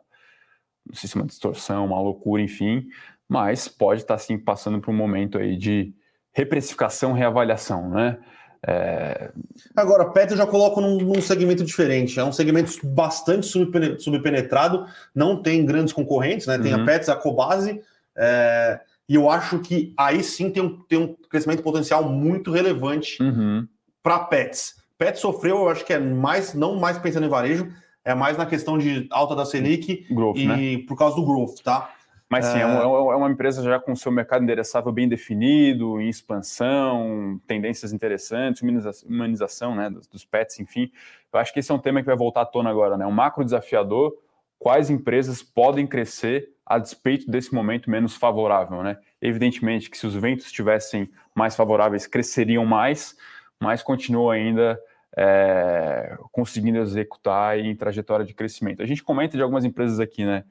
não 0.87 0.95
sei 0.95 1.09
se 1.09 1.17
é 1.17 1.21
uma 1.21 1.27
distorção, 1.27 1.87
uma 1.87 2.01
loucura, 2.01 2.43
enfim, 2.43 2.87
mas 3.29 3.69
pode 3.69 4.03
estar 4.03 4.19
sim 4.19 4.39
passando 4.39 4.81
por 4.81 4.91
um 4.91 4.97
momento 4.97 5.39
aí 5.39 5.57
de 5.57 5.95
reprecificação, 6.33 7.13
reavaliação, 7.13 7.91
né? 7.91 8.19
É... 8.67 9.31
Agora, 9.75 10.11
PET 10.11 10.33
eu 10.33 10.37
já 10.37 10.47
coloco 10.47 10.81
num, 10.81 10.99
num, 10.99 11.21
segmento 11.21 11.65
diferente. 11.65 12.19
É 12.19 12.25
um 12.25 12.33
segmento 12.33 12.73
bastante 12.85 13.47
subpenetrado, 13.47 14.87
não 15.15 15.41
tem 15.41 15.65
grandes 15.65 15.93
concorrentes, 15.93 16.47
né? 16.47 16.59
Tem 16.59 16.75
uhum. 16.75 16.83
a 16.83 16.85
Pets, 16.85 17.09
a 17.09 17.17
Cobase, 17.17 17.81
é... 18.17 18.81
e 19.09 19.15
eu 19.15 19.31
acho 19.31 19.61
que 19.61 19.95
aí 19.97 20.23
sim 20.23 20.51
tem 20.51 20.63
um, 20.63 20.83
tem 20.83 20.99
um 20.99 21.15
crescimento 21.29 21.63
potencial 21.63 22.05
muito 22.09 22.51
relevante 22.51 23.23
uhum. 23.23 23.67
para 24.03 24.21
Pets. 24.21 24.76
Pets 24.99 25.21
sofreu, 25.21 25.59
eu 25.59 25.69
acho 25.69 25.85
que 25.85 25.93
é 25.93 25.99
mais, 25.99 26.55
não 26.55 26.77
mais 26.77 26.99
pensando 26.99 27.27
em 27.27 27.29
varejo, 27.29 27.71
é 28.05 28.15
mais 28.15 28.37
na 28.37 28.47
questão 28.47 28.79
de 28.79 29.07
alta 29.11 29.35
da 29.35 29.45
Selic 29.45 30.07
growth, 30.11 30.37
e 30.37 30.47
né? 30.47 30.85
por 30.87 30.97
causa 30.97 31.17
do 31.17 31.25
growth, 31.25 31.61
tá? 31.63 31.93
Mas 32.29 32.47
sim, 32.47 32.59
é, 32.59 32.63
é, 32.63 32.65
é 32.65 32.87
uma 33.17 33.31
empresa 33.31 33.63
já 33.63 33.79
com 33.79 33.95
seu 33.95 34.11
mercado 34.11 34.43
endereçável 34.43 34.91
bem 34.91 35.09
definido, 35.09 36.01
em 36.01 36.09
expansão, 36.09 37.41
tendências 37.47 37.93
interessantes, 37.93 38.63
humanização 39.05 39.77
né, 39.77 39.89
dos, 39.89 40.09
dos 40.09 40.25
pets, 40.25 40.59
enfim. 40.59 40.91
Eu 41.33 41.39
acho 41.39 41.53
que 41.53 41.61
esse 41.61 41.71
é 41.71 41.75
um 41.75 41.79
tema 41.79 42.01
que 42.01 42.07
vai 42.07 42.17
voltar 42.17 42.43
à 42.43 42.47
tona 42.47 42.69
agora, 42.69 42.97
né? 42.97 43.07
Um 43.07 43.13
macro 43.13 43.45
desafiador, 43.45 44.13
quais 44.59 44.91
empresas 44.91 45.41
podem 45.43 45.87
crescer 45.87 46.51
a 46.65 46.79
despeito 46.79 47.31
desse 47.31 47.55
momento 47.55 47.89
menos 47.89 48.17
favorável, 48.17 48.83
né? 48.83 48.99
Evidentemente 49.23 49.89
que 49.89 49.97
se 49.97 50.07
os 50.07 50.15
ventos 50.17 50.47
estivessem 50.47 51.09
mais 51.33 51.55
favoráveis, 51.55 52.09
cresceriam 52.09 52.67
mais, 52.67 53.17
mas 53.61 53.83
continua 53.83 54.35
ainda 54.35 54.79
é, 55.17 56.17
conseguindo 56.31 56.79
executar 56.79 57.59
em 57.59 57.75
trajetória 57.75 58.25
de 58.25 58.35
crescimento. 58.35 58.83
A 58.83 58.87
gente 58.87 59.03
comenta 59.03 59.37
de 59.37 59.43
algumas 59.43 59.65
empresas 59.65 59.99
aqui, 59.99 60.25
né? 60.25 60.45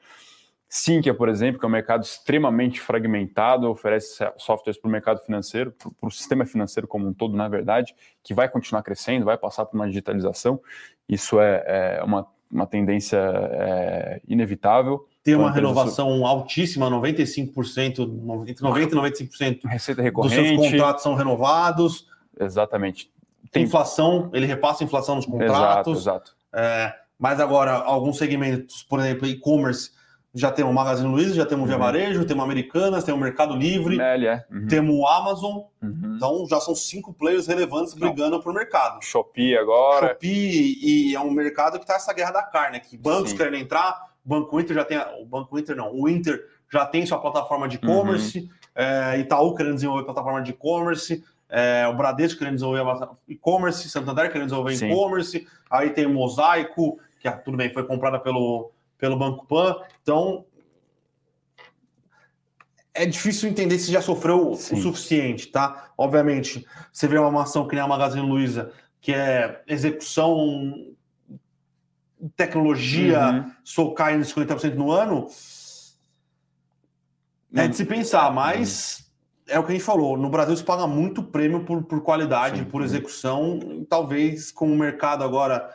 Sinqia, 0.67 1.13
por 1.13 1.29
exemplo, 1.29 1.59
que 1.59 1.65
é 1.65 1.69
um 1.69 1.71
mercado 1.71 2.03
extremamente 2.03 2.81
fragmentado, 2.81 3.69
oferece 3.69 4.17
softwares 4.37 4.79
para 4.79 4.89
o 4.89 4.91
mercado 4.91 5.19
financeiro, 5.19 5.71
para 5.71 6.07
o 6.07 6.11
sistema 6.11 6.45
financeiro 6.45 6.87
como 6.87 7.07
um 7.07 7.13
todo, 7.13 7.37
na 7.37 7.47
verdade, 7.47 7.95
que 8.23 8.33
vai 8.33 8.49
continuar 8.49 8.81
crescendo, 8.81 9.25
vai 9.25 9.37
passar 9.37 9.65
por 9.65 9.75
uma 9.77 9.87
digitalização. 9.87 10.59
Isso 11.07 11.39
é, 11.39 11.99
é 11.99 12.03
uma, 12.03 12.27
uma 12.51 12.65
tendência 12.65 13.17
é, 13.17 14.21
inevitável. 14.27 15.07
Tem 15.23 15.35
uma 15.35 15.51
renovação 15.51 16.25
altíssima, 16.25 16.89
95%, 16.89 18.49
entre 18.49 18.65
90% 18.65 18.91
e 18.91 19.27
95% 19.27 19.65
Receita 19.65 20.01
recorrente. 20.01 20.35
dos 20.35 20.47
seus 20.47 20.71
contratos 20.71 21.03
são 21.03 21.13
renovados. 21.13 22.07
Exatamente 22.39 23.11
tem 23.55 23.63
inflação, 23.63 24.29
ele 24.33 24.45
repassa 24.45 24.83
a 24.83 24.85
inflação 24.85 25.15
nos 25.15 25.25
contratos. 25.25 25.55
Exato, 25.55 25.91
exato. 25.91 26.35
É, 26.53 26.93
mas 27.17 27.39
agora, 27.39 27.71
alguns 27.71 28.17
segmentos, 28.17 28.83
por 28.83 28.99
exemplo, 28.99 29.25
e-commerce, 29.25 29.91
já 30.33 30.51
temos 30.51 30.71
o 30.73 30.75
Magazine 30.75 31.07
Luiza, 31.07 31.35
já 31.35 31.45
temos 31.45 31.63
o 31.63 31.67
Via 31.67 31.77
uhum. 31.77 31.81
Varejo, 31.81 32.25
temos 32.25 32.43
Americanas, 32.43 33.05
temos 33.05 33.21
o 33.21 33.23
Mercado 33.23 33.55
Livre, 33.55 33.97
é. 34.01 34.43
uhum. 34.51 34.67
temos 34.67 34.93
o 34.93 35.07
Amazon. 35.07 35.61
Uhum. 35.81 36.15
Então 36.17 36.45
já 36.49 36.59
são 36.59 36.75
cinco 36.75 37.13
players 37.13 37.47
relevantes 37.47 37.93
brigando 37.93 38.41
por 38.41 38.53
mercado. 38.53 39.01
Shopee 39.01 39.55
agora. 39.55 40.09
Shopee, 40.09 40.77
e 40.81 41.15
é 41.15 41.19
um 41.21 41.31
mercado 41.31 41.77
que 41.77 41.85
está 41.85 41.95
essa 41.95 42.11
guerra 42.11 42.31
da 42.31 42.43
carne 42.43 42.75
aqui. 42.75 42.97
Bancos 42.97 43.29
Sim. 43.29 43.37
querem 43.37 43.61
entrar, 43.61 44.09
o 44.25 44.27
Banco 44.27 44.59
Inter 44.59 44.75
já 44.75 44.83
tem. 44.83 44.97
O 45.21 45.25
Banco 45.25 45.57
Inter 45.57 45.77
não, 45.77 45.95
o 45.95 46.09
Inter 46.09 46.43
já 46.69 46.85
tem 46.85 47.05
sua 47.05 47.19
plataforma 47.19 47.69
de 47.69 47.77
e-commerce, 47.77 48.39
uhum. 48.39 48.49
é, 48.75 49.19
Itaú 49.19 49.55
querendo 49.55 49.75
desenvolver 49.75 50.03
plataforma 50.03 50.41
de 50.41 50.51
e-commerce. 50.51 51.23
É, 51.49 51.87
o 51.87 51.95
Bradesco 51.95 52.39
querendo 52.39 52.55
desenvolver 52.55 53.07
e-commerce, 53.27 53.89
Santander 53.89 54.31
querendo 54.31 54.49
desenvolver 54.49 54.73
e-commerce, 54.73 55.47
aí 55.69 55.91
tem 55.91 56.05
o 56.05 56.13
Mosaico, 56.13 56.99
que 57.19 57.27
ah, 57.27 57.33
tudo 57.37 57.57
bem, 57.57 57.71
foi 57.71 57.85
comprada 57.85 58.19
pelo, 58.19 58.71
pelo 58.97 59.17
Banco 59.17 59.45
Pan. 59.45 59.75
Então, 60.01 60.45
é 62.93 63.05
difícil 63.05 63.49
entender 63.49 63.77
se 63.77 63.91
já 63.91 64.01
sofreu 64.01 64.55
Sim. 64.55 64.75
o 64.75 64.81
suficiente, 64.81 65.47
tá? 65.47 65.91
Obviamente, 65.97 66.65
você 66.91 67.07
vê 67.07 67.17
uma 67.17 67.43
ação 67.43 67.67
que 67.67 67.75
nem 67.75 67.83
a 67.83 67.87
Magazine 67.87 68.25
Luiza, 68.25 68.71
que 69.01 69.13
é 69.13 69.61
execução, 69.67 70.95
tecnologia, 72.35 73.19
uhum. 73.29 74.17
em 74.17 74.21
50% 74.21 74.73
no 74.75 74.91
ano, 74.91 75.27
é 77.53 77.67
de 77.67 77.75
se 77.75 77.85
pensar, 77.85 78.31
mas 78.33 79.04
é 79.47 79.59
o 79.59 79.63
que 79.63 79.71
a 79.71 79.75
gente 79.75 79.83
falou, 79.83 80.17
no 80.17 80.29
Brasil 80.29 80.55
se 80.55 80.63
paga 80.63 80.87
muito 80.87 81.21
prêmio 81.21 81.63
por, 81.63 81.83
por 81.83 82.01
qualidade, 82.01 82.59
Sim, 82.59 82.65
por 82.65 82.81
execução, 82.81 83.85
talvez 83.87 84.51
com 84.51 84.71
o 84.71 84.75
mercado 84.75 85.23
agora, 85.23 85.69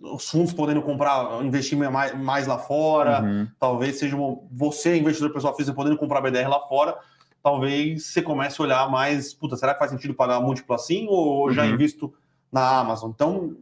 os 0.00 0.28
fundos 0.28 0.52
podendo 0.52 0.82
comprar, 0.82 1.42
investir 1.44 1.78
mais, 1.78 2.16
mais 2.18 2.46
lá 2.46 2.58
fora, 2.58 3.22
uhum. 3.22 3.46
talvez 3.58 3.98
seja 3.98 4.16
uma, 4.16 4.38
você, 4.50 4.96
investidor 4.96 5.32
pessoal 5.32 5.54
físico, 5.54 5.76
podendo 5.76 5.98
comprar 5.98 6.22
BDR 6.22 6.48
lá 6.48 6.60
fora, 6.60 6.96
talvez 7.42 8.06
você 8.06 8.22
comece 8.22 8.60
a 8.60 8.64
olhar 8.64 8.90
mais, 8.90 9.34
puta, 9.34 9.56
será 9.56 9.74
que 9.74 9.78
faz 9.78 9.90
sentido 9.90 10.14
pagar 10.14 10.40
múltiplo 10.40 10.74
assim, 10.74 11.06
ou 11.08 11.52
já 11.52 11.62
uhum. 11.62 11.74
invisto 11.74 12.14
na 12.50 12.78
Amazon? 12.78 13.10
Então, 13.10 13.54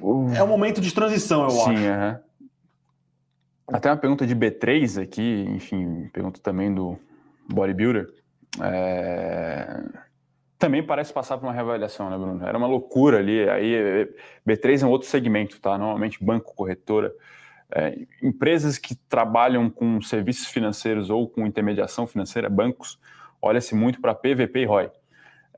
uhum. 0.00 0.32
é 0.32 0.42
um 0.44 0.48
momento 0.48 0.80
de 0.80 0.94
transição, 0.94 1.42
eu 1.42 1.50
Sim, 1.50 1.88
acho. 1.88 2.26
Até 3.66 3.90
uma 3.90 3.96
pergunta 3.96 4.24
de 4.24 4.36
B3 4.36 5.02
aqui, 5.02 5.44
enfim, 5.48 6.08
pergunta 6.12 6.40
também 6.40 6.72
do 6.72 6.96
bodybuilder, 7.48 8.08
é... 8.60 9.82
também 10.58 10.82
parece 10.82 11.12
passar 11.12 11.38
por 11.38 11.46
uma 11.46 11.52
reavaliação, 11.52 12.10
né, 12.10 12.16
Bruno? 12.16 12.46
Era 12.46 12.56
uma 12.56 12.66
loucura 12.66 13.18
ali. 13.18 13.48
Aí 13.48 14.08
B3 14.46 14.82
é 14.82 14.86
um 14.86 14.90
outro 14.90 15.08
segmento, 15.08 15.60
tá? 15.60 15.76
Normalmente 15.76 16.22
banco, 16.22 16.54
corretora. 16.54 17.12
É, 17.74 17.98
empresas 18.22 18.78
que 18.78 18.94
trabalham 18.94 19.68
com 19.68 20.00
serviços 20.00 20.46
financeiros 20.46 21.10
ou 21.10 21.28
com 21.28 21.46
intermediação 21.46 22.06
financeira, 22.06 22.48
bancos, 22.48 22.98
olha-se 23.42 23.74
muito 23.74 24.00
para 24.00 24.14
PVP 24.14 24.60
e 24.60 24.64
ROI. 24.64 24.90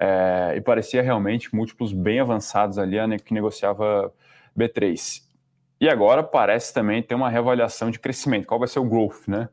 É, 0.01 0.55
e 0.57 0.61
parecia 0.61 1.03
realmente 1.03 1.55
múltiplos 1.55 1.93
bem 1.93 2.21
avançados 2.21 2.79
ali 2.79 3.05
né, 3.07 3.19
que 3.19 3.35
negociava 3.35 4.13
B3. 4.57 5.23
E 5.81 5.89
agora 5.89 6.23
parece 6.23 6.73
também 6.73 7.03
ter 7.03 7.15
uma 7.15 7.29
reavaliação 7.29 7.91
de 7.91 7.99
crescimento. 7.99 8.47
Qual 8.47 8.59
vai 8.59 8.69
ser 8.69 8.79
o 8.79 8.85
growth, 8.85 9.27
né? 9.29 9.49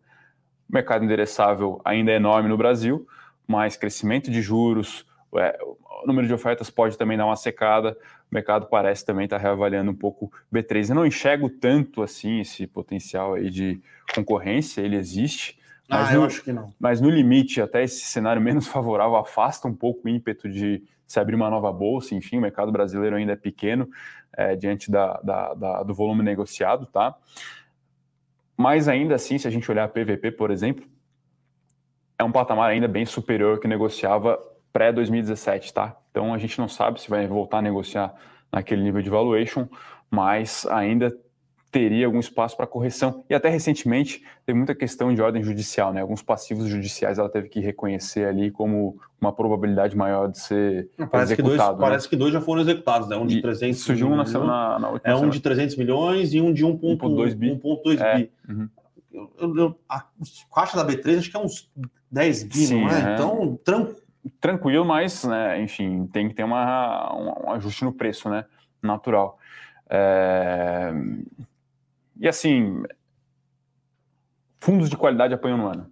O 0.70 0.74
mercado 0.74 1.04
endereçável 1.06 1.82
ainda 1.86 2.12
é 2.12 2.16
enorme 2.16 2.50
no 2.50 2.58
Brasil, 2.58 3.08
mas 3.48 3.78
crescimento 3.78 4.32
de 4.32 4.42
juros, 4.42 5.06
é, 5.38 5.58
o 6.04 6.08
número 6.08 6.28
de 6.28 6.34
ofertas 6.34 6.70
pode 6.70 6.98
também 6.98 7.18
dar 7.18 7.26
uma 7.26 7.36
secada. 7.36 7.98
O 8.32 8.36
mercado 8.36 8.68
parece 8.68 9.06
também 9.06 9.26
estar 9.26 9.38
reavaliando 9.38 9.92
um 9.92 9.96
pouco 9.96 10.32
B3. 10.54 10.90
Eu 10.90 10.96
não 10.96 11.06
enxergo 11.06 11.50
tanto 11.50 12.02
assim 12.02 12.40
esse 12.40 12.68
potencial 12.68 13.34
aí 13.34 13.50
de 13.50 13.82
concorrência, 14.14 14.82
ele 14.82 14.96
existe. 14.96 15.58
Mas 15.88 16.10
ah, 16.10 16.14
no, 16.14 16.20
eu 16.20 16.26
acho 16.26 16.44
que 16.44 16.52
não. 16.52 16.74
Mas 16.80 17.00
no 17.00 17.10
limite, 17.10 17.62
até 17.62 17.84
esse 17.84 18.06
cenário 18.06 18.42
menos 18.42 18.68
favorável 18.68 19.16
afasta 19.16 19.68
um 19.68 19.74
pouco 19.74 20.08
o 20.08 20.10
ímpeto 20.10 20.50
de 20.50 20.84
se 21.06 21.20
abrir 21.20 21.36
uma 21.36 21.50
nova 21.50 21.72
bolsa. 21.72 22.16
Enfim, 22.16 22.38
o 22.38 22.42
mercado 22.42 22.72
brasileiro 22.72 23.16
ainda 23.16 23.34
é 23.34 23.38
pequeno 23.38 23.90
é, 24.36 24.56
diante 24.56 24.92
da, 24.92 25.20
da, 25.22 25.54
da, 25.54 25.84
do 25.84 25.94
volume 25.94 26.24
negociado, 26.24 26.86
tá? 26.88 27.16
Mas 28.58 28.88
ainda 28.88 29.16
assim, 29.16 29.38
se 29.38 29.48
a 29.48 29.52
gente 29.52 29.70
olhar 29.70 29.84
a 29.84 29.88
PVP, 29.88 30.32
por 30.32 30.52
exemplo, 30.52 30.86
é 32.18 32.24
um 32.24 32.32
patamar 32.32 32.70
ainda 32.70 32.88
bem 32.88 33.06
superior 33.06 33.60
que 33.60 33.68
negociava 33.68 34.40
pré-2017, 34.72 35.72
tá? 35.72 35.98
Então 36.12 36.34
a 36.34 36.38
gente 36.38 36.58
não 36.60 36.68
sabe 36.68 37.02
se 37.02 37.10
vai 37.10 37.28
voltar 37.28 37.60
a 37.60 37.62
negociar 37.62 38.14
naquele 38.52 38.82
nível 38.82 39.02
de 39.02 39.10
valuation, 39.10 39.68
mas 40.10 40.66
ainda 40.68 41.16
teria 41.76 42.06
algum 42.06 42.22
espaço 42.22 42.56
para 42.56 42.66
correção. 42.66 43.26
E 43.30 43.36
até 43.36 43.50
recentemente 43.50 44.24
teve 44.46 44.58
muita 44.58 44.74
questão 44.74 45.14
de 45.14 45.22
ordem 45.22 45.44
judicial, 45.44 45.92
né? 45.92 46.00
Alguns 46.00 46.22
passivos 46.22 46.70
judiciais 46.70 47.20
ela 47.20 47.28
teve 47.28 47.50
que 47.50 47.60
reconhecer 47.60 48.26
ali 48.26 48.50
como 48.50 48.98
uma 49.20 49.34
probabilidade 49.34 49.94
maior 49.94 50.32
de 50.32 50.40
ser 50.40 50.90
parece 51.12 51.34
executado. 51.34 51.36
Que 51.36 51.44
dois, 51.44 51.58
né? 51.60 51.76
Parece 51.78 52.10
que 52.10 52.16
dois 52.16 52.32
já 52.32 52.40
foram 52.40 52.62
executados, 52.62 53.10
né? 53.10 53.18
Um 53.18 53.28
de 53.28 53.42
300 53.42 53.78
surgiu 53.82 54.10
milhões, 54.10 54.32
na, 54.32 54.40
na, 54.40 54.80
na 54.80 55.02
É 55.04 55.14
um 55.16 55.28
de 55.28 55.42
300 55.42 55.76
milhões 55.76 56.34
e 56.34 56.40
um 56.40 56.54
de 56.54 56.66
1.2 56.66 57.36
bi. 57.36 57.52
1.2 57.52 58.00
é, 58.00 58.18
bi. 58.20 58.32
Uhum. 58.48 58.70
eu, 59.12 59.58
eu, 59.58 59.80
a 59.90 60.06
caixa 60.54 60.78
da 60.78 60.90
B3 60.90 61.18
acho 61.18 61.30
que 61.30 61.36
é 61.36 61.40
uns 61.42 61.70
10 62.10 62.44
bi, 62.44 62.56
Sim, 62.56 62.86
não 62.86 62.90
é? 62.90 63.12
é. 63.12 63.14
Então, 63.16 63.60
tranquilo. 63.66 64.06
Tranquilo, 64.40 64.86
mas, 64.86 65.26
né, 65.26 65.62
enfim, 65.62 66.08
tem 66.08 66.30
que 66.30 66.36
ter 66.36 66.44
uma, 66.44 67.14
um, 67.14 67.48
um 67.48 67.52
ajuste 67.52 67.84
no 67.84 67.92
preço, 67.92 68.30
né? 68.30 68.46
Natural. 68.82 69.38
É... 69.90 70.94
E 72.20 72.28
assim, 72.28 72.84
fundos 74.58 74.90
de 74.90 74.98
qualidade 74.98 75.34
apanham 75.34 75.58
no 75.58 75.68
ano. 75.68 75.92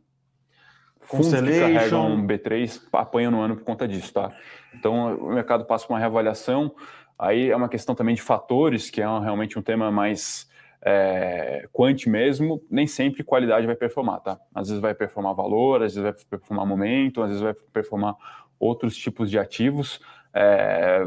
Fundos 1.01 1.33
que 1.33 1.59
carregam 1.59 2.25
B3 2.25 2.81
apanham 2.93 3.31
no 3.31 3.41
ano 3.41 3.57
por 3.57 3.63
conta 3.65 3.87
disso, 3.87 4.13
tá? 4.13 4.31
Então, 4.73 5.15
o 5.17 5.33
mercado 5.33 5.65
passa 5.65 5.85
por 5.85 5.93
uma 5.93 5.99
reavaliação. 5.99 6.73
Aí 7.19 7.51
é 7.51 7.55
uma 7.55 7.69
questão 7.69 7.93
também 7.93 8.15
de 8.15 8.21
fatores, 8.21 8.89
que 8.89 9.01
é 9.01 9.07
um, 9.07 9.19
realmente 9.19 9.59
um 9.59 9.61
tema 9.61 9.91
mais 9.91 10.49
é, 10.81 11.67
quant 11.71 12.07
mesmo. 12.07 12.61
Nem 12.69 12.87
sempre 12.87 13.23
qualidade 13.23 13.65
vai 13.65 13.75
performar, 13.75 14.21
tá? 14.21 14.39
Às 14.55 14.69
vezes 14.69 14.81
vai 14.81 14.95
performar 14.95 15.35
valor, 15.35 15.83
às 15.83 15.95
vezes 15.95 16.03
vai 16.03 16.13
performar 16.29 16.65
momento, 16.65 17.21
às 17.21 17.29
vezes 17.29 17.43
vai 17.43 17.53
performar 17.53 18.15
outros 18.59 18.95
tipos 18.95 19.29
de 19.29 19.37
ativos. 19.37 19.99
É, 20.33 21.01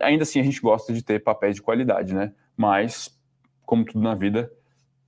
ainda 0.00 0.22
assim, 0.22 0.40
a 0.40 0.42
gente 0.42 0.60
gosta 0.60 0.92
de 0.92 1.02
ter 1.04 1.22
papéis 1.22 1.54
de 1.54 1.62
qualidade, 1.62 2.14
né? 2.14 2.32
Mas, 2.56 3.16
como 3.64 3.84
tudo 3.84 4.00
na 4.00 4.14
vida, 4.14 4.50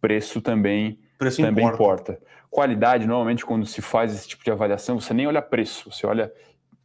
preço 0.01 0.41
também, 0.41 0.99
preço 1.19 1.43
também 1.43 1.65
importa. 1.65 2.13
importa. 2.13 2.27
Qualidade, 2.51 3.07
normalmente, 3.07 3.45
quando 3.45 3.67
se 3.67 3.83
faz 3.83 4.15
esse 4.15 4.29
tipo 4.29 4.45
de 4.45 4.51
avaliação, 4.51 4.99
você 5.01 5.13
nem 5.13 5.27
olha 5.27 5.43
preço, 5.43 5.91
você 5.91 6.07
olha 6.07 6.33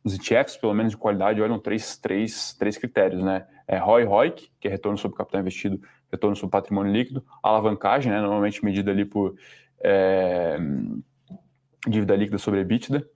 os 0.03 0.15
ETFs, 0.15 0.57
pelo 0.57 0.73
menos 0.73 0.91
de 0.91 0.97
qualidade, 0.97 1.41
olham 1.41 1.59
três, 1.59 1.97
três, 1.97 2.53
três 2.57 2.77
critérios, 2.77 3.23
né? 3.23 3.45
É 3.67 3.77
ROI, 3.77 4.03
ROIC, 4.03 4.51
que 4.59 4.67
é 4.67 4.71
retorno 4.71 4.97
sobre 4.97 5.17
capital 5.17 5.41
investido, 5.41 5.79
retorno 6.11 6.35
sobre 6.35 6.51
patrimônio 6.51 6.91
líquido, 6.91 7.23
alavancagem, 7.43 8.11
né? 8.11 8.19
Normalmente 8.19 8.65
medida 8.65 8.91
ali 8.91 9.05
por 9.05 9.35
é, 9.79 10.57
dívida 11.87 12.15
líquida 12.15 12.37
sobre 12.37 12.61
EBITDA, 12.61 13.07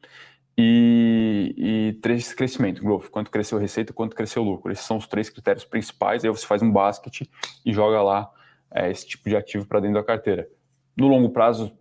e, 0.57 1.53
e 1.57 1.93
três 2.01 2.33
crescimento, 2.33 2.81
growth, 2.81 3.09
quanto 3.09 3.29
cresceu 3.29 3.57
a 3.57 3.61
receita, 3.61 3.91
quanto 3.91 4.15
cresceu 4.15 4.41
o 4.41 4.45
lucro. 4.45 4.71
Esses 4.71 4.85
são 4.85 4.97
os 4.97 5.07
três 5.07 5.29
critérios 5.29 5.65
principais. 5.65 6.23
Aí 6.23 6.29
você 6.29 6.45
faz 6.45 6.61
um 6.61 6.71
basket 6.71 7.27
e 7.65 7.73
joga 7.73 8.01
lá 8.01 8.29
é, 8.71 8.89
esse 8.89 9.07
tipo 9.07 9.29
de 9.29 9.35
ativo 9.35 9.65
para 9.65 9.79
dentro 9.79 9.95
da 9.95 10.03
carteira. 10.03 10.47
No 10.97 11.07
longo 11.07 11.29
prazo, 11.29 11.77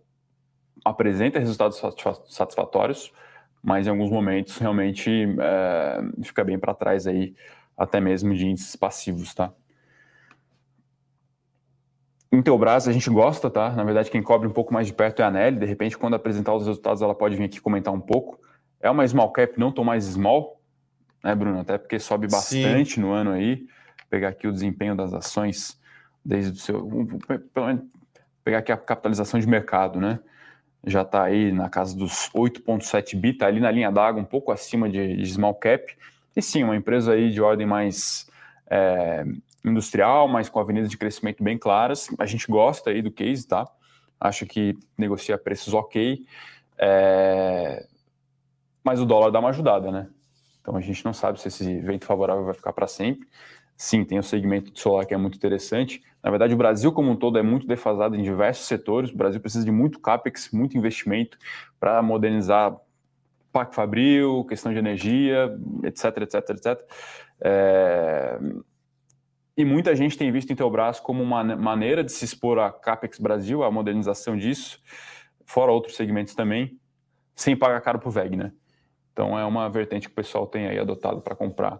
apresenta 0.83 1.39
resultados 1.39 1.81
satisfatórios, 2.27 3.11
mas 3.63 3.87
em 3.87 3.89
alguns 3.89 4.11
momentos 4.11 4.57
realmente 4.57 5.09
é, 5.39 6.01
fica 6.23 6.43
bem 6.43 6.59
para 6.59 6.73
trás 6.73 7.07
aí, 7.07 7.33
até 7.77 7.99
mesmo 7.99 8.33
de 8.35 8.45
índices 8.45 8.75
passivos, 8.75 9.33
tá? 9.33 9.51
Intelbras 12.31 12.87
a 12.87 12.91
gente 12.91 13.09
gosta, 13.09 13.49
tá? 13.49 13.71
Na 13.71 13.83
verdade, 13.83 14.11
quem 14.11 14.21
cobre 14.21 14.47
um 14.47 14.51
pouco 14.51 14.73
mais 14.73 14.87
de 14.87 14.93
perto 14.93 15.21
é 15.21 15.25
a 15.25 15.31
Nelly. 15.31 15.59
De 15.59 15.65
repente, 15.65 15.97
quando 15.97 16.15
apresentar 16.15 16.53
os 16.53 16.67
resultados, 16.67 17.01
ela 17.01 17.15
pode 17.15 17.35
vir 17.35 17.45
aqui 17.45 17.61
comentar 17.61 17.93
um 17.93 17.99
pouco. 17.99 18.39
É 18.81 18.89
uma 18.89 19.07
small 19.07 19.31
cap, 19.31 19.57
não 19.57 19.71
tão 19.71 19.83
mais 19.83 20.03
small, 20.03 20.61
né, 21.23 21.33
Bruno? 21.33 21.59
Até 21.59 21.77
porque 21.77 21.97
sobe 21.97 22.27
bastante 22.27 22.95
Sim. 22.95 23.01
no 23.01 23.11
ano 23.11 23.31
aí. 23.31 23.55
Vou 23.55 24.09
pegar 24.09 24.29
aqui 24.29 24.47
o 24.47 24.51
desempenho 24.51 24.95
das 24.95 25.13
ações 25.13 25.79
desde 26.25 26.51
o 26.51 26.55
seu. 26.55 26.89
Pelo 27.53 27.67
menos 27.67 27.83
pegar 28.43 28.59
aqui 28.59 28.71
a 28.71 28.77
capitalização 28.77 29.39
de 29.39 29.47
mercado, 29.47 29.99
né? 29.99 30.19
Já 30.85 31.01
está 31.01 31.23
aí 31.23 31.51
na 31.51 31.69
casa 31.69 31.97
dos 31.97 32.29
8,7 32.29 33.15
bi, 33.15 33.29
está 33.29 33.47
ali 33.47 33.59
na 33.59 33.71
linha 33.71 33.91
d'água, 33.91 34.21
um 34.21 34.25
pouco 34.25 34.51
acima 34.51 34.89
de, 34.89 35.15
de, 35.15 35.33
small 35.33 35.55
cap. 35.55 35.83
E 36.35 36.41
sim, 36.41 36.63
uma 36.63 36.75
empresa 36.75 37.13
aí 37.13 37.31
de 37.31 37.41
ordem 37.41 37.65
mais 37.65 38.29
é, 38.69 39.25
industrial, 39.63 40.27
mas 40.27 40.47
com 40.47 40.59
avenidas 40.59 40.89
de 40.89 40.97
crescimento 40.97 41.43
bem 41.43 41.57
claras. 41.57 42.07
A 42.19 42.25
gente 42.25 42.45
gosta 42.47 42.91
aí 42.91 43.01
do 43.01 43.11
case, 43.11 43.47
tá? 43.47 43.67
Acho 44.19 44.45
que 44.45 44.77
negocia 44.95 45.37
preços 45.37 45.73
ok. 45.73 46.23
É, 46.77 47.87
mas 48.83 48.99
o 49.01 49.05
dólar 49.05 49.31
dá 49.31 49.39
uma 49.39 49.49
ajudada, 49.49 49.91
né? 49.91 50.07
Então 50.61 50.75
a 50.75 50.81
gente 50.81 51.03
não 51.03 51.13
sabe 51.13 51.39
se 51.39 51.47
esse 51.47 51.79
vento 51.79 52.05
favorável 52.05 52.43
vai 52.43 52.53
ficar 52.53 52.73
para 52.73 52.87
sempre. 52.87 53.27
Sim, 53.77 54.05
tem 54.05 54.17
o 54.17 54.23
segmento 54.23 54.71
de 54.71 54.79
solar 54.79 55.05
que 55.05 55.13
é 55.13 55.17
muito 55.17 55.35
interessante. 55.35 56.01
Na 56.23 56.29
verdade, 56.29 56.53
o 56.53 56.57
Brasil 56.57 56.91
como 56.93 57.11
um 57.11 57.15
todo 57.15 57.37
é 57.37 57.43
muito 57.43 57.67
defasado 57.67 58.15
em 58.15 58.23
diversos 58.23 58.67
setores. 58.67 59.11
O 59.11 59.17
Brasil 59.17 59.41
precisa 59.41 59.65
de 59.65 59.71
muito 59.71 59.99
capex, 59.99 60.49
muito 60.51 60.77
investimento 60.77 61.37
para 61.79 62.01
modernizar 62.01 62.75
Parque 63.51 63.75
Fabril, 63.75 64.45
questão 64.45 64.71
de 64.71 64.79
energia, 64.79 65.57
etc, 65.83 66.05
etc, 66.21 66.49
etc. 66.49 66.89
É... 67.41 68.39
E 69.57 69.63
muita 69.63 69.95
gente 69.95 70.17
tem 70.17 70.31
visto 70.31 70.51
Intelbras 70.51 70.99
como 70.99 71.23
uma 71.23 71.43
maneira 71.43 72.03
de 72.03 72.11
se 72.11 72.25
expor 72.25 72.59
a 72.59 72.69
Capex 72.71 73.17
Brasil, 73.19 73.63
a 73.63 73.71
modernização 73.71 74.35
disso, 74.35 74.81
fora 75.45 75.71
outros 75.71 75.95
segmentos 75.95 76.35
também, 76.35 76.77
sem 77.33 77.55
pagar 77.55 77.79
caro 77.79 77.99
para 77.99 78.09
o 78.09 78.11
VEG, 78.11 78.35
né? 78.35 78.51
Então 79.13 79.39
é 79.39 79.45
uma 79.45 79.69
vertente 79.69 80.07
que 80.07 80.13
o 80.13 80.15
pessoal 80.15 80.45
tem 80.45 80.67
aí 80.67 80.77
adotado 80.77 81.21
para 81.21 81.33
comprar 81.33 81.79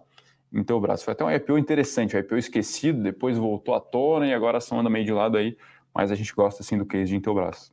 Intelbras. 0.52 1.02
Foi 1.02 1.12
até 1.12 1.24
um 1.24 1.30
IPO 1.30 1.58
interessante, 1.58 2.16
um 2.16 2.20
IPO 2.20 2.36
esquecido, 2.36 3.02
depois 3.02 3.36
voltou 3.36 3.74
à 3.74 3.80
tona 3.80 4.26
e 4.26 4.34
agora 4.34 4.56
a 4.56 4.58
ação 4.58 4.80
anda 4.80 4.90
meio 4.90 5.04
de 5.04 5.12
lado 5.12 5.36
aí, 5.36 5.56
mas 5.94 6.10
a 6.10 6.14
gente 6.14 6.34
gosta 6.34 6.62
assim 6.62 6.78
do 6.78 6.86
case 6.86 7.06
de 7.06 7.16
Intelbras. 7.16 7.72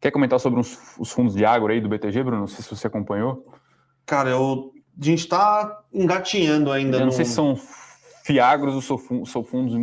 Quer 0.00 0.10
comentar 0.10 0.40
sobre 0.40 0.60
os, 0.60 0.78
os 0.98 1.10
fundos 1.10 1.34
de 1.34 1.44
agro 1.44 1.72
aí 1.72 1.80
do 1.80 1.88
BTG, 1.88 2.22
Bruno? 2.22 2.40
Não 2.40 2.46
sei 2.46 2.62
se 2.62 2.70
você 2.70 2.86
acompanhou. 2.86 3.46
Cara, 4.06 4.30
eu, 4.30 4.72
a 4.98 5.04
gente 5.04 5.20
está 5.20 5.82
engatinhando 5.92 6.72
ainda. 6.72 6.96
Eu 6.96 7.00
não 7.00 7.06
no... 7.06 7.12
sei 7.12 7.24
se 7.24 7.32
são 7.32 7.58
Fiagros 8.24 8.90
ou 8.90 9.26
são 9.26 9.42
fundos 9.42 9.74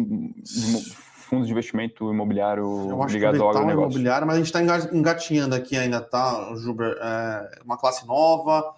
fundos 1.28 1.48
de 1.48 1.52
investimento 1.52 2.10
imobiliário 2.10 2.64
Eu 2.90 3.04
acho 3.04 3.14
ligado 3.14 3.42
ao 3.42 3.50
agronegócio. 3.50 3.92
imobiliário, 3.92 4.26
mas 4.26 4.38
a 4.38 4.40
gente 4.40 4.48
está 4.48 4.62
engatinhando 4.96 5.54
aqui 5.54 5.78
ainda, 5.78 6.00
tá, 6.02 6.54
Juber? 6.56 6.98
É 7.02 7.62
uma 7.66 7.78
classe 7.78 8.08
nova, 8.08 8.74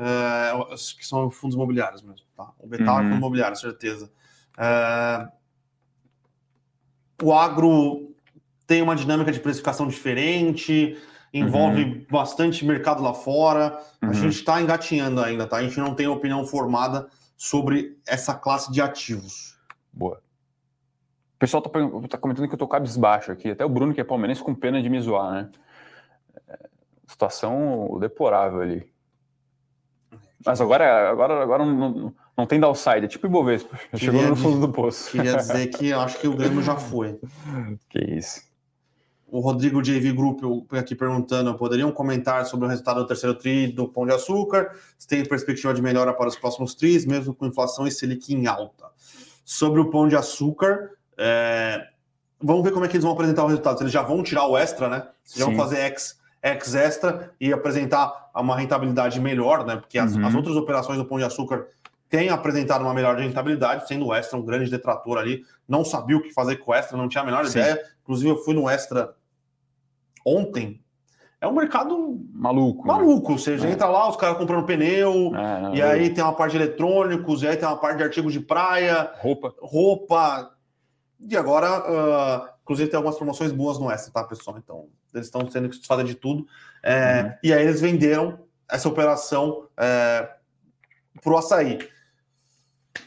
é, 0.00 0.74
que 0.96 1.04
são 1.04 1.28
fundos 1.30 1.56
imobiliários 1.56 2.02
mesmo, 2.02 2.26
tá? 2.36 2.52
O 2.58 2.68
Betal 2.68 2.96
uhum. 2.96 3.00
é 3.00 3.04
fundo 3.04 3.16
imobiliário, 3.16 3.56
certeza. 3.56 4.10
É, 4.56 5.28
o 7.20 7.32
agro 7.32 8.14
tem 8.66 8.80
uma 8.80 8.94
dinâmica 8.94 9.32
de 9.32 9.40
precificação 9.40 9.88
diferente, 9.88 10.96
envolve 11.34 11.82
uhum. 11.82 12.06
bastante 12.08 12.64
mercado 12.64 13.02
lá 13.02 13.12
fora. 13.12 13.76
Uhum. 14.00 14.10
A 14.10 14.12
gente 14.12 14.34
está 14.34 14.60
engatinhando 14.60 15.20
ainda, 15.20 15.46
tá? 15.46 15.56
A 15.56 15.62
gente 15.62 15.78
não 15.80 15.94
tem 15.94 16.06
opinião 16.06 16.46
formada 16.46 17.08
sobre 17.36 17.98
essa 18.06 18.34
classe 18.34 18.70
de 18.70 18.80
ativos. 18.80 19.58
Boa. 19.92 20.22
O 21.34 21.38
pessoal 21.38 21.62
tá, 21.62 21.70
tá 22.08 22.18
comentando 22.18 22.46
que 22.48 22.54
eu 22.54 22.58
tô 22.58 22.68
cabisbaixo 22.68 23.32
aqui. 23.32 23.50
Até 23.50 23.64
o 23.64 23.68
Bruno, 23.68 23.94
que 23.94 24.00
é 24.00 24.04
palmeirense, 24.04 24.42
com 24.42 24.54
pena 24.54 24.80
de 24.82 24.88
me 24.88 25.00
zoar, 25.00 25.32
né? 25.32 25.50
É, 26.48 26.68
situação 27.06 27.98
deplorável 28.00 28.60
ali. 28.60 28.97
Mas 30.44 30.60
agora, 30.60 31.10
agora, 31.10 31.42
agora 31.42 31.66
não, 31.66 32.14
não 32.36 32.46
tem 32.46 32.60
downside, 32.60 33.04
é 33.04 33.08
tipo 33.08 33.26
Ibovespa. 33.26 33.78
Chegou 33.94 34.22
no 34.22 34.36
fundo 34.36 34.60
do 34.66 34.72
poço. 34.72 35.10
Queria 35.10 35.36
dizer 35.36 35.66
que 35.68 35.88
eu 35.88 36.00
acho 36.00 36.18
que 36.18 36.28
o 36.28 36.36
Grêmio 36.36 36.62
já 36.62 36.76
foi. 36.76 37.18
Que 37.90 37.98
isso. 37.98 38.46
O 39.30 39.40
Rodrigo 39.40 39.82
JV 39.82 40.12
Group 40.12 40.42
aqui 40.72 40.94
perguntando: 40.94 41.54
poderiam 41.56 41.92
comentar 41.92 42.46
sobre 42.46 42.66
o 42.66 42.68
resultado 42.68 43.00
do 43.00 43.06
terceiro 43.06 43.36
TRI 43.36 43.72
do 43.72 43.86
Pão 43.88 44.06
de 44.06 44.12
Açúcar? 44.14 44.70
Se 44.96 45.06
tem 45.06 45.24
perspectiva 45.24 45.74
de 45.74 45.82
melhora 45.82 46.14
para 46.14 46.28
os 46.28 46.36
próximos 46.36 46.74
TRIs, 46.74 47.04
mesmo 47.04 47.34
com 47.34 47.46
inflação 47.46 47.86
e 47.86 47.90
Selic 47.90 48.32
em 48.32 48.46
alta. 48.46 48.86
Sobre 49.44 49.80
o 49.80 49.90
Pão 49.90 50.08
de 50.08 50.16
Açúcar, 50.16 50.92
é... 51.18 51.86
Vamos 52.40 52.62
ver 52.62 52.70
como 52.70 52.84
é 52.84 52.88
que 52.88 52.96
eles 52.96 53.04
vão 53.04 53.12
apresentar 53.12 53.44
o 53.44 53.48
resultado. 53.48 53.76
Se 53.76 53.82
eles 53.82 53.92
já 53.92 54.02
vão 54.02 54.22
tirar 54.22 54.46
o 54.46 54.56
extra, 54.56 54.88
né? 54.88 55.08
Se 55.24 55.42
vão 55.42 55.56
fazer 55.56 55.78
X, 55.78 56.18
X 56.42 56.74
extra 56.74 57.32
e 57.40 57.52
apresentar 57.52 58.30
uma 58.34 58.56
rentabilidade 58.56 59.20
melhor, 59.20 59.66
né? 59.66 59.76
Porque 59.76 59.98
as, 59.98 60.14
uhum. 60.14 60.26
as 60.26 60.34
outras 60.34 60.56
operações 60.56 60.98
do 60.98 61.04
Pão 61.04 61.18
de 61.18 61.24
Açúcar 61.24 61.66
têm 62.08 62.28
apresentado 62.30 62.82
uma 62.82 62.94
melhor 62.94 63.16
rentabilidade, 63.16 63.86
sendo 63.86 64.06
o 64.06 64.14
extra 64.14 64.38
um 64.38 64.44
grande 64.44 64.70
detrator 64.70 65.18
ali. 65.18 65.44
Não 65.68 65.84
sabia 65.84 66.16
o 66.16 66.22
que 66.22 66.32
fazer 66.32 66.56
com 66.56 66.70
o 66.70 66.74
extra, 66.74 66.96
não 66.96 67.08
tinha 67.08 67.22
a 67.22 67.26
menor 67.26 67.44
Sim. 67.46 67.58
ideia. 67.58 67.82
Inclusive, 68.02 68.30
eu 68.30 68.36
fui 68.36 68.54
no 68.54 68.68
extra 68.68 69.14
ontem. 70.24 70.80
É 71.40 71.46
um 71.46 71.52
mercado 71.52 72.20
maluco. 72.32 72.86
Né? 72.86 72.92
Maluco. 72.92 73.32
Né? 73.32 73.38
Você 73.38 73.54
é. 73.54 73.70
entra 73.70 73.88
lá, 73.88 74.08
os 74.08 74.16
caras 74.16 74.38
comprando 74.38 74.64
pneu, 74.64 75.32
é, 75.34 75.60
não, 75.60 75.74
e 75.74 75.82
aí 75.82 76.10
tem 76.10 76.24
uma 76.24 76.32
parte 76.32 76.52
de 76.52 76.58
eletrônicos, 76.58 77.42
e 77.42 77.48
aí 77.48 77.56
tem 77.56 77.68
uma 77.68 77.76
parte 77.76 77.98
de 77.98 78.02
artigos 78.04 78.32
de 78.32 78.40
praia, 78.40 79.12
roupa. 79.18 79.54
Roupa 79.60 80.52
e 81.20 81.36
agora, 81.36 81.80
uh, 81.80 82.48
inclusive, 82.68 82.90
tem 82.90 82.98
algumas 82.98 83.16
promoções 83.16 83.50
boas 83.50 83.78
no 83.78 83.90
Extra, 83.90 84.12
tá, 84.12 84.24
pessoal? 84.24 84.58
Então, 84.58 84.88
eles 85.14 85.26
estão 85.26 85.46
que 85.46 85.86
fazer 85.86 86.04
de 86.04 86.14
tudo. 86.14 86.46
É, 86.82 87.22
uhum. 87.22 87.32
E 87.42 87.52
aí 87.54 87.62
eles 87.62 87.80
venderam 87.80 88.40
essa 88.70 88.86
operação 88.86 89.66
é, 89.74 90.28
para 91.22 91.32
o 91.32 91.38
açaí. 91.38 91.78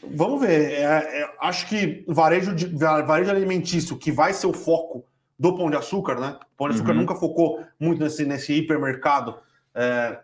Vamos 0.02 0.40
ver. 0.40 0.72
É, 0.72 1.22
é, 1.22 1.34
acho 1.40 1.68
que 1.68 2.04
varejo, 2.08 2.52
de, 2.52 2.66
varejo 2.66 3.30
alimentício, 3.30 3.96
que 3.96 4.10
vai 4.10 4.32
ser 4.32 4.48
o 4.48 4.52
foco 4.52 5.04
do 5.38 5.56
Pão 5.56 5.70
de 5.70 5.76
Açúcar, 5.76 6.18
né? 6.18 6.40
O 6.54 6.56
Pão 6.56 6.68
de 6.68 6.74
Açúcar 6.74 6.90
uhum. 6.90 6.98
nunca 6.98 7.14
focou 7.14 7.64
muito 7.78 8.02
nesse, 8.02 8.24
nesse 8.24 8.52
hipermercado. 8.52 9.38
É, 9.72 10.18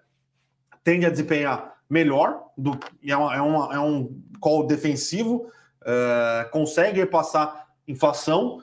tende 0.83 1.07
a 1.07 1.11
desempenhar 1.11 1.77
melhor, 1.89 2.49
do, 2.57 2.77
é, 3.07 3.17
uma, 3.17 3.37
é, 3.37 3.41
uma, 3.41 3.75
é 3.77 3.79
um 3.79 4.21
call 4.41 4.67
defensivo, 4.67 5.49
é, 5.85 6.49
consegue 6.51 7.07
passar 7.07 7.69
inflação, 7.87 8.63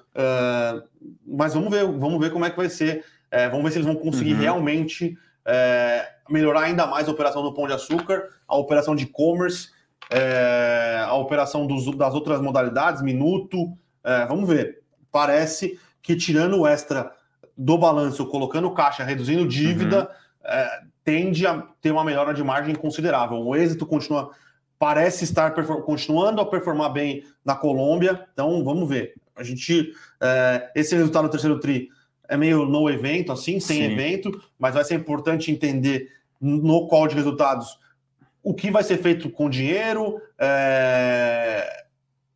mas 1.26 1.54
vamos 1.54 1.70
ver, 1.70 1.86
vamos 1.86 2.20
ver 2.20 2.32
como 2.32 2.46
é 2.46 2.50
que 2.50 2.58
vai 2.58 2.70
ser. 2.70 3.04
Uh, 3.28 3.50
vamos 3.50 3.64
ver 3.64 3.72
se 3.72 3.78
eles 3.78 3.88
vão 3.88 3.96
conseguir 3.96 4.34
uhum. 4.34 4.40
realmente 4.40 5.18
uh, 5.46 6.32
melhorar 6.34 6.62
ainda 6.62 6.86
mais 6.86 7.08
a 7.08 7.12
operação 7.12 7.44
do 7.44 7.54
Pão 7.54 7.68
de 7.68 7.74
Açúcar, 7.74 8.30
a 8.48 8.56
operação 8.56 8.96
de 8.96 9.04
e-commerce, 9.04 9.70
a 11.08 11.16
operação 11.16 11.66
dos, 11.66 11.96
das 11.98 12.14
outras 12.14 12.40
modalidades, 12.40 13.02
minuto. 13.02 13.76
vamos 14.28 14.48
ver. 14.48 14.84
Parece 15.12 15.80
que 16.02 16.16
tirando 16.16 16.60
o 16.60 16.68
extra 16.68 17.12
do 17.58 17.76
balanço, 17.78 18.26
colocando 18.28 18.70
caixa, 18.72 19.04
reduzindo 19.04 19.48
dívida, 19.48 20.12
uhum. 20.44 20.90
tende 21.04 21.48
a 21.48 21.64
ter 21.82 21.92
uma 21.92 22.04
melhora 22.04 22.36
de 22.36 22.44
margem 22.44 22.76
considerável. 22.76 23.38
O 23.38 23.56
êxito 23.56 23.86
continua 23.86 24.32
parece 24.78 25.24
estar 25.24 25.52
continuando 25.84 26.42
a 26.42 26.46
performar 26.46 26.92
bem 26.92 27.24
na 27.44 27.56
Colômbia. 27.56 28.28
Então, 28.34 28.64
vamos 28.64 28.88
ver. 28.88 29.16
A 29.36 29.44
gente, 29.44 29.94
é, 30.22 30.72
esse 30.76 30.96
resultado 30.96 31.24
do 31.24 31.32
terceiro 31.32 31.60
tri 31.60 31.90
é 32.28 32.38
meio 32.38 32.66
no 32.66 32.90
evento, 32.90 33.32
assim, 33.32 33.60
sem 33.60 33.78
Sim. 33.78 33.94
evento, 33.94 34.32
mas 34.58 34.74
vai 34.74 34.84
ser 34.84 34.96
importante 34.96 35.52
entender 35.52 36.10
no 36.40 36.88
call 36.88 37.08
de 37.08 37.16
resultados 37.16 37.80
o 38.44 38.54
que 38.54 38.70
vai 38.70 38.84
ser 38.84 38.98
feito 38.98 39.30
com 39.30 39.50
dinheiro 39.50 40.22
é, 40.38 41.86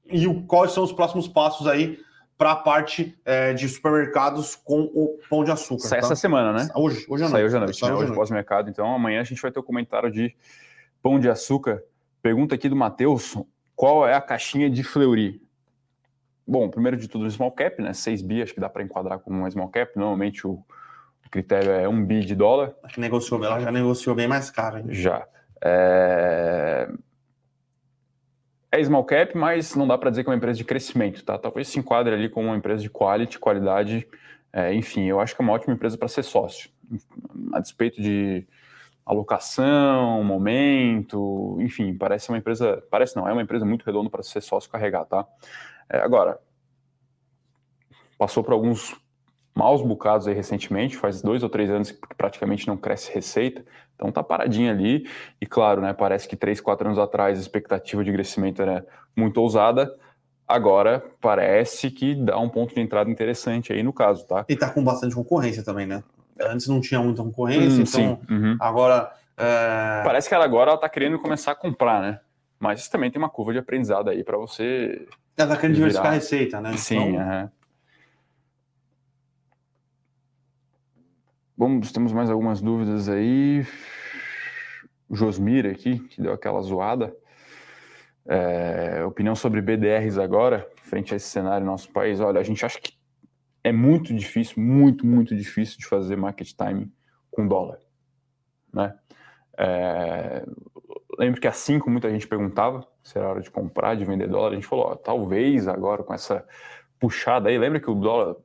e 0.07 0.27
o, 0.27 0.43
quais 0.43 0.71
são 0.71 0.83
os 0.83 0.91
próximos 0.91 1.27
passos 1.27 1.67
aí 1.67 1.99
para 2.37 2.51
a 2.51 2.55
parte 2.55 3.17
é, 3.25 3.53
de 3.53 3.67
supermercados 3.67 4.55
com 4.55 4.81
o 4.81 5.19
pão 5.29 5.43
de 5.43 5.51
açúcar. 5.51 5.87
Sai 5.87 5.99
tá? 5.99 6.05
essa 6.05 6.15
semana, 6.15 6.53
né? 6.53 6.69
Hoje, 6.75 7.05
hoje 7.09 7.23
à 7.23 7.29
noite. 7.29 7.31
Sai 7.31 7.43
hoje 7.43 7.55
à 7.57 7.59
noite, 7.59 7.83
né? 7.83 7.93
hoje 7.93 8.13
pós-mercado. 8.13 8.69
Então 8.69 8.93
amanhã 8.93 9.21
a 9.21 9.23
gente 9.23 9.41
vai 9.41 9.51
ter 9.51 9.59
o 9.59 9.61
um 9.61 9.65
comentário 9.65 10.11
de 10.11 10.35
pão 11.01 11.19
de 11.19 11.29
açúcar 11.29 11.83
Pergunta 12.21 12.55
aqui 12.55 12.67
do 12.67 12.75
Matheus: 12.75 13.37
qual 13.75 14.07
é 14.07 14.13
a 14.13 14.21
caixinha 14.21 14.69
de 14.69 14.83
Fleury? 14.83 15.41
Bom, 16.49 16.67
primeiro 16.67 16.97
de 16.97 17.07
tudo, 17.07 17.29
small 17.29 17.51
cap, 17.51 17.79
né? 17.79 17.93
6 17.93 18.23
bi, 18.23 18.41
acho 18.41 18.55
que 18.55 18.59
dá 18.59 18.67
para 18.67 18.81
enquadrar 18.81 19.19
como 19.19 19.37
uma 19.37 19.51
small 19.51 19.69
cap. 19.69 19.91
Normalmente 19.95 20.47
o, 20.47 20.63
critério 21.29 21.71
é 21.71 21.87
1 21.87 22.05
bi 22.05 22.21
de 22.21 22.33
dólar. 22.33 22.73
Que 22.91 22.99
negociou, 22.99 23.43
ela 23.45 23.59
já 23.59 23.71
negociou 23.71 24.15
bem 24.15 24.27
mais 24.27 24.49
caro. 24.49 24.79
Hein? 24.79 24.85
Já. 24.89 25.27
É... 25.63 26.89
é 28.71 28.83
small 28.83 29.03
cap, 29.03 29.37
mas 29.37 29.75
não 29.75 29.87
dá 29.87 29.95
para 29.95 30.09
dizer 30.09 30.23
que 30.23 30.29
é 30.29 30.31
uma 30.31 30.37
empresa 30.37 30.57
de 30.57 30.63
crescimento, 30.63 31.23
tá? 31.23 31.37
Talvez 31.37 31.67
se 31.67 31.77
enquadre 31.77 32.15
ali 32.15 32.27
como 32.27 32.47
uma 32.47 32.57
empresa 32.57 32.81
de 32.81 32.89
quality, 32.89 33.37
qualidade. 33.37 34.07
É, 34.51 34.73
enfim, 34.73 35.05
eu 35.05 35.19
acho 35.19 35.35
que 35.35 35.41
é 35.43 35.45
uma 35.45 35.53
ótima 35.53 35.75
empresa 35.75 35.99
para 35.99 36.07
ser 36.07 36.23
sócio. 36.23 36.71
A 37.53 37.59
despeito 37.59 38.01
de 38.01 38.47
alocação, 39.05 40.23
momento, 40.23 41.57
enfim, 41.61 41.95
parece 41.95 42.29
uma 42.29 42.39
empresa, 42.39 42.83
parece 42.89 43.15
não, 43.15 43.27
é 43.27 43.33
uma 43.33 43.41
empresa 43.43 43.65
muito 43.65 43.83
redonda 43.83 44.09
para 44.09 44.23
ser 44.23 44.41
sócio 44.41 44.69
carregar, 44.69 45.05
tá? 45.05 45.27
É, 45.89 45.99
agora, 45.99 46.39
passou 48.17 48.43
por 48.43 48.53
alguns 48.53 48.95
maus 49.55 49.81
bocados 49.81 50.27
aí 50.27 50.33
recentemente, 50.33 50.95
faz 50.95 51.21
dois 51.21 51.43
ou 51.43 51.49
três 51.49 51.69
anos 51.69 51.91
que 51.91 51.99
praticamente 52.15 52.67
não 52.67 52.77
cresce 52.77 53.11
receita, 53.13 53.65
então 53.95 54.11
tá 54.11 54.23
paradinha 54.23 54.71
ali, 54.71 55.09
e 55.41 55.45
claro, 55.45 55.81
né, 55.81 55.91
parece 55.93 56.27
que 56.27 56.35
três, 56.35 56.61
quatro 56.61 56.87
anos 56.87 56.99
atrás 56.99 57.37
a 57.37 57.41
expectativa 57.41 58.03
de 58.03 58.11
crescimento 58.11 58.61
era 58.61 58.85
muito 59.15 59.41
ousada, 59.41 59.93
agora 60.47 61.03
parece 61.19 61.91
que 61.91 62.15
dá 62.15 62.39
um 62.39 62.49
ponto 62.49 62.73
de 62.73 62.81
entrada 62.81 63.09
interessante 63.09 63.73
aí 63.73 63.83
no 63.83 63.91
caso, 63.91 64.25
tá? 64.25 64.45
E 64.47 64.55
tá 64.55 64.69
com 64.69 64.83
bastante 64.83 65.13
concorrência 65.13 65.63
também, 65.63 65.85
né? 65.85 66.03
Antes 66.41 66.67
não 66.67 66.79
tinha 66.79 67.01
muita 67.01 67.21
concorrência, 67.21 67.83
hum, 67.83 67.85
então 67.85 68.19
uhum. 68.29 68.57
agora. 68.59 69.11
É... 69.37 70.01
Parece 70.03 70.29
que 70.29 70.33
ela 70.33 70.45
agora 70.45 70.73
está 70.73 70.87
querendo 70.87 71.19
começar 71.19 71.51
a 71.51 71.55
comprar, 71.55 72.01
né? 72.01 72.19
Mas 72.57 72.81
isso 72.81 72.91
também 72.91 73.11
tem 73.11 73.21
uma 73.21 73.29
curva 73.29 73.53
de 73.53 73.59
aprendizado 73.59 74.09
aí 74.09 74.23
para 74.23 74.37
você. 74.37 75.05
Ela 75.39 75.51
está 75.51 75.61
querendo 75.61 75.75
diversificar 75.75 76.11
a 76.11 76.15
receita, 76.15 76.59
né? 76.59 76.75
Sim, 76.75 76.97
então... 76.97 77.41
uhum. 77.41 77.49
Vamos, 81.57 81.91
temos 81.93 82.11
mais 82.11 82.29
algumas 82.29 82.61
dúvidas 82.61 83.07
aí. 83.07 83.65
Josmir 85.09 85.65
aqui, 85.65 85.99
que 85.99 86.21
deu 86.21 86.33
aquela 86.33 86.61
zoada. 86.61 87.15
É, 88.25 89.03
opinião 89.05 89.33
sobre 89.33 89.61
BDRs 89.61 90.17
agora, 90.17 90.69
frente 90.83 91.13
a 91.13 91.17
esse 91.17 91.27
cenário 91.27 91.65
no 91.65 91.71
nosso 91.71 91.89
país. 91.91 92.19
Olha, 92.19 92.41
a 92.41 92.43
gente 92.43 92.65
acha 92.65 92.79
que 92.79 92.93
é 93.63 93.71
muito 93.71 94.13
difícil, 94.13 94.61
muito, 94.61 95.05
muito 95.05 95.33
difícil 95.33 95.77
de 95.77 95.85
fazer 95.85 96.17
market 96.17 96.51
timing 96.51 96.91
com 97.31 97.47
dólar. 97.47 97.79
Né? 98.73 98.93
É, 99.57 100.45
lembro 101.17 101.39
que 101.39 101.47
assim 101.47 101.79
como 101.79 101.93
muita 101.93 102.09
gente 102.09 102.27
perguntava 102.27 102.85
se 103.09 103.17
era 103.17 103.27
hora 103.27 103.41
de 103.41 103.49
comprar, 103.49 103.95
de 103.95 104.05
vender 104.05 104.27
dólar, 104.27 104.51
a 104.51 104.53
gente 104.53 104.67
falou, 104.67 104.85
ó, 104.85 104.95
talvez 104.95 105.67
agora 105.67 106.03
com 106.03 106.13
essa 106.13 106.45
puxada 106.99 107.49
aí, 107.49 107.57
lembra 107.57 107.79
que 107.79 107.89
o 107.89 107.95
dólar 107.95 108.35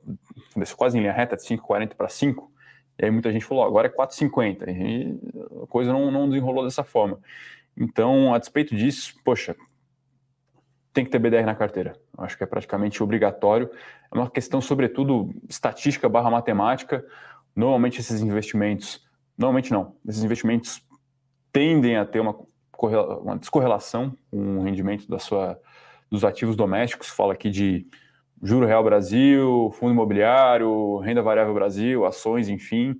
desceu 0.56 0.74
quase 0.74 0.96
em 0.96 1.02
linha 1.02 1.12
reta 1.12 1.36
de 1.36 1.42
5,40 1.42 1.94
para 1.94 2.08
5? 2.08 2.50
E 2.98 3.04
aí 3.04 3.10
muita 3.10 3.30
gente 3.30 3.44
falou, 3.44 3.62
ó, 3.62 3.66
agora 3.66 3.88
é 3.88 3.90
4,50. 3.90 4.64
E 4.68 5.20
a 5.62 5.66
coisa 5.66 5.92
não, 5.92 6.10
não 6.10 6.30
desenrolou 6.30 6.64
dessa 6.64 6.82
forma. 6.82 7.18
Então, 7.76 8.32
a 8.32 8.38
despeito 8.38 8.74
disso, 8.74 9.14
poxa, 9.22 9.54
tem 10.94 11.04
que 11.04 11.10
ter 11.10 11.18
BDR 11.18 11.44
na 11.44 11.54
carteira. 11.54 11.92
Acho 12.16 12.38
que 12.38 12.44
é 12.44 12.46
praticamente 12.46 13.02
obrigatório. 13.02 13.70
É 14.10 14.16
uma 14.16 14.30
questão, 14.30 14.62
sobretudo, 14.62 15.30
estatística 15.46 16.08
barra 16.08 16.30
matemática. 16.30 17.04
Normalmente 17.54 18.00
esses 18.00 18.22
investimentos, 18.22 19.06
normalmente 19.36 19.70
não, 19.70 19.94
esses 20.08 20.24
investimentos 20.24 20.82
tendem 21.52 21.98
a 21.98 22.06
ter 22.06 22.20
uma, 22.20 22.34
uma 23.22 23.36
descorrelação 23.36 24.16
com 24.30 24.58
o 24.58 24.62
rendimento 24.62 25.08
da 25.08 25.18
sua, 25.18 25.58
dos 26.10 26.24
ativos 26.24 26.56
domésticos. 26.56 27.08
Fala 27.08 27.32
aqui 27.32 27.50
de 27.50 27.86
Juro 28.42 28.66
Real 28.66 28.84
Brasil, 28.84 29.70
Fundo 29.78 29.92
Imobiliário, 29.92 30.98
Renda 30.98 31.22
Variável 31.22 31.54
Brasil, 31.54 32.04
ações, 32.04 32.48
enfim. 32.48 32.98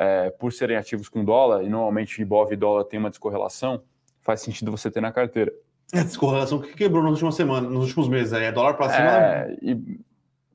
É, 0.00 0.30
por 0.30 0.52
serem 0.52 0.76
ativos 0.76 1.08
com 1.08 1.24
dólar, 1.24 1.64
e 1.64 1.68
normalmente 1.68 2.22
Ibov 2.22 2.52
e 2.52 2.56
dólar 2.56 2.84
tem 2.84 3.00
uma 3.00 3.10
descorrelação, 3.10 3.82
faz 4.22 4.40
sentido 4.40 4.70
você 4.70 4.92
ter 4.92 5.00
na 5.00 5.10
carteira. 5.10 5.52
É 5.92 5.98
a 5.98 6.04
descorrelação 6.04 6.60
que 6.60 6.72
quebrou 6.74 7.02
nas 7.02 7.12
últimas 7.14 7.34
semanas, 7.34 7.68
nos 7.68 7.86
últimos 7.86 8.08
meses. 8.08 8.32
Aí 8.32 8.44
é 8.44 8.52
dólar 8.52 8.74
para 8.74 8.90
cima. 8.90 9.10
É, 9.10 9.56
e... 9.60 10.00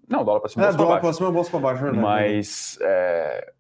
Não, 0.08 0.24
dólar 0.24 0.40
para 0.40 0.50
cima. 0.50 0.66
É, 0.66 0.72
dólar 0.72 1.02
para 1.02 1.12
cima, 1.12 1.30
bolsa 1.30 1.52
para 1.52 1.60
baixo, 1.60 1.82
é 1.82 1.92
verdade. 1.92 2.02
Mas 2.02 2.78
é... 2.82 3.52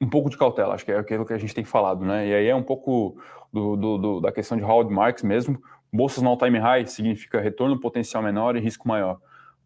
um 0.00 0.08
pouco 0.08 0.30
de 0.30 0.36
cautela, 0.36 0.74
acho 0.74 0.84
que 0.84 0.92
é 0.92 0.98
aquilo 0.98 1.26
que 1.26 1.32
a 1.32 1.38
gente 1.38 1.54
tem 1.54 1.64
falado, 1.64 2.04
né? 2.04 2.26
E 2.26 2.34
aí 2.34 2.46
é 2.46 2.54
um 2.54 2.62
pouco 2.62 3.16
do, 3.52 3.76
do, 3.76 3.98
do 3.98 4.20
da 4.20 4.30
questão 4.30 4.56
de 4.56 4.62
Howard 4.62 4.92
Marks 4.92 5.22
mesmo. 5.22 5.60
Bolsas 5.92 6.22
no 6.22 6.30
all-time 6.30 6.58
high 6.58 6.86
significa 6.86 7.40
retorno 7.40 7.78
potencial 7.80 8.22
menor 8.22 8.56
e 8.56 8.60
risco 8.60 8.86
maior. 8.86 9.18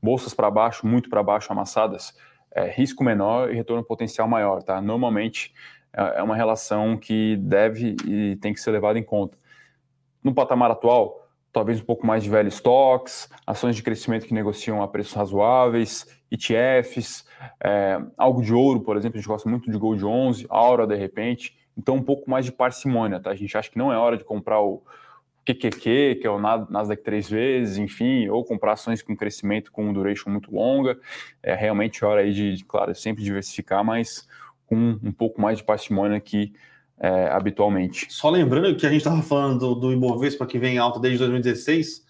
Bolsas 0.03 0.33
para 0.33 0.51
baixo, 0.51 0.87
muito 0.87 1.11
para 1.11 1.23
baixo, 1.23 1.53
amassadas, 1.53 2.17
é, 2.51 2.69
risco 2.71 3.05
menor 3.05 3.51
e 3.51 3.55
retorno 3.55 3.85
potencial 3.85 4.27
maior, 4.27 4.63
tá? 4.63 4.81
Normalmente 4.81 5.53
é, 5.93 6.21
é 6.21 6.23
uma 6.23 6.37
relação 6.37 6.97
que 6.97 7.37
deve 7.37 7.97
e 8.07 8.37
tem 8.37 8.53
que 8.53 8.61
ser 8.61 8.71
levada 8.71 8.99
em 8.99 9.03
conta. 9.03 9.37
No 10.23 10.33
patamar 10.33 10.71
atual, 10.71 11.22
talvez 11.53 11.81
um 11.81 11.85
pouco 11.85 12.07
mais 12.07 12.23
de 12.23 12.31
velho 12.31 12.49
stocks, 12.49 13.29
ações 13.47 13.77
de 13.77 13.83
crescimento 13.83 14.27
que 14.27 14.35
negociam 14.35 14.83
a 14.83 14.89
preços 14.89 15.13
razoáveis, 15.13 16.07
ETFs, 16.31 17.27
é, 17.63 18.01
algo 18.17 18.43
de 18.43 18.55
ouro, 18.55 18.81
por 18.81 18.97
exemplo, 18.97 19.19
a 19.19 19.21
gente 19.21 19.29
gosta 19.29 19.49
muito 19.49 19.71
de 19.71 19.77
Gold 19.77 20.05
11, 20.05 20.47
Aura 20.49 20.87
de 20.87 20.97
repente, 20.97 21.57
então 21.77 21.97
um 21.97 22.03
pouco 22.03 22.31
mais 22.31 22.47
de 22.47 22.53
parcimônia, 22.53 23.21
tá? 23.21 23.31
A 23.31 23.35
gente 23.35 23.57
acha 23.57 23.71
que 23.71 23.79
não 23.79 23.93
é 23.93 23.99
hora 23.99 24.17
de 24.17 24.25
comprar 24.25 24.61
o 24.61 24.83
QQQ, 25.45 26.19
que 26.21 26.27
é 26.27 26.31
o 26.31 26.39
Nasdaq 26.39 27.03
três 27.03 27.29
vezes, 27.29 27.77
enfim, 27.77 28.29
ou 28.29 28.45
comprar 28.45 28.73
ações 28.73 29.03
com 29.03 29.17
crescimento 29.17 29.73
com 29.73 29.93
duration 29.93 30.31
muito 30.31 30.55
longa, 30.55 30.99
é 31.43 31.55
realmente 31.55 32.05
hora 32.05 32.23
aí 32.23 32.33
de, 32.33 32.65
claro, 32.65 32.95
sempre 32.95 33.23
diversificar, 33.23 33.85
mas 33.85 34.27
com 34.67 34.99
um 35.03 35.13
pouco 35.13 35.41
mais 35.41 35.59
de 35.59 35.65
parcimônia 35.65 36.21
que 36.21 36.55
é, 37.03 37.29
habitualmente. 37.33 38.07
Só 38.11 38.31
lembrando 38.31 38.77
que 38.77 38.87
a 38.87 38.89
gente 38.89 38.99
estava 38.99 39.21
falando 39.23 39.59
do, 39.59 39.75
do 39.75 39.93
Ibovespa 39.93 40.47
que 40.47 40.57
vem 40.57 40.79
alta 40.79 41.01
desde 41.01 41.19
2016, 41.19 42.07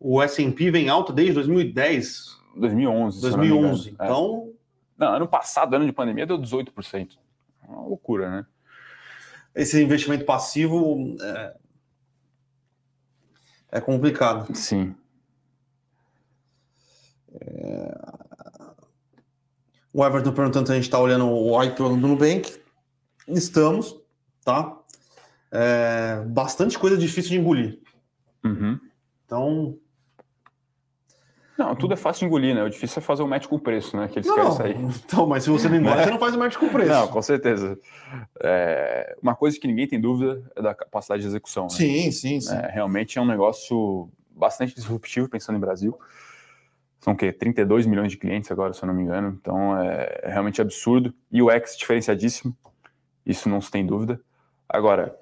o 0.00 0.20
S&P 0.20 0.68
vem 0.68 0.88
alta 0.88 1.12
desde 1.12 1.34
2010. 1.34 2.40
2011. 2.56 3.20
2011. 3.20 3.84
Não 3.92 3.94
então... 3.94 4.48
É. 4.48 4.52
Não, 4.98 5.14
ano 5.14 5.28
passado, 5.28 5.74
ano 5.74 5.86
de 5.86 5.92
pandemia, 5.92 6.26
deu 6.26 6.38
18%. 6.38 7.18
É 7.62 7.66
uma 7.68 7.82
loucura, 7.82 8.30
né? 8.30 8.46
Esse 9.54 9.80
investimento 9.80 10.24
passivo 10.24 11.16
é, 11.20 11.54
é 13.72 13.80
complicado. 13.80 14.52
Sim. 14.54 14.94
É... 17.40 17.98
O 19.92 20.04
Everton 20.04 20.32
perguntando 20.32 20.66
se 20.66 20.72
a 20.72 20.74
gente 20.74 20.84
está 20.84 20.98
olhando 20.98 21.28
o 21.28 21.62
IPO 21.62 21.88
do 21.90 21.96
Nubank. 21.96 22.60
Estamos 23.28 24.01
tá? 24.44 24.78
É, 25.50 26.22
bastante 26.26 26.78
coisa 26.78 26.96
difícil 26.96 27.30
de 27.30 27.38
engolir. 27.38 27.78
Uhum. 28.44 28.78
Então. 29.26 29.76
Não, 31.58 31.76
tudo 31.76 31.92
é 31.92 31.96
fácil 31.96 32.20
de 32.20 32.26
engolir, 32.26 32.54
né? 32.54 32.64
O 32.64 32.70
difícil 32.70 32.98
é 32.98 33.02
fazer 33.02 33.22
o 33.22 33.28
match 33.28 33.46
com 33.46 33.56
o 33.56 33.60
preço, 33.60 33.96
né? 33.96 34.08
Que 34.08 34.18
eles 34.18 34.26
não, 34.26 34.34
querem 34.34 34.52
sair. 34.52 34.76
Então, 35.04 35.26
mas 35.26 35.44
se 35.44 35.50
você 35.50 35.68
não 35.68 35.76
engole, 35.76 35.96
você 36.02 36.10
não 36.10 36.18
faz 36.18 36.34
o 36.34 36.38
match 36.38 36.56
com 36.56 36.66
o 36.66 36.70
preço. 36.70 36.90
Não, 36.90 37.06
com 37.08 37.22
certeza. 37.22 37.78
É, 38.42 39.16
uma 39.22 39.34
coisa 39.34 39.58
que 39.60 39.66
ninguém 39.66 39.86
tem 39.86 40.00
dúvida 40.00 40.42
é 40.56 40.62
da 40.62 40.74
capacidade 40.74 41.22
de 41.22 41.28
execução. 41.28 41.64
Né? 41.64 41.70
Sim, 41.70 42.10
sim, 42.10 42.40
sim. 42.40 42.54
É, 42.54 42.70
realmente 42.72 43.18
é 43.18 43.22
um 43.22 43.26
negócio 43.26 44.10
bastante 44.30 44.74
disruptivo, 44.74 45.28
pensando 45.28 45.56
em 45.56 45.60
Brasil. 45.60 45.96
São 47.00 47.12
o 47.12 47.16
quê? 47.16 47.32
32 47.32 47.84
milhões 47.84 48.10
de 48.10 48.16
clientes 48.16 48.50
agora, 48.50 48.72
se 48.72 48.82
eu 48.82 48.86
não 48.86 48.94
me 48.94 49.02
engano. 49.02 49.36
Então 49.40 49.78
é, 49.78 50.20
é 50.22 50.30
realmente 50.30 50.60
absurdo. 50.60 51.12
E 51.30 51.42
o 51.42 51.50
X 51.50 51.76
diferenciadíssimo. 51.76 52.56
Isso 53.24 53.48
não 53.48 53.60
se 53.60 53.70
tem 53.70 53.84
dúvida. 53.84 54.20
Agora, 54.72 55.14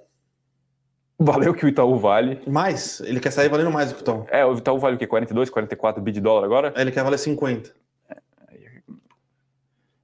valeu 1.19 1.53
que 1.53 1.67
o 1.67 1.69
Itaú 1.69 1.99
vale. 1.99 2.41
Mais? 2.47 3.01
Ele 3.01 3.19
quer 3.19 3.33
sair 3.33 3.49
valendo 3.49 3.73
mais 3.73 3.89
do 3.89 3.97
que 3.97 4.01
o 4.01 4.05
Itaú. 4.05 4.27
É, 4.31 4.47
o 4.47 4.57
Itaú 4.57 4.79
vale 4.79 4.95
o 4.95 4.99
quê? 4.99 5.09
42, 5.09 5.51
44 5.51 6.01
bi 6.01 6.13
de 6.13 6.21
dólar 6.21 6.45
agora? 6.45 6.73
Ele 6.77 6.93
quer 6.93 7.03
valer 7.03 7.19
50. 7.19 7.75
É, 8.09 8.17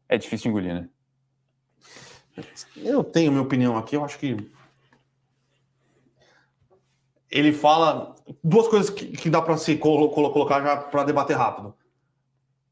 é 0.09 0.19
difícil 0.19 0.45
de 0.45 0.49
engolir, 0.49 0.75
né? 0.75 0.89
Eu 2.77 3.05
tenho 3.05 3.31
minha 3.31 3.43
opinião 3.43 3.79
aqui, 3.79 3.95
eu 3.95 4.05
acho 4.05 4.19
que. 4.19 4.37
Ele 7.31 7.53
fala 7.53 8.15
duas 8.43 8.67
coisas 8.67 8.91
que, 8.91 9.07
que 9.07 9.31
dá 9.31 9.41
para 9.41 9.57
se 9.57 9.77
colo 9.77 10.11
colocar 10.11 10.61
já 10.61 10.77
para 10.77 11.05
debater 11.05 11.37
rápido. 11.37 11.75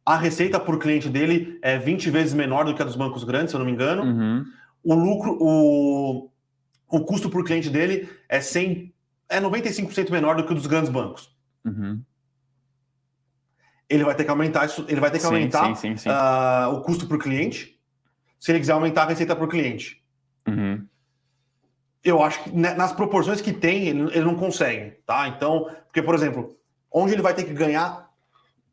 A 0.04 0.16
receita 0.16 0.58
por 0.58 0.78
cliente 0.78 1.08
dele 1.08 1.58
é 1.62 1.78
20 1.78 2.10
vezes 2.10 2.34
menor 2.34 2.64
do 2.64 2.74
que 2.74 2.82
a 2.82 2.84
dos 2.84 2.96
bancos 2.96 3.24
grandes, 3.24 3.50
se 3.50 3.56
eu 3.56 3.58
não 3.60 3.66
me 3.66 3.72
engano. 3.72 4.02
Uhum. 4.02 4.44
O 4.82 4.94
lucro, 4.94 5.38
o, 5.40 6.30
o 6.94 7.04
custo 7.04 7.28
por 7.28 7.44
cliente 7.44 7.68
dele 7.68 8.08
é 8.28 8.40
100, 8.40 8.94
é 9.28 9.40
95% 9.40 10.10
menor 10.10 10.36
do 10.36 10.46
que 10.46 10.52
o 10.52 10.54
dos 10.54 10.66
grandes 10.66 10.90
bancos. 10.90 11.34
Uhum. 11.64 12.00
Ele 13.88 14.04
vai 14.04 14.14
ter 14.14 14.24
que 14.24 14.30
aumentar 14.30 14.66
isso, 14.66 14.84
ele 14.88 15.00
vai 15.00 15.10
ter 15.10 15.18
que 15.18 15.24
sim, 15.24 15.34
aumentar 15.34 15.74
sim, 15.74 15.96
sim, 15.96 16.08
uh, 16.08 16.72
o 16.72 16.82
custo 16.82 17.06
por 17.06 17.18
cliente 17.18 17.78
se 18.38 18.52
ele 18.52 18.60
quiser 18.60 18.72
aumentar 18.72 19.02
a 19.02 19.06
receita 19.06 19.34
por 19.34 19.48
cliente. 19.48 20.02
Uhum. 20.46 20.86
Eu 22.02 22.22
acho 22.22 22.44
que 22.44 22.52
nas 22.52 22.92
proporções 22.92 23.40
que 23.40 23.52
tem, 23.52 23.88
ele, 23.88 24.02
ele 24.12 24.24
não 24.24 24.36
consegue, 24.36 24.98
tá? 25.06 25.26
Então, 25.28 25.70
porque, 25.86 26.02
por 26.02 26.14
exemplo, 26.14 26.56
onde 26.92 27.12
ele 27.12 27.22
vai 27.22 27.34
ter 27.34 27.44
que 27.44 27.54
ganhar 27.54 28.08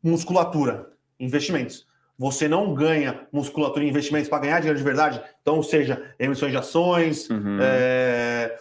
musculatura? 0.02 0.92
Investimentos. 1.18 1.86
Você 2.22 2.46
não 2.46 2.72
ganha 2.72 3.26
musculatura 3.32 3.84
em 3.84 3.88
investimentos 3.88 4.28
para 4.28 4.38
ganhar 4.38 4.60
dinheiro 4.60 4.78
de 4.78 4.84
verdade, 4.84 5.20
então, 5.40 5.60
seja 5.60 6.14
emissões 6.20 6.52
de 6.52 6.56
ações, 6.56 7.28
uhum. 7.28 7.58
é, 7.60 8.56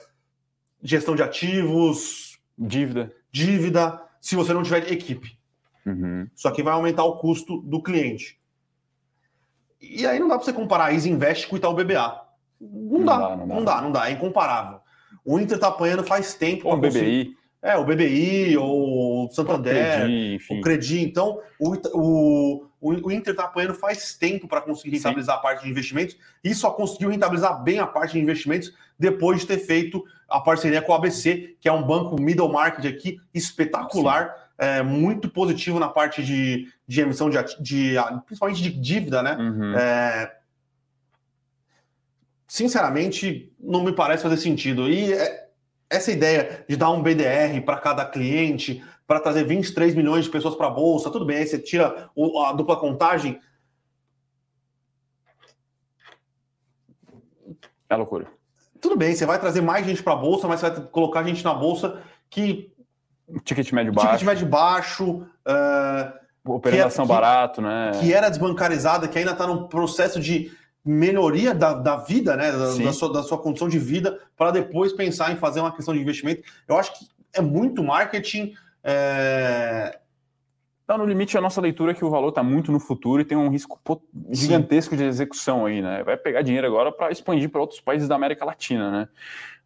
gestão 0.81 1.15
de 1.15 1.21
ativos, 1.21 2.39
dívida. 2.57 3.13
Dívida, 3.31 4.01
se 4.19 4.35
você 4.35 4.51
não 4.51 4.63
tiver 4.63 4.91
equipe. 4.91 5.37
Uhum. 5.85 6.27
Só 6.33 6.49
que 6.49 6.63
vai 6.63 6.73
aumentar 6.73 7.03
o 7.03 7.19
custo 7.19 7.61
do 7.61 7.83
cliente. 7.83 8.39
E 9.79 10.07
aí 10.07 10.19
não 10.19 10.27
dá 10.27 10.37
para 10.37 10.45
você 10.45 10.53
comparar 10.53 10.85
a 10.85 10.93
Easy 10.93 11.11
Invest 11.11 11.47
com 11.47 11.53
o 11.53 11.57
Itaú 11.59 11.75
BBA. 11.75 12.19
Não, 12.59 12.97
não, 12.97 13.05
dá, 13.05 13.17
dá, 13.19 13.37
não, 13.37 13.37
dá, 13.37 13.45
não 13.45 13.63
dá, 13.63 13.81
não 13.83 13.91
dá, 13.91 14.09
é 14.09 14.13
incomparável. 14.13 14.79
O 15.23 15.39
Inter 15.39 15.59
tá 15.59 15.67
apanhando 15.67 16.03
faz 16.03 16.33
tempo. 16.33 16.67
Ou 16.67 16.73
o 16.73 16.77
BBI. 16.77 17.35
É, 17.61 17.77
o 17.77 17.85
BBI, 17.85 18.57
ou 18.57 19.27
o 19.27 19.31
Santander, 19.31 19.75
o 19.75 19.99
Credi, 19.99 20.33
enfim. 20.33 20.57
o 20.57 20.61
Credi. 20.61 21.03
Então, 21.03 21.39
o, 21.59 21.75
o, 21.93 22.70
o 22.81 23.11
Inter 23.11 23.35
tá 23.35 23.43
apanhando 23.43 23.75
faz 23.75 24.15
tempo 24.15 24.47
para 24.47 24.59
conseguir 24.59 24.95
rentabilizar 24.97 25.35
Sim. 25.35 25.39
a 25.39 25.43
parte 25.43 25.63
de 25.63 25.69
investimentos 25.69 26.17
e 26.43 26.55
só 26.55 26.71
conseguiu 26.71 27.09
rentabilizar 27.09 27.61
bem 27.61 27.77
a 27.77 27.85
parte 27.85 28.13
de 28.13 28.19
investimentos 28.19 28.73
depois 28.97 29.41
de 29.41 29.47
ter 29.47 29.59
feito 29.59 30.03
a 30.27 30.39
parceria 30.39 30.81
com 30.81 30.91
o 30.91 30.95
ABC, 30.95 31.55
que 31.59 31.69
é 31.69 31.71
um 31.71 31.83
banco 31.83 32.19
middle 32.19 32.51
market 32.51 32.85
aqui 32.85 33.21
espetacular 33.33 34.49
é, 34.57 34.81
muito 34.81 35.29
positivo 35.29 35.79
na 35.79 35.89
parte 35.89 36.23
de, 36.23 36.67
de 36.87 37.01
emissão 37.01 37.29
de, 37.29 37.37
de, 37.59 37.95
principalmente 38.25 38.61
de 38.61 38.69
dívida, 38.71 39.21
né? 39.21 39.35
Uhum. 39.35 39.77
É, 39.77 40.35
sinceramente, 42.47 43.51
não 43.59 43.83
me 43.83 43.91
parece 43.91 44.23
fazer 44.23 44.37
sentido. 44.37 44.89
E 44.89 45.13
é, 45.13 45.47
essa 45.89 46.11
ideia 46.11 46.63
de 46.69 46.77
dar 46.77 46.91
um 46.91 47.01
BDR 47.01 47.59
para 47.65 47.77
cada 47.77 48.05
cliente, 48.05 48.83
para 49.11 49.19
trazer 49.19 49.43
23 49.43 49.93
milhões 49.93 50.23
de 50.23 50.31
pessoas 50.31 50.55
para 50.55 50.67
a 50.67 50.69
bolsa, 50.69 51.11
tudo 51.11 51.25
bem, 51.25 51.39
aí 51.39 51.45
você 51.45 51.59
tira 51.59 52.09
a 52.47 52.53
dupla 52.53 52.77
contagem. 52.77 53.41
É 57.89 57.95
loucura. 57.97 58.27
Tudo 58.79 58.95
bem, 58.95 59.13
você 59.13 59.25
vai 59.25 59.37
trazer 59.37 59.59
mais 59.59 59.85
gente 59.85 60.01
para 60.01 60.13
a 60.13 60.15
bolsa, 60.15 60.47
mas 60.47 60.61
você 60.61 60.69
vai 60.69 60.81
colocar 60.83 61.23
gente 61.23 61.43
na 61.43 61.53
bolsa 61.53 62.01
que 62.29 62.71
Ticket 63.43 63.73
médio 63.73 63.91
baixo. 63.91 64.11
Ticket 64.11 64.25
médio 64.25 64.47
baixo. 64.47 65.27
Uh, 65.45 66.53
Operação 66.53 67.05
que, 67.05 67.11
barato, 67.11 67.61
né? 67.61 67.91
Que 67.99 68.13
era 68.13 68.29
desbancarizada, 68.29 69.09
que 69.09 69.19
ainda 69.19 69.31
está 69.31 69.45
num 69.45 69.67
processo 69.67 70.21
de 70.21 70.53
melhoria 70.85 71.53
da, 71.53 71.73
da 71.73 71.97
vida, 71.97 72.37
né? 72.37 72.49
Da, 72.49 72.75
da, 72.77 72.93
sua, 72.93 73.11
da 73.11 73.23
sua 73.23 73.37
condição 73.37 73.67
de 73.67 73.77
vida, 73.77 74.21
para 74.37 74.51
depois 74.51 74.93
pensar 74.93 75.33
em 75.33 75.35
fazer 75.35 75.59
uma 75.59 75.75
questão 75.75 75.93
de 75.93 75.99
investimento. 75.99 76.43
Eu 76.65 76.77
acho 76.77 76.97
que 76.97 77.09
é 77.33 77.41
muito 77.41 77.83
marketing. 77.83 78.53
É... 78.83 79.99
Não, 80.87 80.97
no 80.97 81.05
limite, 81.05 81.37
a 81.37 81.41
nossa 81.41 81.61
leitura 81.61 81.91
é 81.91 81.95
que 81.95 82.03
o 82.03 82.09
valor 82.09 82.29
está 82.29 82.43
muito 82.43 82.71
no 82.71 82.79
futuro 82.79 83.21
e 83.21 83.25
tem 83.25 83.37
um 83.37 83.49
risco 83.49 83.79
gigantesco 84.29 84.93
Sim. 84.93 85.01
de 85.01 85.07
execução 85.07 85.65
aí, 85.65 85.81
né? 85.81 86.03
Vai 86.03 86.17
pegar 86.17 86.41
dinheiro 86.41 86.67
agora 86.67 86.91
para 86.91 87.11
expandir 87.11 87.49
para 87.49 87.61
outros 87.61 87.79
países 87.79 88.09
da 88.09 88.15
América 88.15 88.43
Latina, 88.43 88.91
né? 88.91 89.07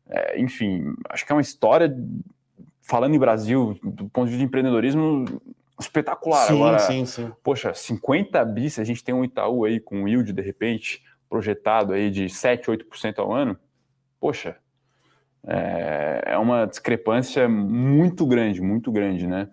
É, 0.08 0.40
enfim, 0.40 0.94
acho 1.10 1.26
que 1.26 1.32
é 1.32 1.36
uma 1.36 1.42
história 1.42 1.92
falando 2.82 3.16
em 3.16 3.20
Brasil, 3.20 3.78
do 3.84 4.08
ponto 4.08 4.26
de 4.26 4.32
vista 4.32 4.38
de 4.38 4.44
empreendedorismo, 4.44 5.26
espetacular. 5.80 6.46
Sim, 6.46 6.54
Agora, 6.54 6.80
sim, 6.80 7.06
sim. 7.06 7.32
Poxa, 7.44 7.74
50 7.74 8.46
bis, 8.46 8.78
a 8.78 8.84
gente 8.84 9.04
tem 9.04 9.16
um 9.16 9.24
Itaú 9.24 9.66
aí 9.66 9.80
com 9.80 10.08
yield, 10.08 10.32
de 10.32 10.42
repente, 10.42 11.04
projetado 11.28 11.94
aí 11.94 12.12
de 12.12 12.30
7, 12.30 12.70
8% 12.70 13.20
ao 13.20 13.34
ano, 13.34 13.58
poxa, 14.20 14.58
é, 15.48 16.24
é 16.26 16.38
uma 16.38 16.66
discrepância 16.66 17.48
muito 17.48 18.26
grande, 18.26 18.62
muito 18.62 18.92
grande, 18.92 19.28
né? 19.28 19.48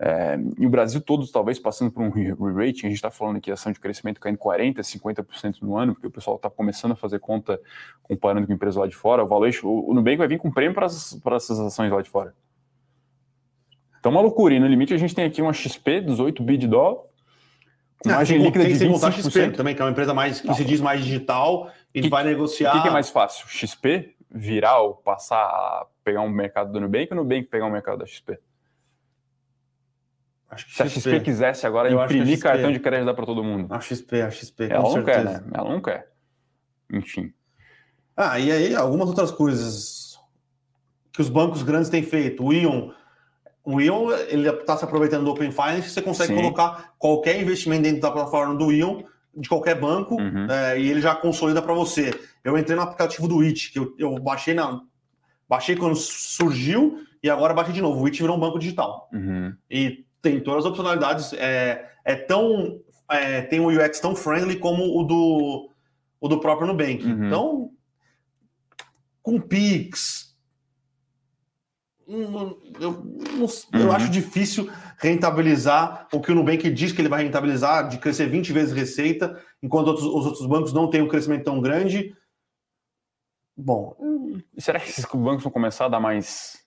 É, 0.00 0.38
e 0.56 0.64
o 0.64 0.70
Brasil 0.70 1.00
todo 1.00 1.26
talvez 1.26 1.58
passando 1.58 1.90
por 1.90 2.02
um 2.02 2.10
re-rating, 2.10 2.86
a 2.86 2.88
gente 2.88 2.94
está 2.94 3.10
falando 3.10 3.38
aqui 3.38 3.50
ação 3.50 3.72
de 3.72 3.80
crescimento 3.80 4.20
caindo 4.20 4.38
40%, 4.38 4.76
50% 4.78 5.56
no 5.60 5.76
ano, 5.76 5.92
porque 5.92 6.06
o 6.06 6.10
pessoal 6.10 6.36
está 6.36 6.48
começando 6.48 6.92
a 6.92 6.96
fazer 6.96 7.18
conta 7.18 7.60
comparando 8.02 8.46
com 8.46 8.52
empresas 8.52 8.76
lá 8.76 8.86
de 8.86 8.94
fora, 8.94 9.24
o 9.24 9.26
valuation, 9.26 9.66
o 9.66 9.92
Nubank 9.92 10.16
vai 10.16 10.28
vir 10.28 10.38
com 10.38 10.50
prêmio 10.50 10.74
para 10.74 10.86
essas 10.86 11.58
ações 11.58 11.90
lá 11.90 12.00
de 12.00 12.08
fora. 12.08 12.32
Então, 13.98 14.12
uma 14.12 14.20
loucura. 14.20 14.54
E 14.54 14.60
no 14.60 14.66
limite, 14.68 14.94
a 14.94 14.96
gente 14.96 15.14
tem 15.14 15.24
aqui 15.24 15.42
uma 15.42 15.52
XP, 15.52 16.00
18 16.02 16.42
bi 16.44 16.56
de 16.56 16.68
dólar, 16.68 17.02
com 17.98 18.10
margem 18.10 18.40
líquida 18.40 18.64
de 18.64 18.74
25%. 18.74 19.04
a 19.04 19.10
XP 19.10 19.50
também, 19.50 19.74
que 19.74 19.82
é 19.82 19.84
uma 19.84 19.90
empresa 19.90 20.14
mais 20.14 20.40
que 20.40 20.46
Não. 20.46 20.54
se 20.54 20.64
diz 20.64 20.80
mais 20.80 21.04
digital 21.04 21.70
e 21.92 22.00
que, 22.00 22.08
vai 22.08 22.22
negociar. 22.22 22.70
O 22.70 22.76
que, 22.76 22.82
que, 22.82 22.88
é 22.88 22.92
mais 22.92 23.10
fácil? 23.10 23.48
XP 23.48 24.14
virar 24.30 24.80
ou 24.80 24.94
passar 24.94 25.42
a 25.42 25.86
pegar 26.04 26.20
um 26.20 26.28
mercado 26.28 26.72
do 26.72 26.80
Nubank 26.80 27.08
ou 27.12 27.18
o 27.18 27.22
Nubank 27.22 27.46
pegar 27.46 27.66
um 27.66 27.70
mercado 27.70 27.98
da 27.98 28.06
XP? 28.06 28.38
Acho 30.50 30.66
que 30.66 30.74
Se 30.74 30.82
a 30.82 30.88
XP 30.88 31.20
quisesse 31.20 31.66
agora 31.66 31.90
Eu 31.90 32.02
imprimir 32.02 32.40
cartão 32.40 32.72
de 32.72 32.80
crédito 32.80 33.14
para 33.14 33.26
todo 33.26 33.44
mundo. 33.44 33.72
A 33.72 33.80
XP, 33.80 34.22
a 34.22 34.30
XP. 34.30 34.64
Ela 34.64 34.82
não 34.82 34.92
certeza. 34.92 35.18
quer, 35.18 35.24
né? 35.24 35.42
Ela 35.52 35.68
não 35.68 35.80
quer. 35.80 36.10
Enfim. 36.90 37.32
Ah, 38.16 38.38
e 38.38 38.50
aí 38.50 38.74
algumas 38.74 39.08
outras 39.08 39.30
coisas 39.30 40.18
que 41.12 41.20
os 41.20 41.28
bancos 41.28 41.62
grandes 41.62 41.90
têm 41.90 42.02
feito. 42.02 42.44
O 42.44 42.52
Ion 42.52 42.92
o 43.68 43.82
Ion 43.82 44.10
ele 44.28 44.48
está 44.48 44.78
se 44.78 44.84
aproveitando 44.84 45.24
do 45.24 45.30
Open 45.30 45.50
Finance, 45.52 45.90
você 45.90 46.00
consegue 46.00 46.32
Sim. 46.34 46.40
colocar 46.40 46.94
qualquer 46.98 47.38
investimento 47.38 47.82
dentro 47.82 48.00
da 48.00 48.10
plataforma 48.10 48.54
do 48.54 48.72
Ion, 48.72 49.02
de 49.38 49.48
qualquer 49.48 49.78
banco, 49.78 50.16
uhum. 50.16 50.50
é, 50.50 50.80
e 50.80 50.90
ele 50.90 51.00
já 51.00 51.14
consolida 51.14 51.62
para 51.62 51.72
você. 51.72 52.10
Eu 52.42 52.58
entrei 52.58 52.76
no 52.76 52.82
aplicativo 52.82 53.28
do 53.28 53.40
It, 53.40 53.72
que 53.72 53.78
eu, 53.78 53.94
eu, 53.98 54.18
baixei 54.18 54.54
na. 54.54 54.80
Baixei 55.48 55.76
quando 55.76 55.96
surgiu 55.96 57.02
e 57.22 57.30
agora 57.30 57.54
baixei 57.54 57.72
de 57.72 57.80
novo. 57.80 58.02
O 58.02 58.06
It 58.06 58.20
virou 58.20 58.36
um 58.36 58.40
banco 58.40 58.58
digital. 58.58 59.08
Uhum. 59.12 59.54
E 59.70 60.04
tem 60.20 60.40
todas 60.40 60.64
as 60.64 60.70
opcionalidades. 60.70 61.32
É, 61.34 61.90
é 62.04 62.14
tão. 62.16 62.80
É, 63.10 63.42
tem 63.42 63.60
um 63.60 63.68
UX 63.68 64.00
tão 64.00 64.14
friendly 64.14 64.56
como 64.56 64.98
o 64.98 65.02
do, 65.02 65.70
o 66.20 66.28
do 66.28 66.40
próprio 66.40 66.66
Nubank. 66.66 67.04
Uhum. 67.06 67.26
Então, 67.26 67.70
com 69.22 69.40
Pix, 69.40 70.27
eu, 72.08 72.62
eu, 72.80 73.52
eu 73.72 73.92
acho 73.92 74.08
difícil 74.08 74.70
rentabilizar 74.98 76.08
o 76.12 76.20
que 76.20 76.32
o 76.32 76.34
Nubank 76.34 76.70
diz 76.70 76.90
que 76.90 77.00
ele 77.02 77.08
vai 77.08 77.22
rentabilizar, 77.22 77.88
de 77.88 77.98
crescer 77.98 78.26
20 78.26 78.52
vezes 78.52 78.74
receita, 78.74 79.38
enquanto 79.62 79.88
outros, 79.88 80.06
os 80.06 80.26
outros 80.26 80.46
bancos 80.46 80.72
não 80.72 80.88
têm 80.88 81.02
um 81.02 81.08
crescimento 81.08 81.44
tão 81.44 81.60
grande. 81.60 82.16
Bom. 83.54 83.94
E 84.56 84.62
será 84.62 84.80
que 84.80 84.88
esses 84.88 85.04
bancos 85.04 85.42
vão 85.42 85.52
começar 85.52 85.86
a 85.86 85.88
dar 85.88 86.00
mais 86.00 86.58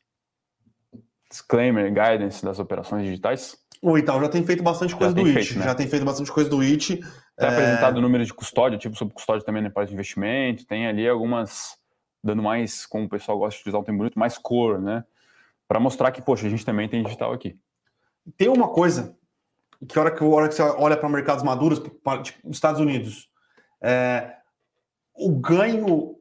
disclaimer, 1.30 1.88
guidance 1.88 2.44
das 2.44 2.60
operações 2.60 3.06
digitais? 3.06 3.58
O 3.82 3.98
Itaú 3.98 4.22
já 4.22 4.30
tem 4.30 4.46
feito 4.46 4.62
bastante 4.62 4.96
coisa 4.96 5.14
do 5.14 5.26
IT. 5.26 5.58
Né? 5.58 5.66
Já 5.66 5.74
tem 5.74 5.88
feito 5.88 6.06
bastante 6.06 6.32
coisa 6.32 6.50
do 6.50 6.62
IT. 6.62 6.98
Tem 6.98 7.08
é... 7.38 7.48
apresentado 7.48 7.98
o 7.98 8.02
número 8.02 8.24
de 8.24 8.34
custódia, 8.34 8.78
tipo 8.78 8.96
sobre 8.96 9.16
custódia 9.16 9.44
também 9.44 9.64
na 9.64 9.72
parte 9.72 9.90
de 9.90 9.96
investimento. 9.96 10.68
Tem 10.68 10.86
ali 10.86 11.08
algumas, 11.08 11.78
dando 12.24 12.44
mais, 12.44 12.86
como 12.86 13.06
o 13.06 13.10
pessoal 13.10 13.40
gosta 13.40 13.56
de 13.56 13.62
utilizar 13.62 13.82
um 13.82 13.84
termo 13.84 13.98
bonito, 13.98 14.20
mais 14.20 14.38
cor, 14.38 14.80
né? 14.80 15.04
Para 15.72 15.80
mostrar 15.80 16.12
que, 16.12 16.22
poxa, 16.22 16.48
a 16.48 16.50
gente 16.50 16.66
também 16.66 16.90
tem 16.90 17.02
digital 17.02 17.32
aqui. 17.32 17.58
Tem 18.36 18.50
uma 18.50 18.68
coisa 18.68 19.16
que 19.88 19.98
a 19.98 20.02
hora 20.02 20.12
que, 20.12 20.22
a 20.22 20.28
hora 20.28 20.50
que 20.50 20.56
você 20.56 20.62
olha 20.62 20.98
para 20.98 21.08
mercados 21.08 21.46
maduros, 21.46 21.80
para 22.04 22.22
tipo, 22.22 22.52
Estados 22.52 22.82
Unidos, 22.82 23.30
é, 23.82 24.34
o 25.16 25.32
ganho 25.32 26.18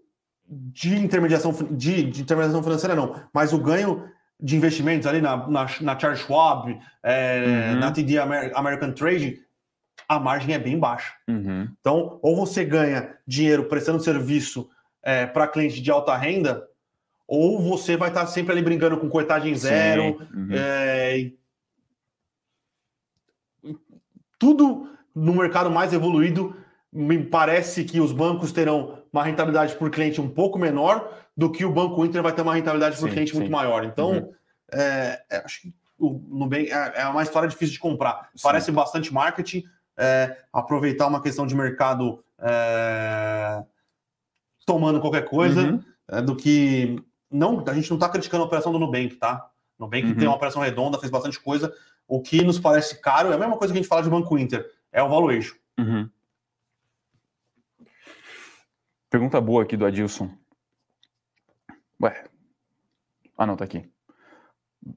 de 0.48 0.94
intermediação 0.94 1.50
de, 1.68 2.04
de, 2.04 2.22
intermediação 2.22 2.62
financeira 2.62 2.94
não, 2.94 3.20
mas 3.34 3.52
o 3.52 3.58
ganho 3.58 4.08
de 4.38 4.56
investimentos 4.56 5.08
ali 5.08 5.20
na, 5.20 5.36
na, 5.48 5.66
na 5.80 5.98
Charles 5.98 6.20
Schwab, 6.20 6.80
é, 7.02 7.72
uhum. 7.72 7.80
na 7.80 7.90
TD 7.90 8.18
American 8.54 8.92
Trade, 8.92 9.42
a 10.08 10.20
margem 10.20 10.54
é 10.54 10.60
bem 10.60 10.78
baixa. 10.78 11.12
Uhum. 11.28 11.68
Então, 11.80 12.20
ou 12.22 12.36
você 12.36 12.64
ganha 12.64 13.16
dinheiro 13.26 13.64
prestando 13.64 13.98
serviço 13.98 14.70
é, 15.02 15.26
para 15.26 15.48
cliente 15.48 15.82
de 15.82 15.90
alta 15.90 16.16
renda, 16.16 16.69
ou 17.30 17.60
você 17.60 17.96
vai 17.96 18.08
estar 18.08 18.26
sempre 18.26 18.50
ali 18.50 18.60
brincando 18.60 18.98
com 18.98 19.08
cortagem 19.08 19.54
zero. 19.54 20.18
Uhum. 20.34 20.48
É... 20.50 21.30
Tudo 24.36 24.88
no 25.14 25.32
mercado 25.36 25.70
mais 25.70 25.92
evoluído, 25.92 26.56
me 26.92 27.22
parece 27.22 27.84
que 27.84 28.00
os 28.00 28.10
bancos 28.10 28.50
terão 28.50 28.98
uma 29.12 29.22
rentabilidade 29.22 29.76
por 29.76 29.90
cliente 29.92 30.20
um 30.20 30.28
pouco 30.28 30.58
menor 30.58 31.16
do 31.36 31.52
que 31.52 31.64
o 31.64 31.72
Banco 31.72 32.04
Inter 32.04 32.20
vai 32.20 32.32
ter 32.32 32.42
uma 32.42 32.54
rentabilidade 32.54 32.96
por 32.96 33.08
sim, 33.08 33.14
cliente 33.14 33.30
sim. 33.30 33.38
muito 33.38 33.52
maior. 33.52 33.84
Então, 33.84 34.10
uhum. 34.10 34.34
é, 34.72 35.22
é, 35.30 35.36
acho 35.44 35.62
que 35.62 35.74
o 35.98 36.20
Nubank 36.28 36.68
é, 36.68 36.92
é 36.96 37.06
uma 37.06 37.22
história 37.22 37.48
difícil 37.48 37.74
de 37.74 37.78
comprar. 37.78 38.28
Sim. 38.34 38.42
Parece 38.42 38.72
bastante 38.72 39.14
marketing, 39.14 39.62
é, 39.96 40.36
aproveitar 40.52 41.06
uma 41.06 41.22
questão 41.22 41.46
de 41.46 41.54
mercado 41.54 42.24
é, 42.40 43.62
tomando 44.66 45.00
qualquer 45.00 45.26
coisa, 45.26 45.60
uhum. 45.62 45.80
Do 46.24 46.34
que. 46.34 47.00
Não, 47.30 47.64
a 47.66 47.74
gente 47.74 47.88
não 47.90 47.96
está 47.96 48.08
criticando 48.08 48.42
a 48.42 48.46
operação 48.46 48.72
do 48.72 48.78
Nubank, 48.78 49.16
tá? 49.16 49.50
O 49.78 49.84
Nubank 49.84 50.06
uhum. 50.06 50.16
tem 50.16 50.26
uma 50.26 50.36
operação 50.36 50.62
redonda, 50.62 50.98
fez 50.98 51.10
bastante 51.10 51.38
coisa. 51.40 51.72
O 52.08 52.20
que 52.20 52.42
nos 52.42 52.58
parece 52.58 53.00
caro 53.00 53.30
é 53.30 53.34
a 53.34 53.38
mesma 53.38 53.56
coisa 53.56 53.72
que 53.72 53.78
a 53.78 53.82
gente 53.82 53.88
fala 53.88 54.02
de 54.02 54.10
Banco 54.10 54.36
Inter, 54.36 54.68
é 54.90 55.02
o 55.02 55.08
valuation. 55.08 55.54
Uhum. 55.78 56.08
Pergunta 59.08 59.40
boa 59.40 59.62
aqui 59.62 59.76
do 59.76 59.86
Adilson. 59.86 60.30
Ué. 62.02 62.24
Ah, 63.36 63.46
não, 63.46 63.56
tá 63.56 63.64
aqui. 63.64 63.88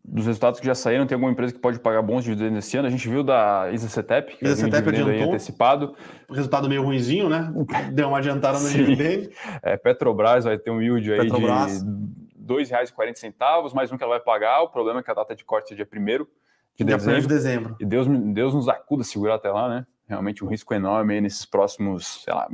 Dos 0.05 0.25
resultados 0.25 0.59
que 0.59 0.65
já 0.65 0.75
saíram, 0.75 1.05
tem 1.05 1.15
alguma 1.15 1.31
empresa 1.31 1.53
que 1.53 1.59
pode 1.59 1.79
pagar 1.79 2.01
bons 2.01 2.23
dividendos 2.23 2.65
esse 2.65 2.77
ano? 2.77 2.87
A 2.87 2.91
gente 2.91 3.07
viu 3.07 3.23
da 3.23 3.69
ISACETEP, 3.71 4.37
que 4.37 4.45
ISACETEP 4.45 4.89
adiantou, 4.89 5.29
antecipado. 5.29 5.95
Resultado 6.29 6.69
meio 6.69 6.83
ruinzinho, 6.83 7.27
né? 7.27 7.53
Deu 7.93 8.07
uma 8.07 8.19
adiantada 8.19 8.59
no 8.59 8.69
dividendo. 8.69 9.29
É, 9.61 9.75
Petrobras 9.75 10.45
vai 10.45 10.57
ter 10.57 10.71
um 10.71 10.81
yield 10.81 11.11
aí 11.11 11.19
Petrobras. 11.19 11.83
de 11.83 12.22
2,40, 12.45 13.73
mais 13.73 13.91
um 13.91 13.97
que 13.97 14.03
ela 14.03 14.15
vai 14.15 14.23
pagar. 14.23 14.61
O 14.61 14.69
problema 14.69 14.99
é 14.99 15.03
que 15.03 15.09
a 15.09 15.13
data 15.13 15.35
de 15.35 15.45
corte 15.45 15.73
é 15.73 15.75
dia 15.75 15.87
1 15.91 16.25
de 16.75 16.83
dia 16.83 16.97
dezembro. 16.97 17.21
de 17.21 17.27
dezembro. 17.27 17.75
E 17.79 17.85
Deus, 17.85 18.07
Deus 18.07 18.53
nos 18.53 18.67
acuda 18.67 19.03
segurar 19.03 19.35
até 19.35 19.51
lá, 19.51 19.69
né? 19.69 19.85
Realmente 20.07 20.43
um 20.43 20.47
risco 20.47 20.73
enorme 20.73 21.13
aí 21.13 21.21
nesses 21.21 21.45
próximos, 21.45 22.23
sei 22.23 22.33
lá, 22.33 22.47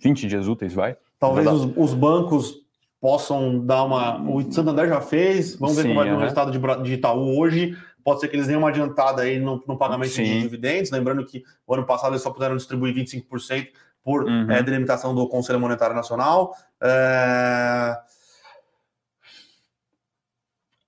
20 0.00 0.26
dias 0.26 0.48
úteis, 0.48 0.74
vai. 0.74 0.96
Talvez 1.18 1.46
os, 1.46 1.76
os, 1.76 1.94
bancos 1.94 2.56
possam 3.00 3.64
dar 3.64 3.84
uma. 3.84 4.20
O 4.22 4.50
Santander 4.50 4.88
já 4.88 5.00
fez, 5.00 5.54
vamos 5.56 5.76
ver 5.76 5.82
Sim, 5.82 5.88
como 5.88 6.00
vai 6.00 6.08
vir 6.08 6.16
o 6.16 6.18
resultado 6.18 6.50
de, 6.50 6.82
de 6.82 6.94
Itaú 6.94 7.38
hoje. 7.38 7.76
Pode 8.02 8.18
ser 8.18 8.28
que 8.28 8.34
eles 8.34 8.48
deem 8.48 8.58
uma 8.58 8.70
adiantada 8.70 9.22
aí 9.22 9.38
no, 9.38 9.62
no 9.66 9.78
pagamento 9.78 10.10
Sim. 10.10 10.24
de 10.24 10.40
dividendos. 10.40 10.90
Lembrando 10.90 11.24
que 11.24 11.44
o 11.64 11.74
ano 11.74 11.86
passado 11.86 12.12
eles 12.12 12.22
só 12.22 12.30
puderam 12.30 12.56
distribuir 12.56 12.92
25% 12.94 13.68
por 14.02 14.24
uhum. 14.24 14.50
é, 14.50 14.60
delimitação 14.62 15.14
do 15.14 15.28
Conselho 15.28 15.60
Monetário 15.60 15.94
Nacional. 15.94 16.52
É... 16.82 17.96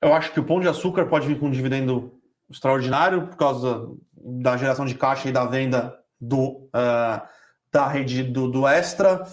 Eu 0.05 0.13
acho 0.13 0.33
que 0.33 0.39
o 0.39 0.45
Pão 0.45 0.61
de 0.61 0.69
Açúcar 0.69 1.07
pode 1.07 1.27
vir 1.27 1.39
com 1.39 1.47
um 1.47 1.51
dividendo 1.51 2.13
extraordinário 2.51 3.27
por 3.27 3.37
causa 3.37 3.89
da 4.15 4.55
geração 4.55 4.85
de 4.85 4.95
caixa 4.95 5.31
e 5.31 5.33
da 5.33 5.47
venda 5.47 5.99
do, 6.21 6.69
uh, 6.69 7.27
da 7.73 7.89
rede 7.89 8.23
do, 8.23 8.51
do 8.51 8.69
Extra. 8.69 9.25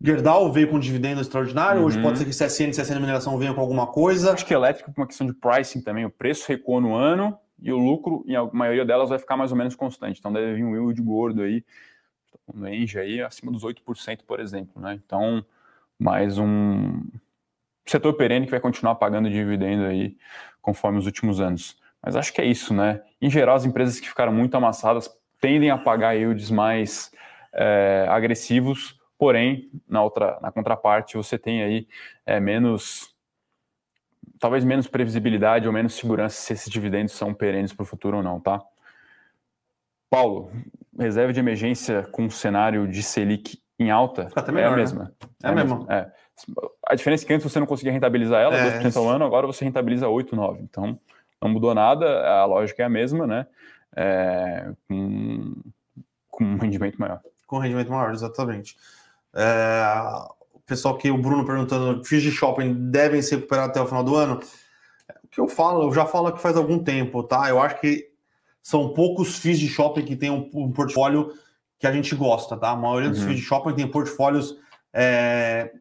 Gerdau 0.00 0.52
veio 0.52 0.68
com 0.68 0.76
um 0.76 0.80
dividendo 0.80 1.20
extraordinário, 1.20 1.80
uhum. 1.80 1.88
hoje 1.88 2.00
pode 2.00 2.18
ser 2.18 2.24
que 2.24 2.30
CSN 2.30 2.70
e 2.70 2.70
CSN 2.70 3.00
Mineração 3.00 3.36
venham 3.36 3.52
com 3.52 3.60
alguma 3.60 3.88
coisa. 3.88 4.32
Acho 4.32 4.46
que 4.46 4.54
elétrico 4.54 4.92
por 4.92 5.00
uma 5.00 5.08
questão 5.08 5.26
de 5.26 5.34
pricing 5.34 5.80
também, 5.80 6.04
o 6.04 6.10
preço 6.10 6.44
recuou 6.46 6.80
no 6.80 6.94
ano 6.94 7.36
e 7.60 7.72
o 7.72 7.78
lucro, 7.78 8.24
em 8.28 8.36
a 8.36 8.44
maioria 8.52 8.84
delas, 8.84 9.08
vai 9.08 9.18
ficar 9.18 9.36
mais 9.36 9.50
ou 9.50 9.58
menos 9.58 9.74
constante. 9.74 10.20
Então 10.20 10.32
deve 10.32 10.54
vir 10.54 10.64
um 10.64 10.72
yield 10.72 11.02
gordo 11.02 11.42
aí, 11.42 11.64
no 12.54 12.68
Engie 12.68 13.00
aí, 13.00 13.20
acima 13.20 13.50
dos 13.50 13.64
8%, 13.64 14.20
por 14.24 14.38
exemplo. 14.38 14.80
Né? 14.80 15.00
Então, 15.04 15.44
mais 15.98 16.38
um 16.38 17.02
setor 17.90 18.14
perene 18.14 18.46
que 18.46 18.50
vai 18.50 18.60
continuar 18.60 18.94
pagando 18.96 19.28
dividendo 19.28 19.84
aí 19.84 20.16
conforme 20.60 20.98
os 20.98 21.06
últimos 21.06 21.40
anos. 21.40 21.76
Mas 22.02 22.16
acho 22.16 22.32
que 22.32 22.40
é 22.40 22.44
isso, 22.44 22.74
né? 22.74 23.02
Em 23.20 23.30
geral, 23.30 23.56
as 23.56 23.64
empresas 23.64 24.00
que 24.00 24.08
ficaram 24.08 24.32
muito 24.32 24.56
amassadas 24.56 25.10
tendem 25.40 25.70
a 25.70 25.78
pagar 25.78 26.14
yields 26.14 26.50
mais 26.50 27.10
é, 27.52 28.06
agressivos, 28.08 28.98
porém, 29.18 29.70
na 29.88 30.02
outra, 30.02 30.38
na 30.40 30.50
contraparte, 30.50 31.16
você 31.16 31.38
tem 31.38 31.62
aí 31.62 31.88
é, 32.26 32.40
menos, 32.40 33.14
talvez 34.38 34.64
menos 34.64 34.86
previsibilidade 34.88 35.66
ou 35.66 35.72
menos 35.72 35.94
segurança 35.94 36.36
se 36.36 36.52
esses 36.52 36.70
dividendos 36.70 37.12
são 37.12 37.32
perenes 37.32 37.72
para 37.72 37.82
o 37.82 37.86
futuro 37.86 38.16
ou 38.16 38.22
não, 38.22 38.40
tá? 38.40 38.60
Paulo, 40.10 40.52
reserva 40.98 41.32
de 41.32 41.40
emergência 41.40 42.02
com 42.12 42.28
cenário 42.28 42.86
de 42.86 43.02
Selic 43.02 43.62
em 43.78 43.90
alta 43.90 44.28
melhor, 44.52 44.70
é 44.70 44.72
a 44.72 44.76
mesma. 44.76 45.04
Né? 45.04 45.10
É, 45.42 45.48
a 45.48 45.52
mesma. 45.52 45.86
É. 45.88 45.98
A 46.00 46.31
diferença 46.94 47.24
é 47.24 47.26
que 47.26 47.32
antes 47.32 47.50
você 47.50 47.60
não 47.60 47.66
conseguia 47.66 47.92
rentabilizar 47.92 48.40
ela, 48.40 48.56
é, 48.56 48.80
2% 48.80 48.96
ao 48.96 49.08
ano, 49.08 49.24
agora 49.24 49.46
você 49.46 49.64
rentabiliza 49.64 50.08
8, 50.08 50.34
9. 50.34 50.60
Então, 50.62 50.98
não 51.40 51.48
mudou 51.48 51.74
nada, 51.74 52.06
a 52.28 52.44
lógica 52.44 52.82
é 52.82 52.86
a 52.86 52.88
mesma, 52.88 53.26
né? 53.26 53.46
é, 53.96 54.72
com, 54.88 55.54
com 56.30 56.44
um 56.44 56.58
rendimento 56.58 56.96
maior. 56.98 57.20
Com 57.46 57.56
um 57.56 57.60
rendimento 57.60 57.90
maior, 57.90 58.12
exatamente. 58.12 58.76
É, 59.34 59.84
o 60.52 60.60
pessoal 60.60 60.96
que 60.96 61.10
o 61.10 61.18
Bruno 61.18 61.44
perguntando, 61.44 62.04
FIIs 62.04 62.22
de 62.22 62.30
shopping 62.30 62.90
devem 62.90 63.22
ser 63.22 63.36
recuperados 63.36 63.70
até 63.70 63.80
o 63.80 63.86
final 63.86 64.04
do 64.04 64.16
ano? 64.16 64.40
O 65.24 65.28
que 65.28 65.40
eu 65.40 65.48
falo, 65.48 65.84
eu 65.84 65.94
já 65.94 66.06
falo 66.06 66.28
aqui 66.28 66.40
faz 66.40 66.56
algum 66.56 66.78
tempo, 66.78 67.22
tá? 67.22 67.48
Eu 67.48 67.60
acho 67.60 67.80
que 67.80 68.10
são 68.62 68.92
poucos 68.92 69.38
FIIs 69.38 69.58
de 69.58 69.68
shopping 69.68 70.04
que 70.04 70.16
tem 70.16 70.30
um, 70.30 70.48
um 70.54 70.72
portfólio 70.72 71.32
que 71.78 71.86
a 71.86 71.92
gente 71.92 72.14
gosta, 72.14 72.56
tá? 72.56 72.70
A 72.70 72.76
maioria 72.76 73.10
dos 73.10 73.22
uhum. 73.22 73.34
De 73.34 73.40
shopping 73.40 73.74
tem 73.74 73.88
portfólios 73.88 74.56
é, 74.92 75.72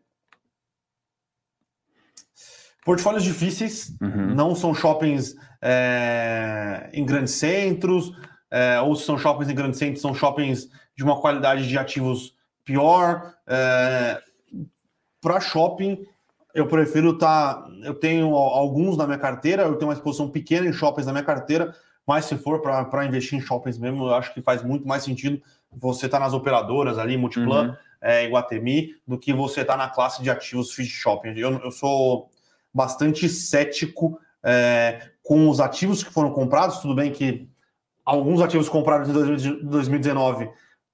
portfólios 2.84 3.24
difíceis, 3.24 3.96
uhum. 4.02 4.34
não 4.34 4.56
são 4.56 4.74
shoppings 4.74 5.36
é, 5.62 6.90
em 6.94 7.06
grandes 7.06 7.34
centros, 7.36 8.14
é, 8.50 8.82
ou 8.82 8.96
se 8.96 9.06
são 9.06 9.18
shoppings 9.18 9.50
em 9.50 9.56
grandes 9.56 9.80
centros, 9.80 10.02
são 10.02 10.14
shoppings 10.14 10.70
de 10.96 11.04
uma 11.04 11.20
qualidade 11.20 11.68
de 11.68 11.78
ativos 11.78 12.36
pior. 12.66 13.34
É, 13.48 14.22
Para 15.22 15.40
shopping, 15.40 16.06
eu 16.54 16.68
prefiro 16.68 17.12
estar. 17.12 17.56
Tá, 17.56 17.70
eu 17.84 17.94
tenho 17.94 18.36
alguns 18.36 18.98
na 18.98 19.06
minha 19.06 19.20
carteira, 19.20 19.64
eu 19.64 19.76
tenho 19.76 19.90
uma 19.90 19.94
exposição 19.94 20.30
pequena 20.30 20.68
em 20.68 20.74
shoppings 20.74 21.06
na 21.06 21.14
minha 21.14 21.24
carteira, 21.24 21.74
mas 22.06 22.26
se 22.26 22.36
for 22.36 22.62
para 22.62 23.06
investir 23.06 23.38
em 23.38 23.42
shoppings 23.42 23.78
mesmo, 23.78 24.08
eu 24.08 24.16
acho 24.16 24.34
que 24.34 24.42
faz 24.42 24.64
muito 24.64 24.88
mais 24.88 25.04
sentido 25.04 25.42
você 25.72 26.08
estar 26.08 26.20
tá 26.20 26.26
nas 26.26 26.34
operadoras 26.34 26.98
ali, 26.98 27.16
Multiplan, 27.16 27.70
uhum. 27.70 27.76
é, 28.02 28.26
Iguatemi, 28.26 28.96
do 29.08 29.18
que 29.18 29.32
você 29.32 29.62
estar 29.62 29.78
tá 29.78 29.86
na 29.86 29.90
classe 29.90 30.22
de 30.22 30.30
ativos 30.30 30.76
de 30.76 30.86
shopping. 30.86 31.34
Eu, 31.38 31.60
eu 31.60 31.72
sou 31.72 32.30
bastante 32.74 33.28
cético 33.28 34.20
é, 34.44 35.10
com 35.24 35.50
os 35.50 35.60
ativos 35.60 36.04
que 36.04 36.12
foram 36.12 36.32
comprados. 36.32 36.80
Tudo 36.80 36.96
bem 36.96 37.12
que 37.12 37.50
alguns 38.06 38.42
ativos 38.42 38.70
comprados 38.70 39.10
em 39.10 39.14
2019, 39.14 40.50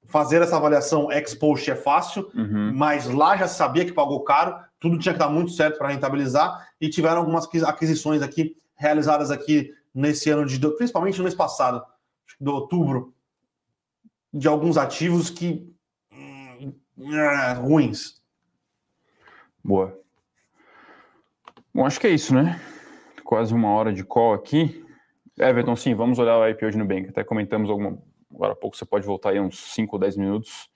fazer 0.06 0.42
essa 0.42 0.58
avaliação 0.58 1.12
ex 1.12 1.34
post 1.36 1.70
é 1.70 1.76
fácil, 1.76 2.30
uhum. 2.34 2.72
mas 2.74 3.08
lá 3.08 3.36
já 3.36 3.48
sabia 3.48 3.86
que 3.86 3.92
pagou 3.92 4.24
caro, 4.24 4.56
tudo 4.80 4.98
tinha 4.98 5.14
que 5.14 5.20
dar 5.20 5.30
muito 5.30 5.52
certo 5.52 5.78
para 5.78 5.90
rentabilizar 5.90 6.70
e 6.80 6.90
tiveram 6.90 7.18
algumas 7.18 7.48
aquisições 7.64 8.22
aqui 8.22 8.56
realizadas 8.76 9.32
aqui 9.32 9.74
nesse 9.94 10.30
ano 10.30 10.46
de 10.46 10.60
principalmente 10.76 11.18
no 11.18 11.24
mês 11.24 11.36
passado, 11.36 11.84
de 12.40 12.50
outubro, 12.50 13.14
de 14.32 14.48
alguns 14.48 14.78
ativos 14.78 15.30
que 15.30 15.74
hum, 16.12 16.74
é, 17.14 17.54
ruins. 17.54 18.22
Boa. 19.64 20.00
Bom, 21.78 21.86
acho 21.86 22.00
que 22.00 22.08
é 22.08 22.10
isso, 22.10 22.34
né? 22.34 22.60
Quase 23.24 23.54
uma 23.54 23.70
hora 23.70 23.94
de 23.94 24.04
call 24.04 24.34
aqui. 24.34 24.84
Everton, 25.38 25.76
sim, 25.76 25.94
vamos 25.94 26.18
olhar 26.18 26.36
o 26.36 26.48
IPO 26.50 26.72
de 26.72 26.78
Nubank. 26.80 27.10
Até 27.10 27.24
comentamos 27.24 27.70
alguma. 27.70 28.00
Agora 28.34 28.54
há 28.54 28.56
pouco 28.56 28.76
você 28.76 28.84
pode 28.84 29.06
voltar 29.06 29.30
aí 29.30 29.40
uns 29.40 29.76
5 29.76 29.96
ou 29.96 30.00
10 30.00 30.18
minutos 30.18 30.72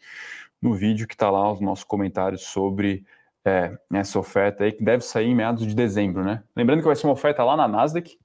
no 0.61 0.75
vídeo 0.75 1.07
que 1.07 1.15
está 1.15 1.31
lá 1.31 1.51
os 1.51 1.59
nossos 1.59 1.83
comentários 1.83 2.43
sobre 2.43 3.03
é, 3.43 3.75
essa 3.91 4.19
oferta 4.19 4.63
aí, 4.63 4.71
que 4.73 4.83
deve 4.83 5.03
sair 5.03 5.25
em 5.25 5.33
meados 5.33 5.65
de 5.65 5.73
dezembro, 5.73 6.23
né? 6.23 6.43
Lembrando 6.55 6.81
que 6.81 6.85
vai 6.85 6.95
ser 6.95 7.07
uma 7.07 7.13
oferta 7.13 7.43
lá 7.43 7.57
na 7.57 7.67
Nasdaq, 7.67 8.15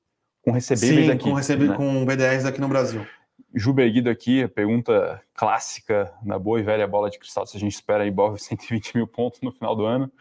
com 0.42 0.50
recebíveis 0.50 1.06
Sim, 1.06 1.12
aqui. 1.12 1.30
com, 1.30 1.32
receber, 1.32 1.68
né? 1.68 1.76
com 1.76 2.04
BDRs 2.04 2.44
aqui 2.44 2.60
no 2.60 2.68
Brasil. 2.68 3.06
Ju 3.54 3.72
Berguido 3.72 4.10
aqui, 4.10 4.42
a 4.42 4.50
pergunta 4.50 5.22
clássica 5.32 6.12
da 6.20 6.38
boa 6.38 6.60
e 6.60 6.62
velha 6.62 6.86
bola 6.86 7.08
de 7.08 7.18
cristal, 7.18 7.46
se 7.46 7.56
a 7.56 7.60
gente 7.60 7.72
espera 7.72 8.04
aí 8.04 8.12
120 8.36 8.96
mil 8.98 9.06
pontos 9.06 9.40
no 9.40 9.50
final 9.50 9.74
do 9.74 9.86
ano. 9.86 10.12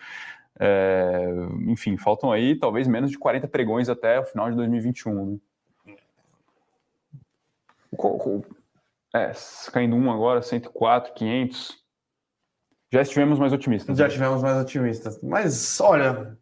É, 0.59 1.25
enfim, 1.67 1.97
faltam 1.97 2.31
aí 2.31 2.55
talvez 2.57 2.87
menos 2.87 3.11
de 3.11 3.19
40 3.19 3.47
pregões 3.47 3.89
até 3.89 4.19
o 4.19 4.25
final 4.25 4.49
de 4.49 4.55
2021. 4.55 5.25
Né? 5.25 5.37
É, 9.13 9.31
caindo 9.71 9.95
um 9.95 10.11
agora, 10.11 10.41
104, 10.41 11.13
500. 11.13 11.83
Já 12.91 13.01
estivemos 13.01 13.39
mais 13.39 13.51
otimistas. 13.53 13.97
Já 13.97 14.05
né? 14.05 14.07
estivemos 14.07 14.41
mais 14.41 14.57
otimistas. 14.61 15.21
Mas, 15.21 15.79
olha, 15.79 16.37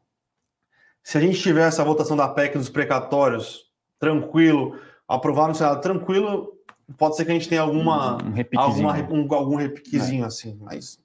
se 1.03 1.17
a 1.17 1.21
gente 1.21 1.39
tiver 1.39 1.67
essa 1.67 1.83
votação 1.83 2.15
da 2.15 2.27
PEC 2.27 2.57
dos 2.57 2.69
precatórios 2.69 3.71
tranquilo, 3.99 4.79
aprovar 5.07 5.47
no 5.47 5.55
Senado 5.55 5.81
tranquilo, 5.81 6.53
pode 6.97 7.15
ser 7.15 7.25
que 7.25 7.31
a 7.31 7.33
gente 7.33 7.49
tenha 7.49 7.61
alguma, 7.61 8.17
um 8.23 8.31
repiquezinho, 8.31 8.89
alguma, 8.89 9.13
um, 9.13 9.33
algum 9.33 9.55
repiquezinho 9.55 10.23
é. 10.23 10.27
assim, 10.27 10.57
mas 10.61 10.99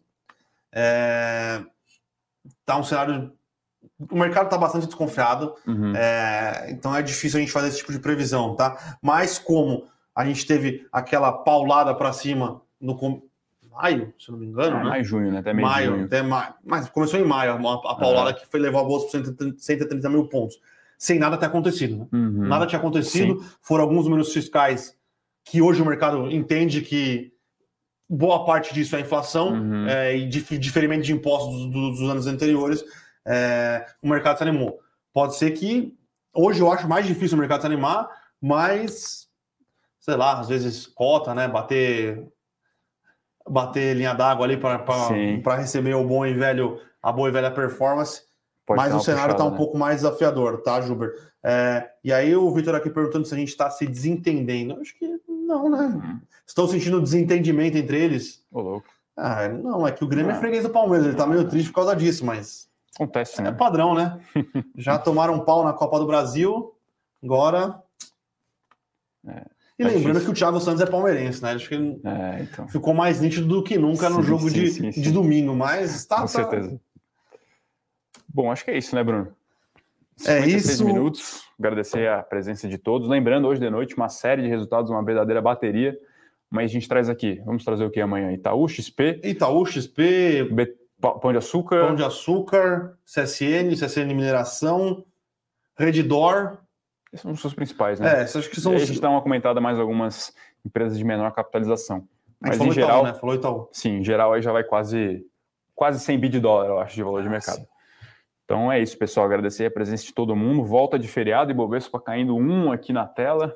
é, 0.73 1.63
tá 2.75 2.79
um 2.79 2.85
cenário. 2.85 3.33
O 4.11 4.19
mercado 4.19 4.47
está 4.47 4.59
bastante 4.59 4.87
desconfiado, 4.87 5.55
uhum. 5.67 5.95
é, 5.95 6.67
então 6.71 6.95
é 6.95 7.03
difícil 7.03 7.39
a 7.39 7.41
gente 7.41 7.53
fazer 7.53 7.69
esse 7.69 7.79
tipo 7.79 7.93
de 7.93 7.99
previsão, 7.99 8.55
tá? 8.55 8.99
Mas 9.01 9.39
como 9.39 9.87
a 10.15 10.25
gente 10.25 10.47
teve 10.47 10.87
aquela 10.93 11.33
paulada 11.33 11.95
para 11.95 12.13
cima 12.13 12.61
no 12.81 12.97
maio, 13.71 14.13
se 14.19 14.31
não 14.31 14.39
me 14.39 14.47
engano, 14.47 14.77
ah, 14.77 14.85
né? 14.85 14.91
Maio, 14.91 15.05
junho, 15.05 15.33
né? 15.33 15.39
Até 15.39 15.53
meio 15.53 15.69
maio, 15.69 15.91
junho. 15.93 16.05
Até 16.05 16.23
maio. 16.23 16.55
Mas 16.65 16.89
começou 16.89 17.19
em 17.19 17.25
maio, 17.25 17.53
a, 17.53 17.95
paulada 17.95 18.35
que 18.35 18.47
foi 18.47 18.61
levar 18.61 18.81
a 18.81 18.85
bolsa 18.85 19.19
para 19.19 19.53
130 19.57 20.09
mil 20.11 20.29
pontos, 20.29 20.61
sem 20.99 21.19
nada 21.19 21.37
ter 21.37 21.47
acontecido, 21.47 21.99
né? 21.99 22.07
Uhum. 22.13 22.49
Nada 22.49 22.67
tinha 22.67 22.79
acontecido, 22.79 23.41
Sim. 23.41 23.51
foram 23.63 23.85
alguns 23.85 24.05
números 24.05 24.33
fiscais 24.33 24.97
que 25.45 25.63
hoje 25.63 25.81
o 25.81 25.87
mercado 25.87 26.31
entende 26.31 26.83
que 26.83 27.33
boa 28.09 28.45
parte 28.45 28.73
disso 28.73 28.97
é 28.97 29.01
inflação 29.01 29.53
uhum. 29.53 29.87
é, 29.87 30.17
e 30.17 30.27
diferimento 30.27 31.05
de 31.05 31.13
impostos 31.13 31.71
dos, 31.71 31.99
dos 31.99 32.11
anos 32.11 32.27
anteriores, 32.27 32.83
é, 33.27 33.85
o 34.03 34.09
mercado 34.09 34.39
se 34.39 34.43
animou. 34.43 34.81
Pode 35.13 35.37
ser 35.37 35.51
que 35.51 35.95
hoje 36.33 36.61
eu 36.61 36.73
acho 36.73 36.89
mais 36.89 37.07
difícil 37.07 37.37
o 37.37 37.41
mercado 37.41 37.61
se 37.61 37.67
animar, 37.67 38.09
mas 38.41 39.29
sei 40.01 40.17
lá, 40.17 40.41
às 40.41 40.49
vezes 40.49 40.87
cota, 40.87 41.35
né? 41.35 41.47
Bater 41.47 42.27
bater 43.51 43.97
linha 43.97 44.15
d'água 44.15 44.45
ali 44.45 44.57
para 44.59 45.57
receber 45.57 45.95
o 45.95 46.05
bom 46.05 46.25
e 46.27 46.35
velho, 46.35 46.81
a 47.03 47.11
boa 47.11 47.29
e 47.29 47.33
velha 47.33 47.51
performance. 47.51 48.23
Pode 48.67 48.79
mas 48.79 48.95
o 48.95 49.01
cenário 49.01 49.33
está 49.33 49.45
um 49.45 49.53
né? 49.53 49.57
pouco 49.57 49.79
mais 49.79 49.97
desafiador, 49.97 50.63
tá, 50.63 50.81
Juber? 50.83 51.15
É, 51.43 51.89
e 52.05 52.13
aí 52.13 52.37
o 52.37 52.51
Vitor 52.53 52.75
aqui 52.75 52.91
perguntando 52.91 53.27
se 53.27 53.35
a 53.35 53.39
gente 53.39 53.49
está 53.49 53.71
se 53.71 53.87
desentendendo. 53.87 54.79
Acho 54.79 54.95
que 54.99 55.19
não, 55.49 55.71
né? 55.71 56.21
Estou 56.47 56.69
sentindo 56.69 57.01
desentendimento 57.01 57.77
entre 57.77 57.99
eles. 57.99 58.45
Ô, 58.53 58.61
louco. 58.61 58.87
Ah, 59.17 59.49
não, 59.49 59.87
é 59.87 59.91
que 59.91 60.05
o 60.05 60.07
Grêmio 60.07 60.31
é 60.31 60.35
freguês 60.35 60.63
do 60.63 60.71
Palmeiras, 60.71 61.07
ele 61.07 61.17
tá 61.17 61.27
meio 61.27 61.49
triste 61.49 61.71
por 61.71 61.77
causa 61.77 61.97
disso, 61.97 62.25
mas. 62.25 62.69
Acontece, 62.95 63.43
né? 63.43 63.49
É 63.49 63.53
padrão, 63.53 63.95
né? 63.95 64.21
Já 64.77 64.99
tomaram 64.99 65.35
um 65.35 65.45
pau 65.45 65.65
na 65.65 65.73
Copa 65.73 65.99
do 65.99 66.07
Brasil, 66.07 66.75
agora. 67.23 67.83
É, 69.27 69.45
e 69.79 69.85
lembrando 69.85 70.15
difícil. 70.15 70.25
que 70.27 70.31
o 70.31 70.35
Thiago 70.35 70.61
Santos 70.61 70.81
é 70.81 70.87
palmeirense, 70.87 71.43
né? 71.43 71.53
Acho 71.53 71.69
que 71.69 71.75
é, 71.75 72.43
então. 72.43 72.69
ficou 72.69 72.95
mais 72.95 73.21
nítido 73.21 73.47
do 73.47 73.63
que 73.63 73.79
nunca 73.79 74.09
sim, 74.09 74.17
no 74.17 74.23
jogo 74.23 74.49
sim, 74.49 74.55
de, 74.55 74.71
sim, 74.71 74.91
de 74.91 75.11
domingo, 75.11 75.55
mas 75.55 76.05
tá. 76.07 76.17
Com 76.17 76.23
tá... 76.23 76.29
certeza. 76.29 76.81
Bom, 78.29 78.53
acho 78.53 78.65
que 78.65 78.71
é 78.71 78.79
isso, 78.79 78.95
né, 78.95 79.03
Bruno? 79.03 79.35
É 80.27 80.47
isso. 80.47 80.85
minutos. 80.85 81.43
Agradecer 81.59 82.09
a 82.09 82.23
presença 82.23 82.69
de 82.69 82.79
todos. 82.79 83.09
Lembrando, 83.09 83.47
hoje 83.49 83.61
de 83.61 83.71
noite, 83.71 83.97
uma 83.97 84.09
série 84.09 84.43
de 84.43 84.49
resultados, 84.49 84.91
uma 84.91 85.05
verdadeira 85.05 85.41
bateria. 85.41 85.97
Mas 86.51 86.71
a 86.71 86.73
gente 86.73 86.89
traz 86.89 87.09
aqui. 87.09 87.43
Vamos 87.45 87.65
trazer 87.65 87.85
o 87.85 87.91
que 87.91 88.01
amanhã? 88.01 88.33
Itaú, 88.33 88.67
XP. 88.69 89.21
Itaú, 89.23 89.67
XP. 89.67 90.45
B... 90.51 90.75
Pão 91.01 91.31
de 91.31 91.39
Açúcar. 91.39 91.87
Pão 91.87 91.95
de 91.95 92.03
Açúcar, 92.03 92.99
CSN, 93.05 93.71
CSN 93.77 94.07
Mineração, 94.07 95.05
Redditor. 95.79 96.59
Esses 97.13 97.23
são 97.23 97.31
os 97.31 97.41
seus 97.41 97.55
principais, 97.55 98.01
né? 98.01 98.21
É, 98.21 98.23
acho 98.23 98.51
que 98.51 98.61
são 98.61 98.75
os... 98.75 98.83
A 98.83 98.85
gente 98.85 99.01
dá 99.01 99.09
uma 99.09 99.23
comentada 99.23 99.61
mais 99.61 99.79
algumas 99.79 100.35
empresas 100.67 100.99
de 100.99 101.05
menor 101.05 101.31
capitalização. 101.33 102.07
Mas 102.41 102.61
em 102.61 102.73
geral, 102.73 103.03
Itaú, 103.03 103.05
né? 103.05 103.15
Falou 103.15 103.35
Itaú. 103.37 103.69
Sim, 103.73 103.99
em 103.99 104.05
geral 104.05 104.33
aí 104.33 104.43
já 104.43 104.51
vai 104.51 104.65
quase 104.65 105.25
quase 105.75 106.01
100 106.01 106.19
bi 106.19 106.29
de 106.29 106.41
dólar, 106.41 106.67
eu 106.67 106.79
acho, 106.81 106.97
de 106.97 107.03
valor 107.05 107.23
de 107.23 107.29
mercado. 107.29 107.65
Então 108.49 108.73
é 108.73 108.81
isso, 108.81 108.97
pessoal. 108.97 109.27
Agradecer 109.27 109.67
a 109.67 109.71
presença 109.71 110.05
de 110.05 110.15
todo 110.15 110.35
mundo. 110.35 110.65
Volta 110.65 110.99
de 110.99 111.07
feriado 111.07 111.51
e 111.51 111.55
Bovespa 111.55 112.01
caindo 112.01 112.35
um 112.35 112.73
aqui 112.73 112.95
na 112.95 113.07
tela, 113.07 113.55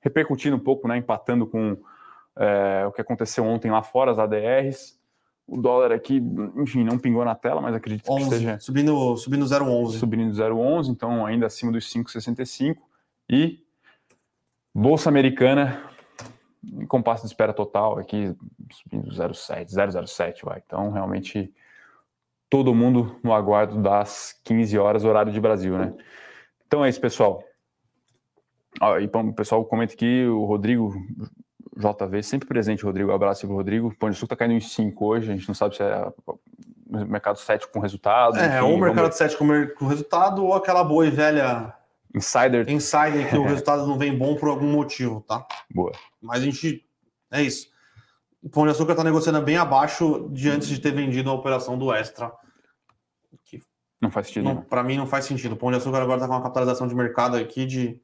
repercutindo 0.00 0.54
um 0.54 0.60
pouco, 0.60 0.86
né? 0.86 0.96
Empatando 0.96 1.44
com 1.44 1.76
é, 2.36 2.86
o 2.86 2.92
que 2.92 3.00
aconteceu 3.00 3.44
ontem 3.44 3.68
lá 3.68 3.82
fora, 3.82 4.12
as 4.12 4.18
ADRs. 4.20 4.96
O 5.44 5.60
dólar 5.60 5.90
aqui, 5.90 6.22
enfim, 6.54 6.84
não 6.84 7.00
pingou 7.00 7.24
na 7.24 7.34
tela, 7.34 7.60
mas 7.60 7.74
acredito 7.74 8.08
11, 8.08 8.16
que 8.16 8.34
esteja. 8.34 8.60
Subindo, 8.60 9.16
subindo 9.16 9.44
0,11. 9.44 9.98
Subindo 9.98 10.32
0,11, 10.32 10.88
então 10.88 11.26
ainda 11.26 11.46
acima 11.46 11.72
dos 11.72 11.92
5,65. 11.92 12.76
E 13.28 13.58
Bolsa 14.72 15.08
Americana 15.08 15.82
em 16.62 16.86
compasso 16.86 17.22
de 17.22 17.28
espera 17.28 17.52
total 17.52 17.98
aqui, 17.98 18.36
subindo 18.70 19.10
0,7, 19.10 20.06
007, 20.06 20.44
vai. 20.44 20.62
Então, 20.64 20.92
realmente 20.92 21.52
todo 22.50 22.74
mundo 22.74 23.16
no 23.22 23.32
aguardo 23.32 23.80
das 23.80 24.34
15 24.44 24.78
horas, 24.78 25.04
horário 25.04 25.32
de 25.32 25.40
Brasil, 25.40 25.76
né? 25.76 25.92
Então 26.66 26.84
é 26.84 26.88
isso, 26.88 27.00
pessoal. 27.00 27.42
Ó, 28.80 28.98
e 28.98 29.06
o 29.06 29.32
pessoal 29.32 29.64
comenta 29.64 29.94
aqui, 29.94 30.24
o 30.26 30.44
Rodrigo 30.44 30.94
JV, 31.76 32.22
sempre 32.22 32.48
presente, 32.48 32.84
Rodrigo. 32.84 33.12
abraço 33.12 33.46
para 33.46 33.54
o 33.54 33.56
Rodrigo. 33.56 33.94
Pão 33.98 34.10
de 34.10 34.16
Sul 34.16 34.26
está 34.26 34.36
caindo 34.36 34.54
em 34.54 34.60
5 34.60 35.06
hoje, 35.06 35.30
a 35.30 35.34
gente 35.34 35.48
não 35.48 35.54
sabe 35.54 35.76
se 35.76 35.82
é 35.82 36.12
mercado 36.88 37.38
cético 37.38 37.72
com 37.72 37.80
resultado. 37.80 38.36
É, 38.38 38.58
enfim, 38.58 38.66
ou 38.66 38.78
mercado 38.78 39.02
vamos... 39.02 39.16
cético 39.16 39.44
com 39.76 39.86
resultado, 39.86 40.44
ou 40.44 40.54
aquela 40.54 40.82
boa 40.82 41.06
e 41.06 41.10
velha. 41.10 41.74
Insider. 42.14 42.68
Insider, 42.68 43.28
que 43.28 43.36
o 43.36 43.44
resultado 43.46 43.86
não 43.86 43.98
vem 43.98 44.16
bom 44.16 44.34
por 44.34 44.48
algum 44.48 44.70
motivo, 44.70 45.20
tá? 45.20 45.46
Boa. 45.70 45.92
Mas 46.20 46.42
a 46.42 46.44
gente. 46.44 46.84
É 47.30 47.42
isso. 47.42 47.68
O 48.42 48.48
Pão 48.48 48.64
de 48.64 48.70
Açúcar 48.70 48.92
está 48.92 49.02
negociando 49.02 49.42
bem 49.42 49.56
abaixo 49.56 50.28
de 50.30 50.48
antes 50.48 50.68
de 50.68 50.80
ter 50.80 50.92
vendido 50.92 51.30
a 51.30 51.34
operação 51.34 51.76
do 51.76 51.92
Extra. 51.92 52.32
Que 53.44 53.60
não 54.00 54.10
faz 54.10 54.28
sentido. 54.28 54.62
Para 54.68 54.84
mim 54.84 54.96
não 54.96 55.06
faz 55.06 55.24
sentido. 55.24 55.52
O 55.52 55.56
Pão 55.56 55.70
de 55.70 55.76
Açúcar 55.76 56.02
agora 56.02 56.18
está 56.18 56.28
com 56.28 56.34
uma 56.34 56.42
capitalização 56.42 56.86
de 56.86 56.94
mercado 56.94 57.36
aqui 57.36 57.66
de. 57.66 58.00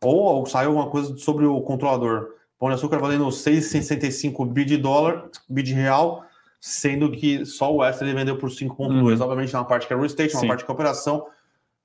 Ou, 0.00 0.16
ou 0.16 0.46
saiu 0.46 0.70
alguma 0.70 0.90
coisa 0.90 1.16
sobre 1.16 1.44
o 1.44 1.60
controlador. 1.62 2.34
Pão 2.58 2.68
de 2.68 2.76
Açúcar 2.76 2.98
valendo 2.98 3.26
6,65 3.26 4.46
bi 4.50 4.64
de 4.64 4.76
dólar, 4.76 5.28
bi 5.48 5.62
de 5.62 5.74
real, 5.74 6.24
sendo 6.60 7.10
que 7.10 7.44
só 7.44 7.74
o 7.74 7.84
Extra 7.84 8.06
ele 8.06 8.16
vendeu 8.16 8.38
por 8.38 8.48
5,2. 8.48 8.78
Uhum. 8.78 9.22
Obviamente, 9.22 9.54
uma 9.54 9.64
parte 9.64 9.86
que 9.86 9.92
é 9.92 9.96
real 9.96 10.06
estate, 10.06 10.34
uma 10.34 10.46
parte 10.46 10.64
que 10.64 10.70
é 10.70 10.74
operação, 10.74 11.26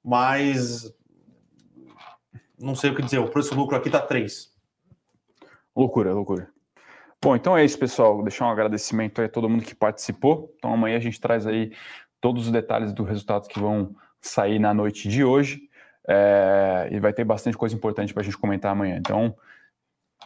mas 0.03 0.93
não 2.59 2.75
sei 2.75 2.91
o 2.91 2.95
que 2.95 3.01
dizer. 3.01 3.19
O 3.19 3.29
preço 3.29 3.55
lucro 3.55 3.75
aqui 3.75 3.87
está 3.89 3.99
3. 3.99 4.51
Loucura, 5.75 6.13
loucura. 6.13 6.50
Bom, 7.23 7.35
então 7.35 7.55
é 7.55 7.63
isso, 7.63 7.77
pessoal. 7.77 8.15
Vou 8.15 8.23
deixar 8.23 8.47
um 8.47 8.49
agradecimento 8.49 9.21
aí 9.21 9.27
a 9.27 9.29
todo 9.29 9.47
mundo 9.47 9.63
que 9.63 9.75
participou. 9.75 10.51
Então 10.57 10.73
amanhã 10.73 10.97
a 10.97 10.99
gente 10.99 11.21
traz 11.21 11.45
aí 11.45 11.71
todos 12.19 12.47
os 12.47 12.51
detalhes 12.51 12.93
dos 12.93 13.07
resultados 13.07 13.47
que 13.47 13.59
vão 13.59 13.95
sair 14.19 14.57
na 14.57 14.73
noite 14.73 15.07
de 15.07 15.23
hoje. 15.23 15.69
É, 16.07 16.89
e 16.91 16.99
vai 16.99 17.13
ter 17.13 17.23
bastante 17.23 17.55
coisa 17.55 17.75
importante 17.75 18.11
para 18.11 18.21
a 18.21 18.23
gente 18.23 18.37
comentar 18.37 18.71
amanhã. 18.71 18.97
Então, 18.97 19.35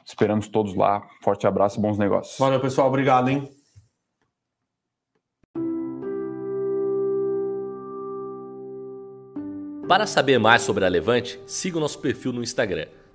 esperamos 0.06 0.48
todos 0.48 0.74
lá. 0.74 1.06
Forte 1.22 1.46
abraço 1.46 1.80
e 1.80 1.82
bons 1.82 1.98
negócios. 1.98 2.40
Valeu, 2.40 2.62
pessoal. 2.62 2.88
Obrigado, 2.88 3.30
hein? 3.30 3.52
Para 9.86 10.08
saber 10.08 10.40
mais 10.40 10.62
sobre 10.62 10.86
a 10.86 10.88
Levante, 10.88 11.40
siga 11.46 11.78
o 11.78 11.82
nosso 11.82 12.00
perfil 12.00 12.32
no 12.32 12.42
Instagram 12.42 12.88